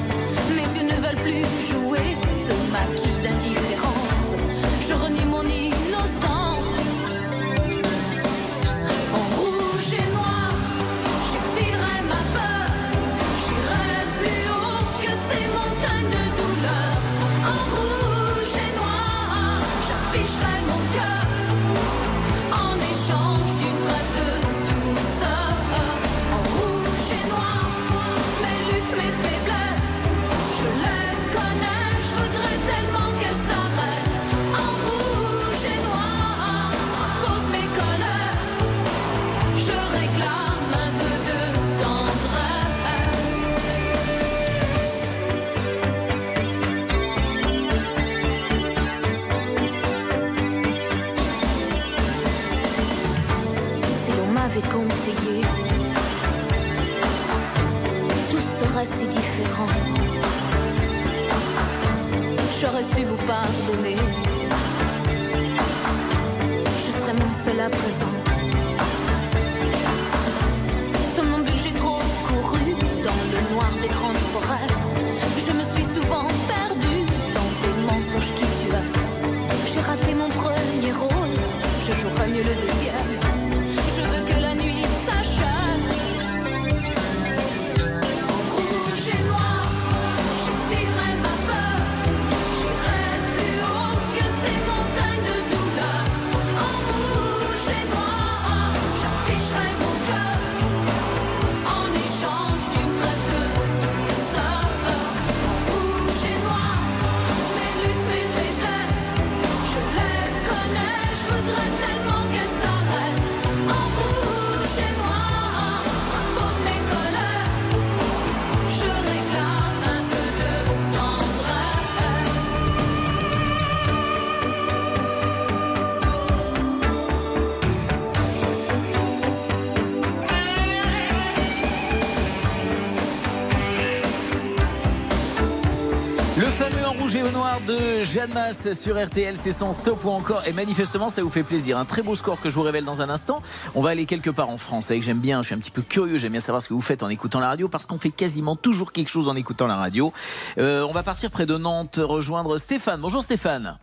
Rouge 137.07 137.15
et 137.15 137.23
au 137.23 137.31
noir 137.31 137.61
de 137.69 138.03
Jeanne 138.03 138.33
Masse 138.35 138.75
sur 138.75 139.01
RTL, 139.01 139.37
c'est 139.37 139.53
son 139.53 139.73
stop 139.73 140.05
ou 140.05 140.11
encore. 140.11 140.43
Et 140.49 140.53
manifestement, 140.53 141.09
ça 141.09 141.23
vous 141.23 141.31
fait 141.31 141.45
plaisir. 141.45 141.79
Un 141.79 141.85
très 141.85 142.03
beau 142.03 142.17
score 142.17 142.41
que 142.41 142.51
je 142.51 142.57
vous 142.57 142.63
révèle 142.63 142.85
dans 142.85 143.01
un 143.01 143.09
instant. 143.09 143.43
On 143.77 143.81
va 143.81 143.91
aller 143.91 144.07
quelque 144.07 144.31
part 144.31 144.51
en 144.51 144.57
France. 144.57 144.91
Avec 144.91 145.05
j'aime 145.05 145.21
bien, 145.21 145.41
je 145.43 145.47
suis 145.47 145.55
un 145.55 145.59
petit 145.59 145.71
peu 145.71 145.83
curieux, 145.83 146.19
j'aime 146.19 146.33
bien 146.33 146.41
savoir 146.41 146.63
ce 146.63 146.69
que 146.69 146.75
vous 146.75 146.81
faites 146.81 147.05
en 147.05 147.09
écoutant 147.09 147.39
la 147.39 147.47
radio 147.47 147.69
parce 147.69 147.87
qu'on 147.87 147.99
fait 147.99 148.11
quasiment 148.11 148.57
toujours 148.57 148.91
quelque 148.91 149.09
chose 149.09 149.29
en 149.29 149.37
écoutant 149.37 149.69
la 149.69 149.77
radio. 149.77 150.13
Euh, 150.59 150.85
on 150.89 150.93
va 150.93 151.05
partir 151.05 151.31
près 151.31 151.47
de 151.47 151.57
Nantes 151.57 152.01
rejoindre 152.03 152.59
Stéphane. 152.59 153.01
Bonjour 153.01 153.23
Stéphane. 153.23 153.79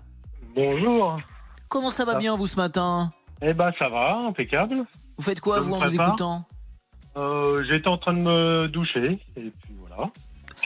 Bonjour. 0.53 1.17
Comment 1.69 1.91
ça 1.91 2.03
va 2.03 2.15
bien 2.15 2.35
vous 2.35 2.47
ce 2.47 2.57
matin? 2.57 3.13
Eh 3.41 3.53
ben 3.53 3.71
ça 3.79 3.87
va, 3.87 4.17
impeccable. 4.27 4.83
Vous 5.17 5.23
faites 5.23 5.39
quoi 5.39 5.61
vous 5.61 5.73
en 5.73 5.79
vous 5.79 5.95
écoutant? 5.95 6.43
Euh, 7.15 7.63
J'étais 7.69 7.87
en 7.87 7.97
train 7.97 8.13
de 8.13 8.19
me 8.19 8.67
doucher 8.67 9.17
et 9.37 9.51
puis 9.61 9.75
voilà. 9.79 10.09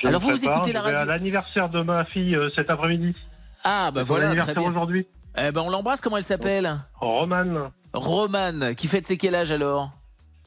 Je 0.01 0.07
Alors 0.07 0.21
vous, 0.21 0.45
écoutez 0.45 0.73
la 0.73 0.81
radio 0.81 1.05
l'anniversaire 1.05 1.69
de 1.69 1.81
ma 1.81 2.05
fille 2.05 2.35
euh, 2.35 2.49
cet 2.55 2.69
après-midi. 2.69 3.15
Ah 3.63 3.91
bah 3.91 4.03
voilà, 4.03 4.33
très 4.35 4.53
bien. 4.53 4.69
aujourd'hui. 4.69 5.07
Eh 5.37 5.51
ben 5.51 5.61
on 5.61 5.69
l'embrasse, 5.69 6.01
comment 6.01 6.17
elle 6.17 6.23
s'appelle? 6.23 6.77
Romane. 6.99 7.71
Romane, 7.93 8.75
qui 8.75 8.87
fête 8.87 9.07
ses 9.07 9.17
quel 9.17 9.35
âge 9.35 9.51
alors? 9.51 9.91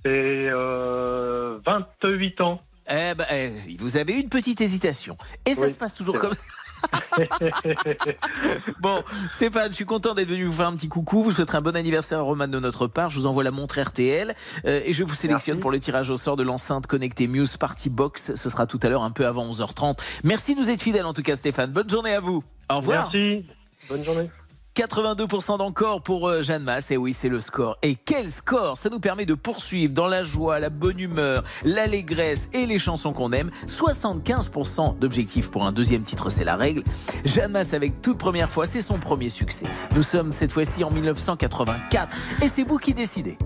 C'est 0.04 0.10
euh, 0.52 1.58
28 1.66 2.40
ans. 2.40 2.58
Eh 2.88 3.14
ben, 3.14 3.26
eh, 3.30 3.50
vous 3.78 3.96
avez 3.96 4.20
une 4.20 4.28
petite 4.28 4.60
hésitation. 4.60 5.16
Et 5.46 5.54
ça 5.54 5.62
Oui, 5.66 5.70
se 5.70 5.78
passe 5.78 5.96
toujours 5.96 6.18
comme 6.18 6.32
Bon, 8.80 9.02
Stéphane, 9.30 9.70
je 9.70 9.76
suis 9.76 9.84
content 9.84 10.14
d'être 10.14 10.28
venu 10.28 10.44
vous 10.44 10.52
faire 10.52 10.68
un 10.68 10.74
petit 10.74 10.88
coucou. 10.88 11.22
Vous 11.22 11.30
souhaiterez 11.30 11.58
un 11.58 11.62
bon 11.62 11.76
anniversaire 11.76 12.20
à 12.20 12.22
Roman 12.22 12.48
de 12.48 12.58
notre 12.58 12.86
part. 12.86 13.10
Je 13.10 13.18
vous 13.18 13.26
envoie 13.26 13.44
la 13.44 13.50
montre 13.50 13.80
RTL 13.80 14.34
euh, 14.64 14.80
et 14.84 14.92
je 14.92 15.04
vous 15.04 15.14
sélectionne 15.14 15.60
pour 15.60 15.70
le 15.70 15.80
tirage 15.80 16.10
au 16.10 16.16
sort 16.16 16.36
de 16.36 16.42
l'enceinte 16.42 16.86
connectée 16.86 17.26
Muse 17.26 17.56
Party 17.56 17.90
Box. 17.90 18.34
Ce 18.34 18.50
sera 18.50 18.66
tout 18.66 18.78
à 18.82 18.88
l'heure 18.88 19.02
un 19.02 19.10
peu 19.10 19.26
avant 19.26 19.50
11h30. 19.50 19.98
Merci 20.24 20.54
de 20.54 20.60
nous 20.60 20.70
être 20.70 20.82
fidèles 20.82 21.06
en 21.06 21.12
tout 21.12 21.22
cas, 21.22 21.36
Stéphane. 21.36 21.72
Bonne 21.72 21.90
journée 21.90 22.14
à 22.14 22.20
vous. 22.20 22.42
Au 22.70 22.76
revoir. 22.76 23.10
Merci. 23.12 23.44
Bonne 23.88 24.04
journée. 24.04 24.30
82% 24.76 25.58
d'encore 25.58 26.02
pour 26.02 26.28
euh, 26.28 26.42
Jeanne 26.42 26.62
Masse. 26.62 26.90
Et 26.90 26.96
oui, 26.96 27.12
c'est 27.12 27.28
le 27.28 27.40
score. 27.40 27.76
Et 27.82 27.96
quel 27.96 28.30
score? 28.30 28.78
Ça 28.78 28.88
nous 28.88 29.00
permet 29.00 29.26
de 29.26 29.34
poursuivre 29.34 29.92
dans 29.92 30.06
la 30.06 30.22
joie, 30.22 30.58
la 30.58 30.70
bonne 30.70 30.98
humeur, 30.98 31.42
l'allégresse 31.64 32.50
et 32.52 32.66
les 32.66 32.78
chansons 32.78 33.12
qu'on 33.12 33.32
aime. 33.32 33.50
75% 33.66 34.98
d'objectifs 34.98 35.50
pour 35.50 35.64
un 35.64 35.72
deuxième 35.72 36.02
titre, 36.02 36.30
c'est 36.30 36.44
la 36.44 36.56
règle. 36.56 36.84
Jeanne 37.24 37.52
Masse 37.52 37.74
avec 37.74 38.00
toute 38.00 38.18
première 38.18 38.50
fois, 38.50 38.66
c'est 38.66 38.82
son 38.82 38.98
premier 38.98 39.28
succès. 39.28 39.66
Nous 39.94 40.02
sommes 40.02 40.32
cette 40.32 40.52
fois-ci 40.52 40.84
en 40.84 40.90
1984 40.90 42.16
et 42.42 42.48
c'est 42.48 42.62
vous 42.62 42.78
qui 42.78 42.94
décidez. 42.94 43.38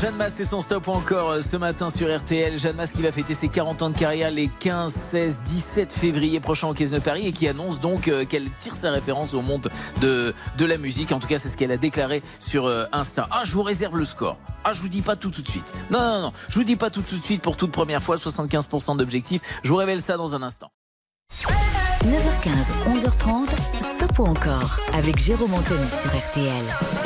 Jeanne 0.00 0.16
Masse 0.16 0.40
et 0.40 0.46
son 0.46 0.62
stop 0.62 0.88
encore 0.88 1.30
euh, 1.30 1.40
ce 1.42 1.58
matin 1.58 1.90
sur 1.90 2.08
RTL. 2.08 2.58
Jeanne 2.58 2.76
Masse 2.76 2.92
qui 2.92 3.02
va 3.02 3.12
fêter 3.12 3.34
ses 3.34 3.48
40 3.48 3.82
ans 3.82 3.90
de 3.90 3.98
carrière 3.98 4.30
les 4.30 4.48
15, 4.48 4.90
16, 4.90 5.40
17 5.44 5.92
février 5.92 6.40
prochain 6.40 6.68
au 6.68 6.72
Caisse 6.72 6.92
de 6.92 6.98
Paris 6.98 7.26
et 7.26 7.32
qui 7.32 7.46
annonce 7.46 7.80
donc 7.80 8.08
euh, 8.08 8.24
qu'elle 8.24 8.50
tire 8.60 8.74
sa 8.76 8.92
référence 8.92 9.34
au 9.34 9.42
monde 9.42 9.70
de, 10.00 10.32
la 10.58 10.78
musique. 10.78 11.12
En 11.12 11.20
tout 11.20 11.28
cas, 11.28 11.38
c'est 11.38 11.50
ce 11.50 11.56
qu'elle 11.58 11.70
a 11.70 11.76
déclaré 11.76 12.22
sur 12.38 12.64
euh, 12.64 12.86
Insta. 12.92 13.28
Ah, 13.30 13.42
je 13.44 13.52
vous 13.52 13.62
réserve 13.62 13.98
le 13.98 14.06
score. 14.06 14.38
Ah, 14.64 14.72
je 14.72 14.80
vous 14.80 14.88
dis 14.88 15.02
pas 15.02 15.16
tout 15.16 15.28
tout 15.28 15.42
de 15.42 15.48
suite. 15.48 15.74
Non, 15.90 15.98
non, 15.98 16.20
non. 16.22 16.32
Je 16.48 16.54
vous 16.54 16.64
dis 16.64 16.76
pas 16.76 16.88
tout 16.88 17.02
tout 17.02 17.18
de 17.18 17.24
suite 17.24 17.42
pour 17.42 17.58
toute 17.58 17.70
première 17.70 18.02
fois. 18.02 18.16
75% 18.16 18.96
d'objectifs. 18.96 19.42
Je 19.62 19.68
vous 19.68 19.76
révèle 19.76 20.00
ça 20.00 20.16
dans 20.16 20.34
un 20.34 20.42
instant. 20.42 20.70
9h15, 22.06 22.72
11h30, 22.96 23.48
Stop 23.82 24.18
ou 24.18 24.24
encore 24.24 24.78
avec 24.94 25.18
Jérôme 25.18 25.52
Anthony 25.52 25.86
sur 25.90 26.10
RTL. 26.10 26.99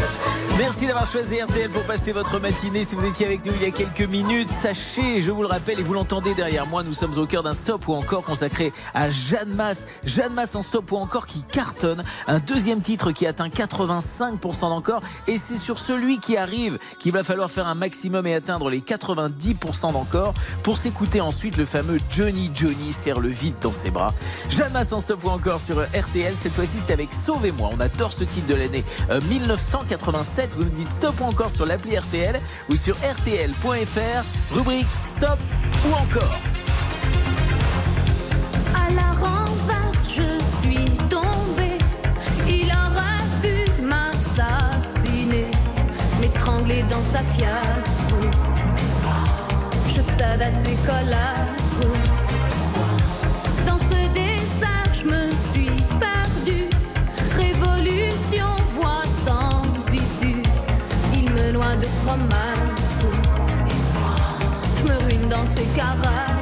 Merci 0.57 0.87
d'avoir 0.87 1.11
choisi 1.11 1.43
RTL 1.43 1.69
pour 1.71 1.83
passer 1.83 2.13
votre 2.13 2.39
matinée. 2.39 2.85
Si 2.85 2.95
vous 2.95 3.05
étiez 3.05 3.27
avec 3.27 3.45
nous 3.45 3.53
il 3.57 3.63
y 3.63 3.67
a 3.67 3.73
quelques 3.73 4.09
minutes, 4.09 4.51
sachez, 4.53 5.21
je 5.21 5.33
vous 5.33 5.43
le 5.43 5.49
rappelle 5.49 5.81
et 5.81 5.83
vous 5.83 5.95
l'entendez 5.95 6.33
derrière 6.35 6.67
moi, 6.67 6.85
nous 6.85 6.93
sommes 6.93 7.19
au 7.19 7.27
cœur 7.27 7.43
d'un 7.43 7.55
stop 7.55 7.89
ou 7.89 7.95
encore 7.95 8.23
consacré 8.23 8.73
à 8.95 9.11
Jeanne 9.11 9.53
Masse. 9.53 9.87
Jeanne 10.05 10.33
Masse 10.33 10.55
en 10.55 10.63
stop 10.63 10.93
ou 10.93 10.97
encore 10.97 11.27
qui 11.27 11.43
cartonne. 11.43 12.05
Un 12.29 12.39
deuxième 12.39 12.83
titre 12.83 13.11
qui 13.11 13.27
atteint 13.27 13.49
85% 13.49 14.61
d'encore. 14.61 15.01
Et 15.27 15.39
c'est 15.39 15.59
sur 15.59 15.81
celui 15.81 16.21
qui 16.21 16.37
arrive 16.37 16.79
qu'il 17.01 17.13
va 17.13 17.25
falloir 17.25 17.51
faire 17.51 17.67
un 17.67 17.75
maximum 17.75 18.25
et 18.27 18.35
atteindre 18.35 18.71
les 18.71 18.81
90% 18.81 19.93
d'encore 19.93 20.35
pour 20.63 20.79
s'écouter 20.79 21.21
ensuite 21.21 21.57
le 21.57 21.65
fameux 21.65 21.99
Johnny 22.11 22.53
Johnny 22.55 22.93
serre 22.93 23.19
le 23.19 23.29
vide 23.29 23.57
dans 23.61 23.73
ses 23.73 23.91
bras. 23.91 24.15
Jeanne 24.51 24.73
Masse 24.73 24.93
en 24.93 25.01
stop 25.01 25.25
ou 25.25 25.31
encore 25.31 25.61
sur 25.61 25.83
RTL. 25.83 26.35
Cette 26.37 26.53
fois-ci, 26.53 26.79
c'est 26.79 26.93
avec 26.93 27.13
Sauvez-moi. 27.13 27.71
On 27.73 27.81
adore 27.81 28.13
ce 28.13 28.23
titre 28.23 28.47
de 28.47 28.55
l'année 28.55 28.85
euh, 29.11 29.21
1985. 29.29 30.34
7, 30.35 30.51
vous 30.57 30.65
nous 30.65 30.71
dites 30.71 30.91
stop 30.91 31.15
ou 31.21 31.25
encore 31.27 31.53
sur 31.53 31.65
l'appli 31.65 31.97
RTL 31.97 32.41
ou 32.69 32.75
sur 32.75 32.97
rtl.fr, 32.97 34.25
rubrique 34.53 34.89
stop 35.05 35.39
ou 35.87 35.93
encore. 35.93 36.37
À 38.75 38.91
la 38.91 39.13
rambarde, 39.13 39.97
je 40.03 40.41
suis 40.61 40.85
tombée. 41.09 41.79
Il 42.49 42.67
aura 42.67 43.17
pu 43.43 43.65
m'assassiner, 43.81 45.47
m'étrangler 46.21 46.83
dans 46.91 47.03
sa 47.13 47.23
fiasse. 47.37 47.95
Je 49.87 50.01
cède 50.01 50.43
à 50.43 50.51
ses 50.65 50.75
collages. 50.85 51.64
desgarrar. 65.75 66.34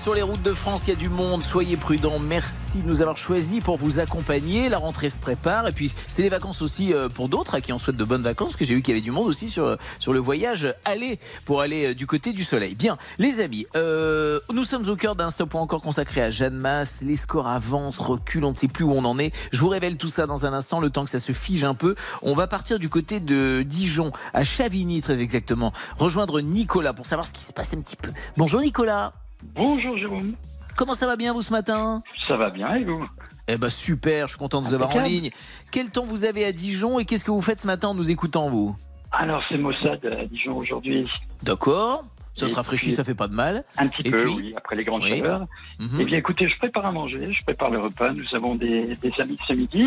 Sur 0.00 0.14
les 0.14 0.22
routes 0.22 0.40
de 0.40 0.54
France, 0.54 0.84
il 0.86 0.90
y 0.90 0.92
a 0.94 0.96
du 0.96 1.10
monde, 1.10 1.44
soyez 1.44 1.76
prudents. 1.76 2.18
Merci 2.18 2.78
de 2.78 2.88
nous 2.88 3.02
avoir 3.02 3.18
choisis 3.18 3.62
pour 3.62 3.76
vous 3.76 3.98
accompagner. 3.98 4.70
La 4.70 4.78
rentrée 4.78 5.10
se 5.10 5.18
prépare 5.18 5.68
et 5.68 5.72
puis 5.72 5.92
c'est 6.08 6.22
les 6.22 6.30
vacances 6.30 6.62
aussi 6.62 6.94
euh, 6.94 7.10
pour 7.10 7.28
d'autres 7.28 7.54
à 7.54 7.60
qui 7.60 7.70
on 7.74 7.78
souhaite 7.78 7.98
de 7.98 8.04
bonnes 8.04 8.22
vacances, 8.22 8.56
que 8.56 8.64
j'ai 8.64 8.74
vu 8.74 8.80
qu'il 8.80 8.94
y 8.94 8.96
avait 8.96 9.04
du 9.04 9.10
monde 9.10 9.26
aussi 9.26 9.50
sur, 9.50 9.76
sur 9.98 10.14
le 10.14 10.18
voyage 10.18 10.74
aller 10.86 11.18
pour 11.44 11.60
aller 11.60 11.88
euh, 11.88 11.94
du 11.94 12.06
côté 12.06 12.32
du 12.32 12.44
soleil. 12.44 12.74
Bien, 12.74 12.96
les 13.18 13.40
amis, 13.40 13.66
euh, 13.76 14.40
nous 14.54 14.64
sommes 14.64 14.88
au 14.88 14.96
cœur 14.96 15.16
d'un 15.16 15.28
stop 15.28 15.54
encore 15.54 15.82
consacré 15.82 16.22
à 16.22 16.30
Jeanne 16.30 16.56
Masse. 16.56 17.02
Les 17.02 17.16
scores 17.16 17.48
avancent, 17.48 17.98
reculent, 17.98 18.46
on 18.46 18.52
ne 18.52 18.56
sait 18.56 18.68
plus 18.68 18.86
où 18.86 18.92
on 18.92 19.04
en 19.04 19.18
est. 19.18 19.34
Je 19.52 19.60
vous 19.60 19.68
révèle 19.68 19.98
tout 19.98 20.08
ça 20.08 20.26
dans 20.26 20.46
un 20.46 20.54
instant, 20.54 20.80
le 20.80 20.88
temps 20.88 21.04
que 21.04 21.10
ça 21.10 21.20
se 21.20 21.32
fige 21.32 21.64
un 21.64 21.74
peu. 21.74 21.94
On 22.22 22.34
va 22.34 22.46
partir 22.46 22.78
du 22.78 22.88
côté 22.88 23.20
de 23.20 23.62
Dijon, 23.66 24.12
à 24.32 24.44
Chavigny 24.44 25.02
très 25.02 25.20
exactement, 25.20 25.74
rejoindre 25.98 26.40
Nicolas 26.40 26.94
pour 26.94 27.04
savoir 27.04 27.26
ce 27.26 27.34
qui 27.34 27.42
se 27.42 27.52
passe 27.52 27.74
un 27.74 27.82
petit 27.82 27.96
peu. 27.96 28.10
Bonjour 28.38 28.62
Nicolas. 28.62 29.12
Bonjour 29.42 29.96
Jérôme. 29.98 30.34
Comment 30.76 30.94
ça 30.94 31.06
va 31.06 31.16
bien 31.16 31.32
vous 31.32 31.42
ce 31.42 31.52
matin? 31.52 32.00
Ça 32.26 32.36
va 32.36 32.50
bien 32.50 32.74
et 32.74 32.84
vous? 32.84 33.04
Eh 33.48 33.56
ben 33.56 33.68
super, 33.70 34.26
je 34.28 34.32
suis 34.32 34.38
content 34.38 34.62
de 34.62 34.68
vous 34.68 34.74
avoir 34.74 34.94
en 34.94 35.00
ligne. 35.00 35.30
Quel 35.70 35.90
temps 35.90 36.04
vous 36.04 36.24
avez 36.24 36.44
à 36.44 36.52
Dijon 36.52 36.98
et 36.98 37.04
qu'est-ce 37.04 37.24
que 37.24 37.30
vous 37.30 37.42
faites 37.42 37.60
ce 37.60 37.66
matin 37.66 37.88
en 37.88 37.94
nous 37.94 38.10
écoutant 38.10 38.48
vous? 38.48 38.76
Alors 39.12 39.42
c'est 39.48 39.58
Mossad 39.58 40.04
à 40.06 40.24
Dijon 40.26 40.56
aujourd'hui. 40.56 41.06
D'accord. 41.42 42.04
Ça 42.36 42.48
se 42.48 42.54
rafraîchit, 42.54 42.92
ça 42.92 43.04
fait 43.04 43.14
pas 43.16 43.28
de 43.28 43.34
mal. 43.34 43.64
Un 43.76 43.88
petit 43.88 44.06
Et 44.06 44.10
peu, 44.10 44.16
puis 44.16 44.32
oui, 44.34 44.54
après 44.56 44.76
les 44.76 44.84
grandes 44.84 45.02
Oui. 45.02 45.18
chaleurs. 45.18 45.46
Mhm. 45.78 45.98
Eh 46.00 46.04
bien 46.04 46.16
écoutez, 46.18 46.48
je 46.48 46.56
prépare 46.58 46.86
à 46.86 46.92
manger, 46.92 47.30
je 47.32 47.42
prépare 47.42 47.70
le 47.70 47.80
repas. 47.80 48.12
Nous 48.12 48.24
avons 48.34 48.54
des, 48.54 48.94
des 48.96 49.12
amis 49.18 49.36
ce 49.46 49.52
midi. 49.52 49.84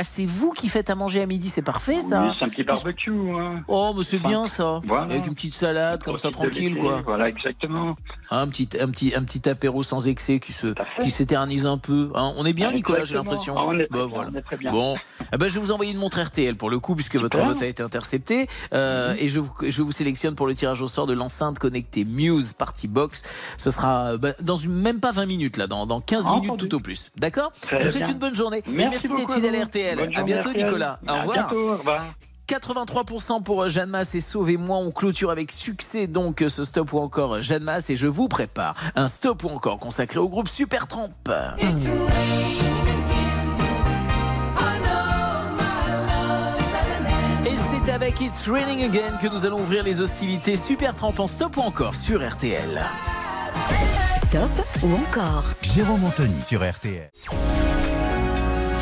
Ah, 0.00 0.04
c'est 0.04 0.24
vous 0.24 0.52
qui 0.52 0.70
faites 0.70 0.88
à 0.88 0.94
manger 0.94 1.20
à 1.20 1.26
midi, 1.26 1.50
c'est 1.50 1.60
parfait 1.60 2.00
ça 2.00 2.22
Oui, 2.22 2.28
c'est 2.38 2.44
un 2.46 2.48
petit 2.48 2.62
barbecue. 2.64 3.10
hein. 3.38 3.62
Oh, 3.68 3.92
mais 3.94 4.02
c'est 4.02 4.18
bien 4.18 4.46
ça. 4.46 4.80
Voilà. 4.86 5.04
Avec 5.04 5.26
une 5.26 5.34
petite 5.34 5.54
salade, 5.54 6.02
comme 6.02 6.16
ça, 6.16 6.30
tranquille, 6.30 6.78
quoi. 6.78 7.02
Voilà, 7.04 7.28
exactement. 7.28 7.94
Un 8.30 8.48
petit, 8.48 8.66
un 8.80 8.88
petit, 8.88 9.14
un 9.14 9.22
petit 9.24 9.46
apéro 9.46 9.82
sans 9.82 10.08
excès 10.08 10.40
qui 10.40 10.54
se, 10.54 10.72
qui 11.02 11.10
s'éternise 11.10 11.66
un 11.66 11.76
peu. 11.76 12.10
hein. 12.14 12.32
On 12.38 12.46
est 12.46 12.54
bien, 12.54 12.68
Ah, 12.70 12.74
Nicolas, 12.74 13.04
j'ai 13.04 13.14
l'impression. 13.16 13.54
Ah, 13.58 13.64
on 13.66 13.78
est 13.78 13.88
très 13.88 13.98
Bah, 13.98 14.06
bien, 14.06 14.06
voilà. 14.06 14.30
on 14.32 14.38
est 14.38 14.42
très 14.42 14.56
bien. 14.56 14.72
Bon, 14.72 14.96
Eh 15.34 15.36
ben, 15.36 15.48
je 15.48 15.54
vais 15.54 15.60
vous 15.60 15.70
envoyer 15.72 15.92
une 15.92 15.98
montre 15.98 16.18
RTL 16.18 16.56
pour 16.56 16.70
le 16.70 16.78
coup, 16.78 16.94
puisque 16.94 17.16
votre 17.16 17.38
vote 17.38 17.60
a 17.60 17.66
été 17.66 17.82
intercepté, 17.82 18.46
Euh, 18.72 19.14
et 19.18 19.28
je 19.28 19.38
vous, 19.40 19.52
je 19.68 19.82
vous 19.82 19.92
sélectionne 19.92 20.34
pour 20.34 20.46
le 20.46 20.54
tirage 20.54 20.80
au 20.80 20.86
sort 20.86 21.06
de 21.06 21.12
l'enceinte 21.12 21.58
connectée 21.58 22.04
Muse 22.06 22.54
Party 22.54 22.88
Box. 22.88 23.22
Ce 23.58 23.70
sera 23.70 24.16
bah, 24.16 24.30
dans 24.40 24.56
une, 24.56 24.72
même 24.72 25.00
pas 25.00 25.10
20 25.10 25.26
minutes 25.26 25.58
là, 25.58 25.66
dans, 25.66 25.86
dans 25.86 26.00
15 26.00 26.26
minutes 26.28 26.50
Entendu. 26.52 26.68
tout 26.70 26.76
au 26.76 26.80
plus. 26.80 27.10
D'accord? 27.18 27.52
Je 27.70 27.76
vous 27.84 27.92
souhaite 27.92 28.08
une 28.08 28.18
bonne 28.18 28.34
journée. 28.36 28.58
et 28.58 28.70
Merci 28.70 28.88
merci 28.90 29.08
beaucoup 29.08 29.26
d'être 29.26 29.34
fidèle 29.34 29.60
à 29.60 29.64
RTL. 29.64 29.89
Bonne 29.96 30.16
à 30.16 30.22
bientôt, 30.22 30.50
RTL. 30.50 30.64
Nicolas. 30.64 30.98
Au 31.06 31.10
À 31.10 31.18
revoir. 31.20 31.34
bientôt, 31.36 31.68
au 31.70 31.76
revoir. 31.76 32.04
83% 32.48 33.42
pour 33.44 33.68
Jeanne 33.68 33.90
Masse 33.90 34.14
et 34.16 34.20
Sauvez-moi. 34.20 34.78
On 34.78 34.90
clôture 34.90 35.30
avec 35.30 35.52
succès 35.52 36.06
donc 36.08 36.44
ce 36.48 36.64
stop 36.64 36.92
ou 36.92 36.98
encore 36.98 37.42
Jeanne 37.42 37.62
Masse 37.62 37.90
et 37.90 37.96
je 37.96 38.08
vous 38.08 38.26
prépare 38.26 38.74
un 38.96 39.06
stop 39.06 39.44
ou 39.44 39.48
encore 39.50 39.78
consacré 39.78 40.18
au 40.18 40.28
groupe 40.28 40.48
Supertramp. 40.48 41.10
Et 47.46 47.56
c'est 47.56 47.92
avec 47.92 48.20
It's 48.20 48.48
Raining 48.48 48.84
Again 48.84 49.16
que 49.20 49.28
nous 49.28 49.44
allons 49.46 49.60
ouvrir 49.60 49.82
les 49.84 50.00
hostilités 50.00 50.56
Supertramp 50.56 51.14
en 51.18 51.26
stop 51.26 51.56
ou 51.56 51.60
encore 51.60 51.94
sur 51.94 52.26
RTL. 52.28 52.82
Stop 54.18 54.50
ou 54.82 54.94
encore 54.94 55.44
Jérôme 55.62 56.04
Anthony 56.04 56.40
sur 56.40 56.68
RTL. 56.68 57.10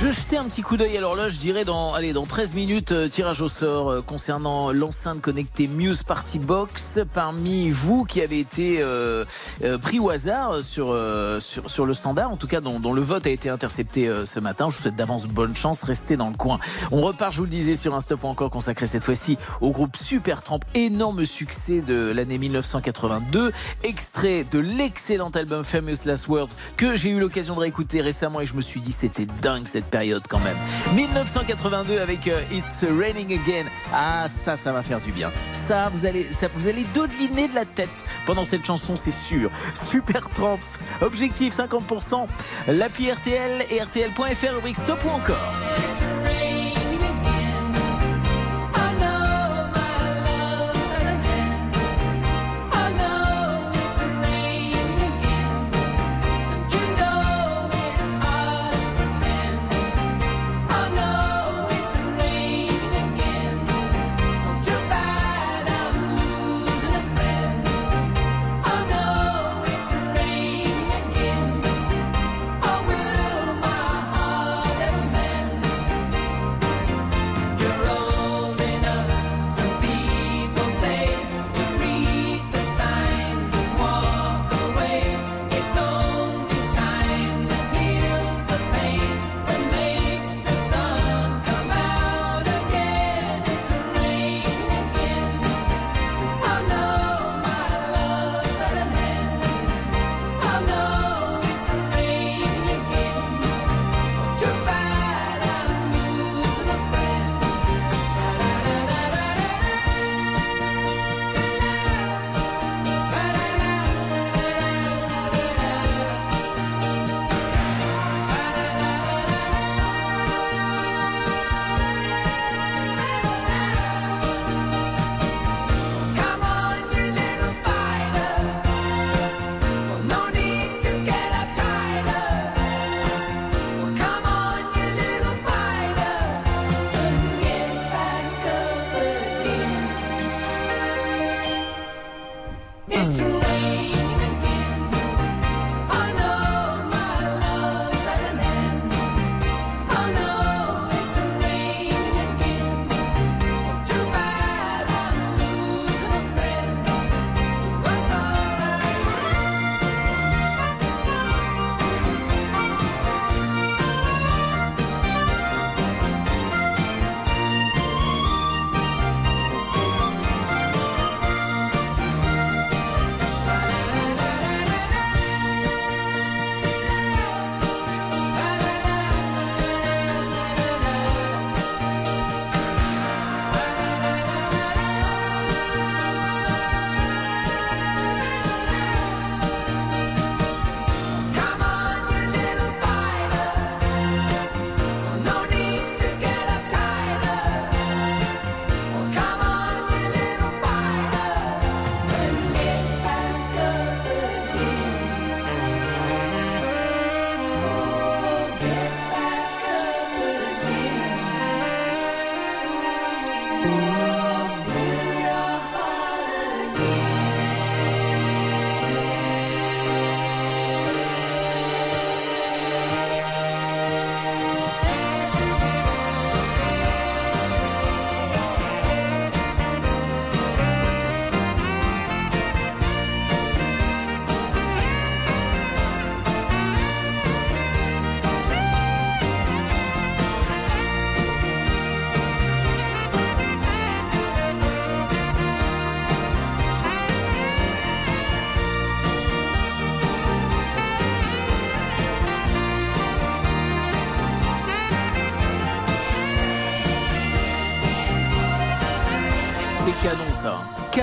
Je 0.00 0.12
jetais 0.12 0.36
un 0.36 0.44
petit 0.44 0.62
coup 0.62 0.76
d'œil 0.76 0.96
à 0.96 1.00
l'horloge, 1.00 1.32
je 1.34 1.38
dirais 1.40 1.64
dans, 1.64 1.92
allez, 1.92 2.12
dans 2.12 2.24
13 2.24 2.54
minutes, 2.54 2.92
euh, 2.92 3.08
tirage 3.08 3.40
au 3.40 3.48
sort 3.48 3.90
euh, 3.90 4.00
concernant 4.00 4.70
l'enceinte 4.70 5.20
connectée 5.20 5.66
Muse 5.66 6.04
Party 6.04 6.38
Box. 6.38 7.00
Parmi 7.12 7.68
vous 7.70 8.04
qui 8.04 8.20
avez 8.20 8.38
été 8.38 8.76
euh, 8.80 9.24
euh, 9.64 9.76
pris 9.76 9.98
au 9.98 10.10
hasard 10.10 10.62
sur, 10.62 10.96
sur, 11.40 11.68
sur 11.68 11.84
le 11.84 11.94
standard, 11.94 12.30
en 12.30 12.36
tout 12.36 12.46
cas 12.46 12.60
dont, 12.60 12.78
dont 12.78 12.92
le 12.92 13.00
vote 13.00 13.26
a 13.26 13.30
été 13.30 13.48
intercepté 13.48 14.08
ce 14.24 14.38
matin, 14.38 14.70
je 14.70 14.76
vous 14.76 14.82
souhaite 14.82 14.94
d'avance 14.94 15.26
bonne 15.26 15.56
chance, 15.56 15.82
restez 15.82 16.16
dans 16.16 16.28
le 16.28 16.36
coin. 16.36 16.60
On 16.92 17.00
repart, 17.00 17.32
je 17.32 17.38
vous 17.38 17.44
le 17.44 17.50
disais, 17.50 17.74
sur 17.74 17.96
un 17.96 18.00
stop 18.00 18.22
encore 18.24 18.50
consacré 18.50 18.86
cette 18.86 19.02
fois-ci 19.02 19.36
au 19.60 19.72
groupe 19.72 19.96
Supertramp, 19.96 20.60
énorme 20.74 21.24
succès 21.24 21.80
de 21.80 22.12
l'année 22.14 22.38
1982, 22.38 23.52
extrait 23.82 24.44
de 24.48 24.60
l'excellent 24.60 25.30
album 25.30 25.64
Famous 25.64 26.04
Last 26.04 26.28
Words 26.28 26.50
que 26.76 26.94
j'ai 26.94 27.10
eu 27.10 27.18
l'occasion 27.18 27.56
de 27.56 27.60
réécouter 27.60 28.00
récemment 28.00 28.40
et 28.40 28.46
je 28.46 28.54
me 28.54 28.60
suis 28.60 28.80
dit 28.80 28.92
c'était 28.92 29.26
dingue 29.42 29.47
cette 29.66 29.86
période 29.86 30.22
quand 30.28 30.40
même. 30.40 30.56
1982 30.94 31.98
avec 32.00 32.28
euh, 32.28 32.40
It's 32.52 32.84
Raining 32.98 33.32
Again. 33.32 33.64
Ah 33.92 34.26
ça, 34.28 34.56
ça 34.56 34.72
va 34.72 34.82
faire 34.82 35.00
du 35.00 35.12
bien. 35.12 35.30
Ça, 35.52 35.90
vous 35.92 36.06
allez, 36.06 36.26
ça, 36.32 36.48
vous 36.54 36.68
allez 36.68 36.84
dodeliner 36.94 37.48
de 37.48 37.54
la 37.54 37.64
tête 37.64 38.04
pendant 38.26 38.44
cette 38.44 38.64
chanson, 38.66 38.96
c'est 38.96 39.10
sûr. 39.10 39.50
Super 39.74 40.28
Tramps, 40.30 40.78
objectif 41.00 41.56
50%. 41.56 42.26
L'appli 42.68 43.10
RTL 43.10 43.64
et 43.70 43.82
RTL.fr 43.82 44.54
rubrique 44.54 44.76
stop 44.76 44.98
ou 45.04 45.10
encore. 45.10 45.36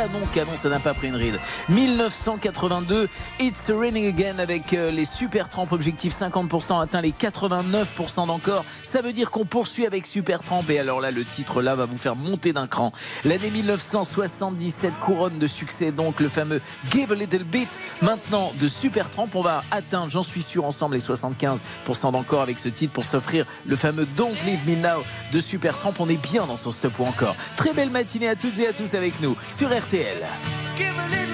Canon, 0.06 0.26
canon, 0.32 0.56
ça 0.56 0.70
n'a 0.70 0.80
pas 0.80 0.94
pris 0.94 1.08
une 1.08 1.16
ride. 1.16 1.40
1982, 1.70 3.10
It's 3.40 3.72
Raining 3.72 4.08
Again 4.08 4.38
avec 4.38 4.74
euh, 4.74 4.92
les 4.92 5.04
Super 5.04 5.50
Tramp 5.50 5.66
objectif 5.72 6.14
50% 6.14 6.80
atteint 6.80 7.02
les 7.02 7.10
89% 7.10 8.28
d'encore. 8.28 8.66
Ça 8.84 9.02
veut 9.02 9.14
dire 9.14 9.32
qu'on 9.32 9.46
poursuit 9.46 9.88
avec 9.88 10.06
Super 10.06 10.44
Tramp 10.44 10.64
et 10.70 10.78
alors 10.78 11.02
là 11.02 11.10
le 11.10 11.24
titre 11.24 11.64
là 11.64 11.74
va 11.74 11.88
vous 11.88 11.98
faire 11.98 12.16
monter 12.16 12.54
d'un 12.54 12.68
cran. 12.68 12.92
L'année 13.24 13.50
1977 13.50 14.94
couronne 15.02 15.40
de 15.40 15.48
succès 15.48 15.92
donc 15.92 16.20
le 16.20 16.30
fameux 16.30 16.62
Give 16.92 17.12
a 17.12 17.16
Little 17.16 17.44
Bit. 17.44 17.70
Maintenant 18.04 18.54
de 18.62 18.68
Super 18.68 19.10
Tramp, 19.10 19.30
on 19.34 19.42
va 19.42 19.64
atteindre, 19.72 20.12
j'en 20.12 20.24
suis 20.24 20.44
sûr 20.44 20.66
ensemble 20.66 20.94
les 20.94 21.02
75% 21.02 22.12
d'encore 22.12 22.44
avec 22.44 22.60
ce 22.60 22.70
titre 22.70 22.94
pour 22.94 23.06
s'offrir 23.06 23.48
le 23.66 23.76
fameux 23.76 24.06
Don't 24.16 24.36
Leave 24.46 24.70
Me 24.70 24.76
Now 24.76 25.04
de 25.34 25.40
Super 25.40 25.80
Tramp. 25.80 25.96
On 25.98 26.10
est 26.10 26.22
bien 26.22 26.46
dans 26.46 26.58
son 26.58 26.70
stop 26.70 27.00
ou 27.00 27.06
encore. 27.06 27.36
Très 27.56 27.74
belle 27.74 27.90
matinée 27.90 28.28
à 28.28 28.36
toutes 28.36 28.60
et 28.60 28.68
à 28.68 28.74
tous 28.74 28.94
avec 28.94 29.20
nous 29.20 29.36
sur 29.50 29.76
RTL. 29.76 29.95
Give 29.96 31.25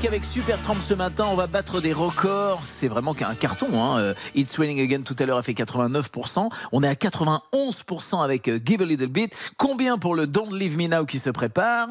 l'impression 0.00 0.10
qu'avec 0.10 0.24
Super 0.24 0.60
Tramp 0.60 0.80
ce 0.80 0.94
matin, 0.94 1.26
on 1.30 1.34
va 1.34 1.46
battre 1.46 1.80
des 1.80 1.92
records. 1.92 2.62
C'est 2.64 2.88
vraiment 2.88 3.14
qu'un 3.14 3.34
carton. 3.34 3.68
Hein. 3.74 3.98
Euh, 3.98 4.14
It's 4.34 4.58
Raining 4.58 4.80
Again 4.80 5.02
tout 5.02 5.16
à 5.18 5.26
l'heure 5.26 5.38
a 5.38 5.42
fait 5.42 5.52
89%. 5.52 6.48
On 6.72 6.82
est 6.82 6.88
à 6.88 6.94
91% 6.94 8.22
avec 8.22 8.48
euh, 8.48 8.58
Give 8.64 8.82
a 8.82 8.84
Little 8.84 9.08
Bit. 9.08 9.34
Combien 9.56 9.98
pour 9.98 10.14
le 10.14 10.26
Don't 10.26 10.52
Leave 10.52 10.78
Me 10.78 10.86
Now 10.86 11.04
qui 11.04 11.18
se 11.18 11.30
prépare? 11.30 11.88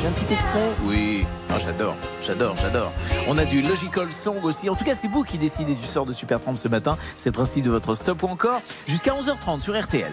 J'ai 0.00 0.06
un 0.06 0.12
petit 0.12 0.32
extrait 0.32 0.70
Oui. 0.84 1.24
Ah, 1.50 1.58
j'adore, 1.58 1.96
j'adore, 2.22 2.56
j'adore. 2.56 2.92
On 3.28 3.36
a 3.38 3.44
du 3.44 3.62
Logical 3.62 4.12
Song 4.12 4.42
aussi. 4.44 4.68
En 4.70 4.76
tout 4.76 4.84
cas, 4.84 4.94
c'est 4.94 5.08
vous 5.08 5.24
qui 5.24 5.38
décidez 5.38 5.74
du 5.74 5.84
sort 5.84 6.06
de 6.06 6.12
Super 6.12 6.40
Tramp 6.40 6.56
ce 6.56 6.68
matin. 6.68 6.96
C'est 7.16 7.30
le 7.30 7.34
principe 7.34 7.64
de 7.64 7.70
votre 7.70 7.94
stop 7.94 8.22
ou 8.22 8.26
encore. 8.26 8.60
Jusqu'à 8.86 9.12
11h30 9.12 9.60
sur 9.60 9.78
RTL. 9.78 10.12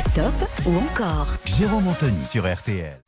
Stop 0.00 0.34
ou 0.66 0.76
encore? 0.76 1.28
Jérôme 1.44 1.88
Anthony 1.88 2.24
sur 2.24 2.44
RTL. 2.52 3.00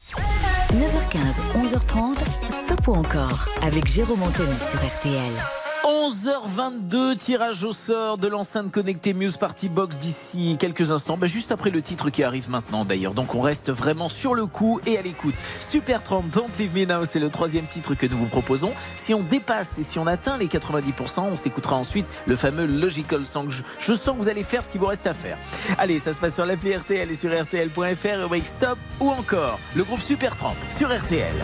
9h15, 0.72 1.40
11h30, 1.56 2.18
stop 2.48 2.88
ou 2.88 2.94
encore 2.94 3.48
avec 3.62 3.86
Jérôme 3.88 4.22
Anthony 4.22 4.56
sur 4.56 4.78
RTL. 4.78 5.59
11h22, 5.84 7.16
tirage 7.16 7.64
au 7.64 7.72
sort 7.72 8.18
de 8.18 8.28
l'enceinte 8.28 8.70
connectée 8.70 9.14
Muse 9.14 9.36
Party 9.36 9.68
Box 9.68 9.98
d'ici 9.98 10.56
quelques 10.58 10.90
instants, 10.90 11.16
bah, 11.16 11.26
juste 11.26 11.52
après 11.52 11.70
le 11.70 11.80
titre 11.80 12.10
qui 12.10 12.22
arrive 12.22 12.50
maintenant 12.50 12.84
d'ailleurs. 12.84 13.14
Donc 13.14 13.34
on 13.34 13.40
reste 13.40 13.70
vraiment 13.70 14.08
sur 14.08 14.34
le 14.34 14.46
coup 14.46 14.80
et 14.86 14.98
à 14.98 15.02
l'écoute. 15.02 15.34
Super 15.60 16.02
30, 16.02 16.30
Don't 16.30 16.48
Leave 16.58 16.74
Me 16.74 16.84
Now, 16.84 17.04
c'est 17.04 17.18
le 17.18 17.30
troisième 17.30 17.66
titre 17.66 17.94
que 17.94 18.06
nous 18.06 18.18
vous 18.18 18.26
proposons. 18.26 18.72
Si 18.96 19.14
on 19.14 19.22
dépasse 19.22 19.78
et 19.78 19.84
si 19.84 19.98
on 19.98 20.06
atteint 20.06 20.36
les 20.38 20.48
90%, 20.48 21.20
on 21.20 21.36
s'écoutera 21.36 21.76
ensuite 21.76 22.06
le 22.26 22.36
fameux 22.36 22.66
Logical 22.66 23.24
Song. 23.24 23.50
Je, 23.50 23.94
sens 23.94 24.16
que 24.16 24.22
vous 24.22 24.28
allez 24.28 24.42
faire 24.42 24.62
ce 24.62 24.70
qu'il 24.70 24.80
vous 24.80 24.86
reste 24.86 25.06
à 25.06 25.14
faire. 25.14 25.38
Allez, 25.78 25.98
ça 25.98 26.12
se 26.12 26.20
passe 26.20 26.34
sur 26.34 26.46
l'appli 26.46 26.76
RTL 26.76 27.10
et 27.10 27.14
sur 27.14 27.30
RTL.fr, 27.30 28.22
rubrique 28.22 28.46
Stop 28.46 28.78
ou 29.00 29.10
encore 29.10 29.58
le 29.74 29.84
groupe 29.84 30.00
Super 30.00 30.36
30 30.36 30.56
sur 30.70 30.88
RTL. 30.94 31.34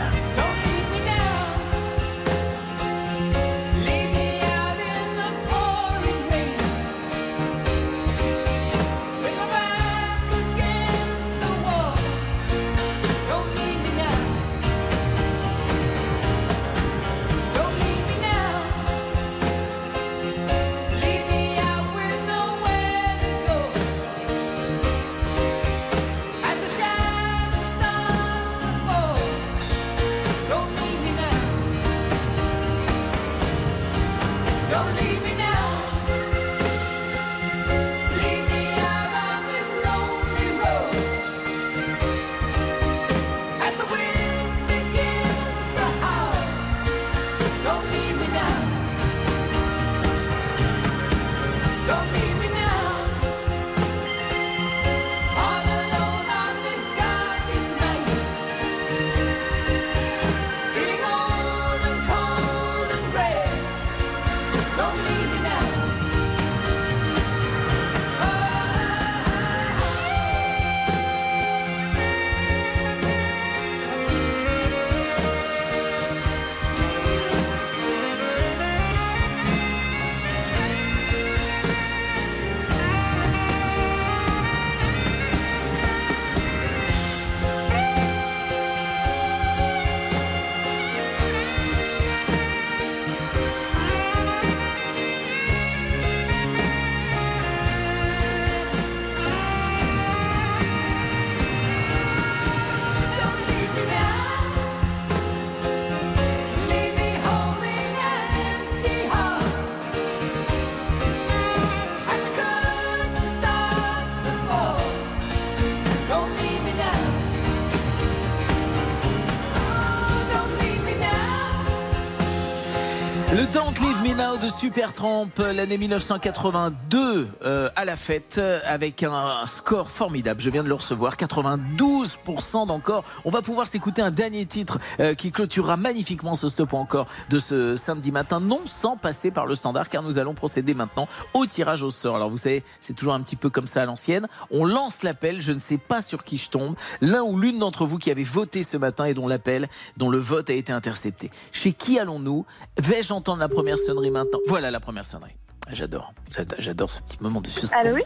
De 124.66 124.72
Supertramp, 124.72 125.28
l'année 125.38 125.78
1982 125.78 127.28
euh, 127.44 127.70
à 127.75 127.75
la 127.86 127.96
fête 127.96 128.36
euh, 128.38 128.58
avec 128.66 129.04
un 129.04 129.46
score 129.46 129.90
formidable. 129.90 130.40
Je 130.40 130.50
viens 130.50 130.64
de 130.64 130.68
le 130.68 130.74
recevoir, 130.74 131.14
92% 131.14 132.66
d'encore. 132.66 133.04
On 133.24 133.30
va 133.30 133.42
pouvoir 133.42 133.68
s'écouter 133.68 134.02
un 134.02 134.10
dernier 134.10 134.44
titre 134.44 134.78
euh, 134.98 135.14
qui 135.14 135.30
clôturera 135.30 135.76
magnifiquement 135.76 136.34
ce 136.34 136.48
stop 136.48 136.74
encore 136.74 137.06
de 137.30 137.38
ce 137.38 137.76
samedi 137.76 138.10
matin, 138.10 138.40
non 138.40 138.60
sans 138.66 138.96
passer 138.96 139.30
par 139.30 139.46
le 139.46 139.54
standard, 139.54 139.88
car 139.88 140.02
nous 140.02 140.18
allons 140.18 140.34
procéder 140.34 140.74
maintenant 140.74 141.06
au 141.32 141.46
tirage 141.46 141.84
au 141.84 141.90
sort. 141.90 142.16
Alors 142.16 142.28
vous 142.28 142.38
savez, 142.38 142.64
c'est 142.80 142.94
toujours 142.94 143.14
un 143.14 143.22
petit 143.22 143.36
peu 143.36 143.50
comme 143.50 143.68
ça 143.68 143.82
à 143.82 143.86
l'ancienne. 143.86 144.26
On 144.50 144.64
lance 144.64 145.04
l'appel, 145.04 145.40
je 145.40 145.52
ne 145.52 145.60
sais 145.60 145.78
pas 145.78 146.02
sur 146.02 146.24
qui 146.24 146.38
je 146.38 146.50
tombe. 146.50 146.74
L'un 147.00 147.22
ou 147.22 147.38
l'une 147.38 147.60
d'entre 147.60 147.86
vous 147.86 147.98
qui 147.98 148.10
avez 148.10 148.24
voté 148.24 148.64
ce 148.64 148.76
matin 148.76 149.04
et 149.04 149.14
dont 149.14 149.28
l'appel, 149.28 149.68
dont 149.96 150.10
le 150.10 150.18
vote 150.18 150.50
a 150.50 150.54
été 150.54 150.72
intercepté. 150.72 151.30
Chez 151.52 151.72
qui 151.72 152.00
allons-nous? 152.00 152.44
Vais-je 152.78 153.12
entendre 153.12 153.38
la 153.38 153.48
première 153.48 153.78
sonnerie 153.78 154.10
maintenant? 154.10 154.40
Voilà 154.48 154.72
la 154.72 154.80
première 154.80 155.04
sonnerie. 155.04 155.36
J'adore, 155.72 156.12
j'adore 156.58 156.90
ce 156.90 157.00
petit 157.02 157.22
moment 157.22 157.40
de 157.40 157.48
suspense. 157.48 157.74
Allô, 157.74 157.96
oui 157.96 158.02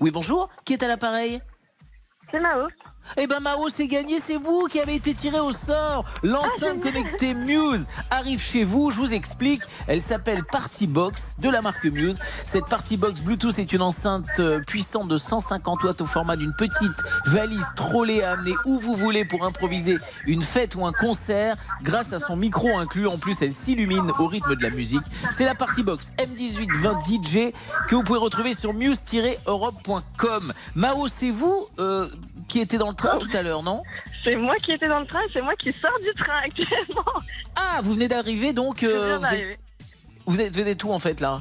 Oui, 0.00 0.10
bonjour. 0.10 0.48
Qui 0.64 0.74
est 0.74 0.82
à 0.82 0.88
l'appareil? 0.88 1.40
C'est 2.30 2.38
Mao. 2.40 2.68
Eh 3.16 3.26
ben 3.26 3.40
Mao, 3.40 3.68
c'est 3.68 3.88
gagné, 3.88 4.18
c'est 4.18 4.36
vous 4.36 4.66
qui 4.70 4.80
avez 4.80 4.94
été 4.94 5.12
tiré 5.12 5.38
au 5.38 5.52
sort. 5.52 6.04
L'enceinte 6.22 6.80
connectée 6.82 7.34
Muse 7.34 7.86
arrive 8.10 8.40
chez 8.40 8.64
vous, 8.64 8.90
je 8.90 8.98
vous 8.98 9.12
explique. 9.12 9.62
Elle 9.86 10.00
s'appelle 10.00 10.44
Party 10.44 10.86
Box 10.86 11.36
de 11.38 11.50
la 11.50 11.60
marque 11.60 11.84
Muse. 11.84 12.18
Cette 12.46 12.66
Party 12.66 12.96
Box 12.96 13.20
Bluetooth 13.20 13.58
est 13.58 13.72
une 13.72 13.82
enceinte 13.82 14.26
euh, 14.38 14.60
puissante 14.60 15.08
de 15.08 15.16
150 15.16 15.84
watts 15.84 16.00
au 16.00 16.06
format 16.06 16.36
d'une 16.36 16.54
petite 16.54 16.96
valise 17.26 17.66
trollée 17.76 18.22
à 18.22 18.32
amener 18.32 18.54
où 18.64 18.78
vous 18.78 18.94
voulez 18.94 19.24
pour 19.24 19.44
improviser 19.44 19.98
une 20.26 20.42
fête 20.42 20.74
ou 20.74 20.86
un 20.86 20.92
concert. 20.92 21.56
Grâce 21.82 22.12
à 22.12 22.18
son 22.18 22.36
micro 22.36 22.78
inclus, 22.78 23.06
en 23.06 23.18
plus 23.18 23.42
elle 23.42 23.54
s'illumine 23.54 24.10
au 24.18 24.26
rythme 24.26 24.56
de 24.56 24.62
la 24.62 24.70
musique. 24.70 25.04
C'est 25.32 25.44
la 25.44 25.54
Party 25.54 25.82
Box 25.82 26.12
M1820 26.18 27.04
DJ 27.04 27.52
que 27.88 27.94
vous 27.94 28.02
pouvez 28.02 28.18
retrouver 28.18 28.54
sur 28.54 28.72
muse-europe.com. 28.72 30.52
Mao, 30.74 31.08
c'est 31.08 31.30
vous 31.30 31.66
euh, 31.78 32.08
qui 32.48 32.60
était 32.60 32.78
dans 32.78 32.90
le 32.90 32.94
train 32.94 33.18
tout 33.18 33.30
à 33.32 33.42
l'heure, 33.42 33.62
non 33.62 33.82
C'est 34.24 34.36
moi 34.36 34.56
qui 34.56 34.72
étais 34.72 34.88
dans 34.88 35.00
le 35.00 35.06
train, 35.06 35.20
c'est 35.32 35.42
moi 35.42 35.54
qui 35.56 35.72
sors 35.72 35.98
du 36.00 36.12
train 36.14 36.38
actuellement. 36.44 37.12
Ah, 37.56 37.80
vous 37.82 37.94
venez 37.94 38.08
d'arriver 38.08 38.52
donc. 38.52 38.82
Euh, 38.82 39.18
vous, 39.18 39.26
êtes, 39.34 39.58
vous 40.26 40.40
êtes 40.40 40.56
venez 40.56 40.76
tout 40.76 40.90
en 40.92 40.98
fait 40.98 41.20
là 41.20 41.40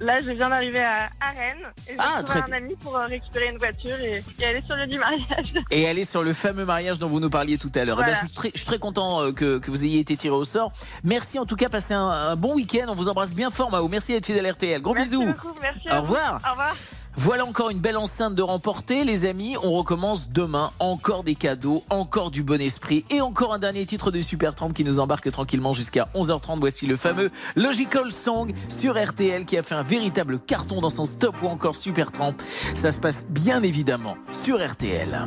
Là, 0.00 0.20
je 0.20 0.30
viens 0.30 0.48
d'arriver 0.48 0.82
à, 0.82 1.08
Rennes 1.20 1.70
et 1.88 1.92
je 1.92 1.96
Ah, 1.98 2.22
trouver 2.24 2.42
un 2.48 2.56
ami 2.56 2.74
pour 2.74 2.96
euh, 2.96 3.06
récupérer 3.06 3.46
une 3.52 3.58
voiture 3.58 3.96
et, 4.00 4.24
et 4.40 4.44
aller 4.44 4.60
sur 4.62 4.74
le 4.74 4.88
du 4.88 4.98
mariage. 4.98 5.54
Et 5.70 5.86
aller 5.86 6.04
sur 6.04 6.24
le 6.24 6.32
fameux 6.32 6.64
mariage 6.64 6.98
dont 6.98 7.06
vous 7.06 7.20
nous 7.20 7.30
parliez 7.30 7.56
tout 7.56 7.70
à 7.76 7.84
l'heure. 7.84 8.02
Eh 8.04 8.10
je, 8.12 8.18
suis 8.18 8.28
très, 8.30 8.50
je 8.52 8.58
suis 8.58 8.66
très 8.66 8.80
content 8.80 9.22
euh, 9.22 9.32
que, 9.32 9.58
que 9.58 9.70
vous 9.70 9.84
ayez 9.84 10.00
été 10.00 10.16
tiré 10.16 10.34
au 10.34 10.42
sort. 10.42 10.72
Merci 11.04 11.38
en 11.38 11.46
tout 11.46 11.54
cas, 11.54 11.68
passez 11.68 11.94
un, 11.94 12.08
un 12.08 12.34
bon 12.34 12.54
week-end. 12.54 12.86
On 12.88 12.96
vous 12.96 13.08
embrasse 13.08 13.32
bien 13.32 13.50
fort, 13.50 13.70
Mao. 13.70 13.86
Merci 13.86 14.12
d'être 14.12 14.26
fidèle 14.26 14.46
à 14.46 14.52
RTL. 14.52 14.82
Gros 14.82 14.94
Merci 14.94 15.16
bisous. 15.16 15.32
beaucoup, 15.32 15.56
merci 15.60 15.88
Au 15.92 16.00
revoir. 16.00 16.40
Au 16.44 16.50
revoir. 16.50 16.74
Voilà 17.14 17.44
encore 17.44 17.70
une 17.70 17.78
belle 17.78 17.98
enceinte 17.98 18.34
de 18.34 18.42
remporter, 18.42 19.04
les 19.04 19.26
amis. 19.26 19.56
On 19.62 19.72
recommence 19.72 20.30
demain. 20.30 20.70
Encore 20.78 21.24
des 21.24 21.34
cadeaux, 21.34 21.84
encore 21.90 22.30
du 22.30 22.42
bon 22.42 22.60
esprit 22.60 23.04
et 23.10 23.20
encore 23.20 23.52
un 23.52 23.58
dernier 23.58 23.84
titre 23.86 24.10
de 24.10 24.20
Super 24.20 24.54
30 24.54 24.72
qui 24.72 24.84
nous 24.84 24.98
embarque 24.98 25.30
tranquillement 25.30 25.74
jusqu'à 25.74 26.08
11h30. 26.14 26.58
Voici 26.60 26.86
le 26.86 26.96
fameux 26.96 27.30
Logical 27.54 28.12
Song 28.12 28.52
sur 28.68 29.02
RTL 29.02 29.44
qui 29.44 29.58
a 29.58 29.62
fait 29.62 29.74
un 29.74 29.82
véritable 29.82 30.38
carton 30.38 30.80
dans 30.80 30.90
son 30.90 31.04
stop 31.04 31.42
ou 31.42 31.48
encore 31.48 31.76
Super 31.76 32.12
30. 32.12 32.42
Ça 32.74 32.92
se 32.92 33.00
passe 33.00 33.26
bien 33.28 33.62
évidemment 33.62 34.16
sur 34.32 34.64
RTL. 34.66 35.26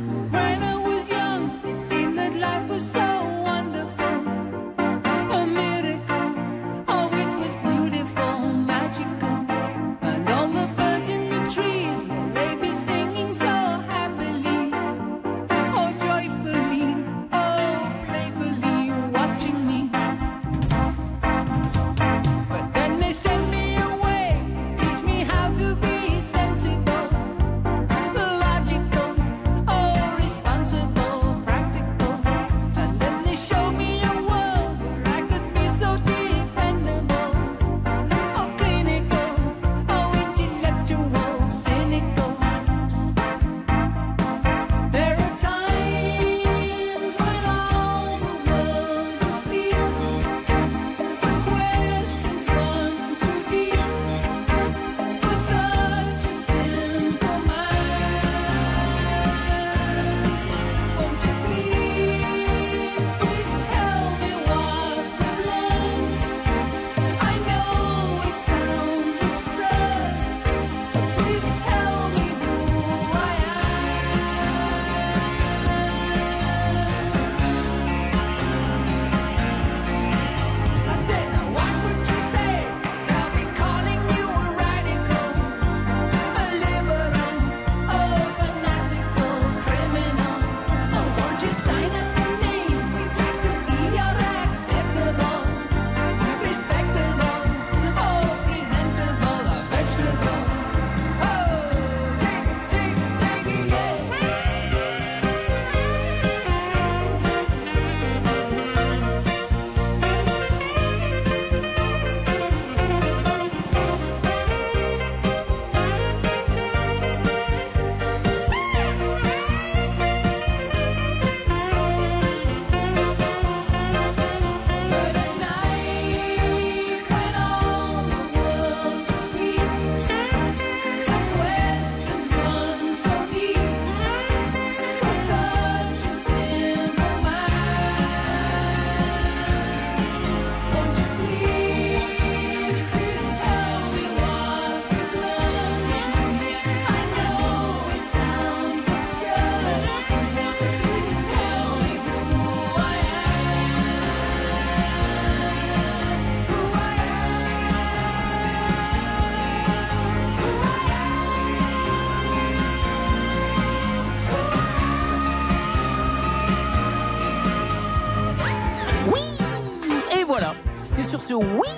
Oui 171.34 171.68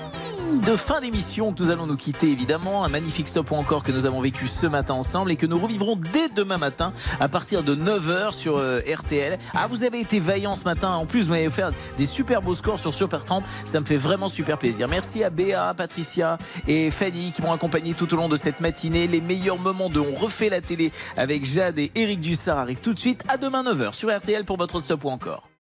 de 0.67 0.77
fin 0.77 1.01
d'émission 1.01 1.53
que 1.53 1.63
nous 1.63 1.71
allons 1.71 1.87
nous 1.87 1.97
quitter 1.97 2.31
évidemment. 2.31 2.85
Un 2.85 2.89
magnifique 2.89 3.29
stop 3.29 3.51
ou 3.51 3.55
encore 3.55 3.83
que 3.83 3.93
nous 3.93 4.07
avons 4.07 4.21
vécu 4.21 4.47
ce 4.47 4.67
matin 4.67 4.95
ensemble 4.95 5.31
et 5.31 5.37
que 5.37 5.47
nous 5.47 5.59
revivrons 5.59 5.97
dès 5.97 6.29
demain 6.29 6.59
matin 6.59 6.93
à 7.21 7.29
partir 7.29 7.63
de 7.63 7.75
9h 7.75 8.33
sur 8.33 8.57
euh, 8.57 8.81
RTL. 8.81 9.39
Ah, 9.55 9.67
vous 9.69 9.83
avez 9.83 10.01
été 10.01 10.21
vaillant 10.21 10.55
ce 10.55 10.65
matin. 10.65 10.91
En 10.91 11.07
plus, 11.07 11.25
vous 11.27 11.33
m'avez 11.33 11.47
offert 11.47 11.73
des 11.99 12.07
super 12.07 12.41
beaux 12.41 12.55
scores 12.55 12.81
sur 12.81 12.95
Super 12.95 13.25
30. 13.25 13.45
Ça 13.67 13.81
me 13.81 13.87
fait 13.87 13.97
vraiment 13.97 14.29
super 14.29 14.59
plaisir. 14.59 14.89
Merci 14.89 15.23
à 15.23 15.31
Béa, 15.31 15.75
Patricia 15.75 16.39
et 16.67 16.91
Fanny 16.91 17.31
qui 17.33 17.43
m'ont 17.43 17.53
accompagné 17.53 17.95
tout 17.95 18.13
au 18.15 18.17
long 18.17 18.29
de 18.29 18.37
cette 18.37 18.61
matinée. 18.61 19.07
Les 19.07 19.21
meilleurs 19.21 19.59
moments 19.59 19.91
de 19.91 20.01
On 20.01 20.15
refait 20.15 20.49
la 20.49 20.61
télé 20.61 20.93
avec 21.17 21.45
Jade 21.45 21.79
et 21.79 21.91
Eric 21.95 22.21
Dussard 22.21 22.59
arrivent 22.59 22.81
tout 22.81 22.95
de 22.95 22.99
suite 22.99 23.23
à 23.29 23.37
demain 23.37 23.63
9h 23.63 23.93
sur 23.93 24.15
RTL 24.15 24.45
pour 24.45 24.57
votre 24.57 24.79
stop 24.79 25.05
ou 25.05 25.09
encore. 25.09 25.48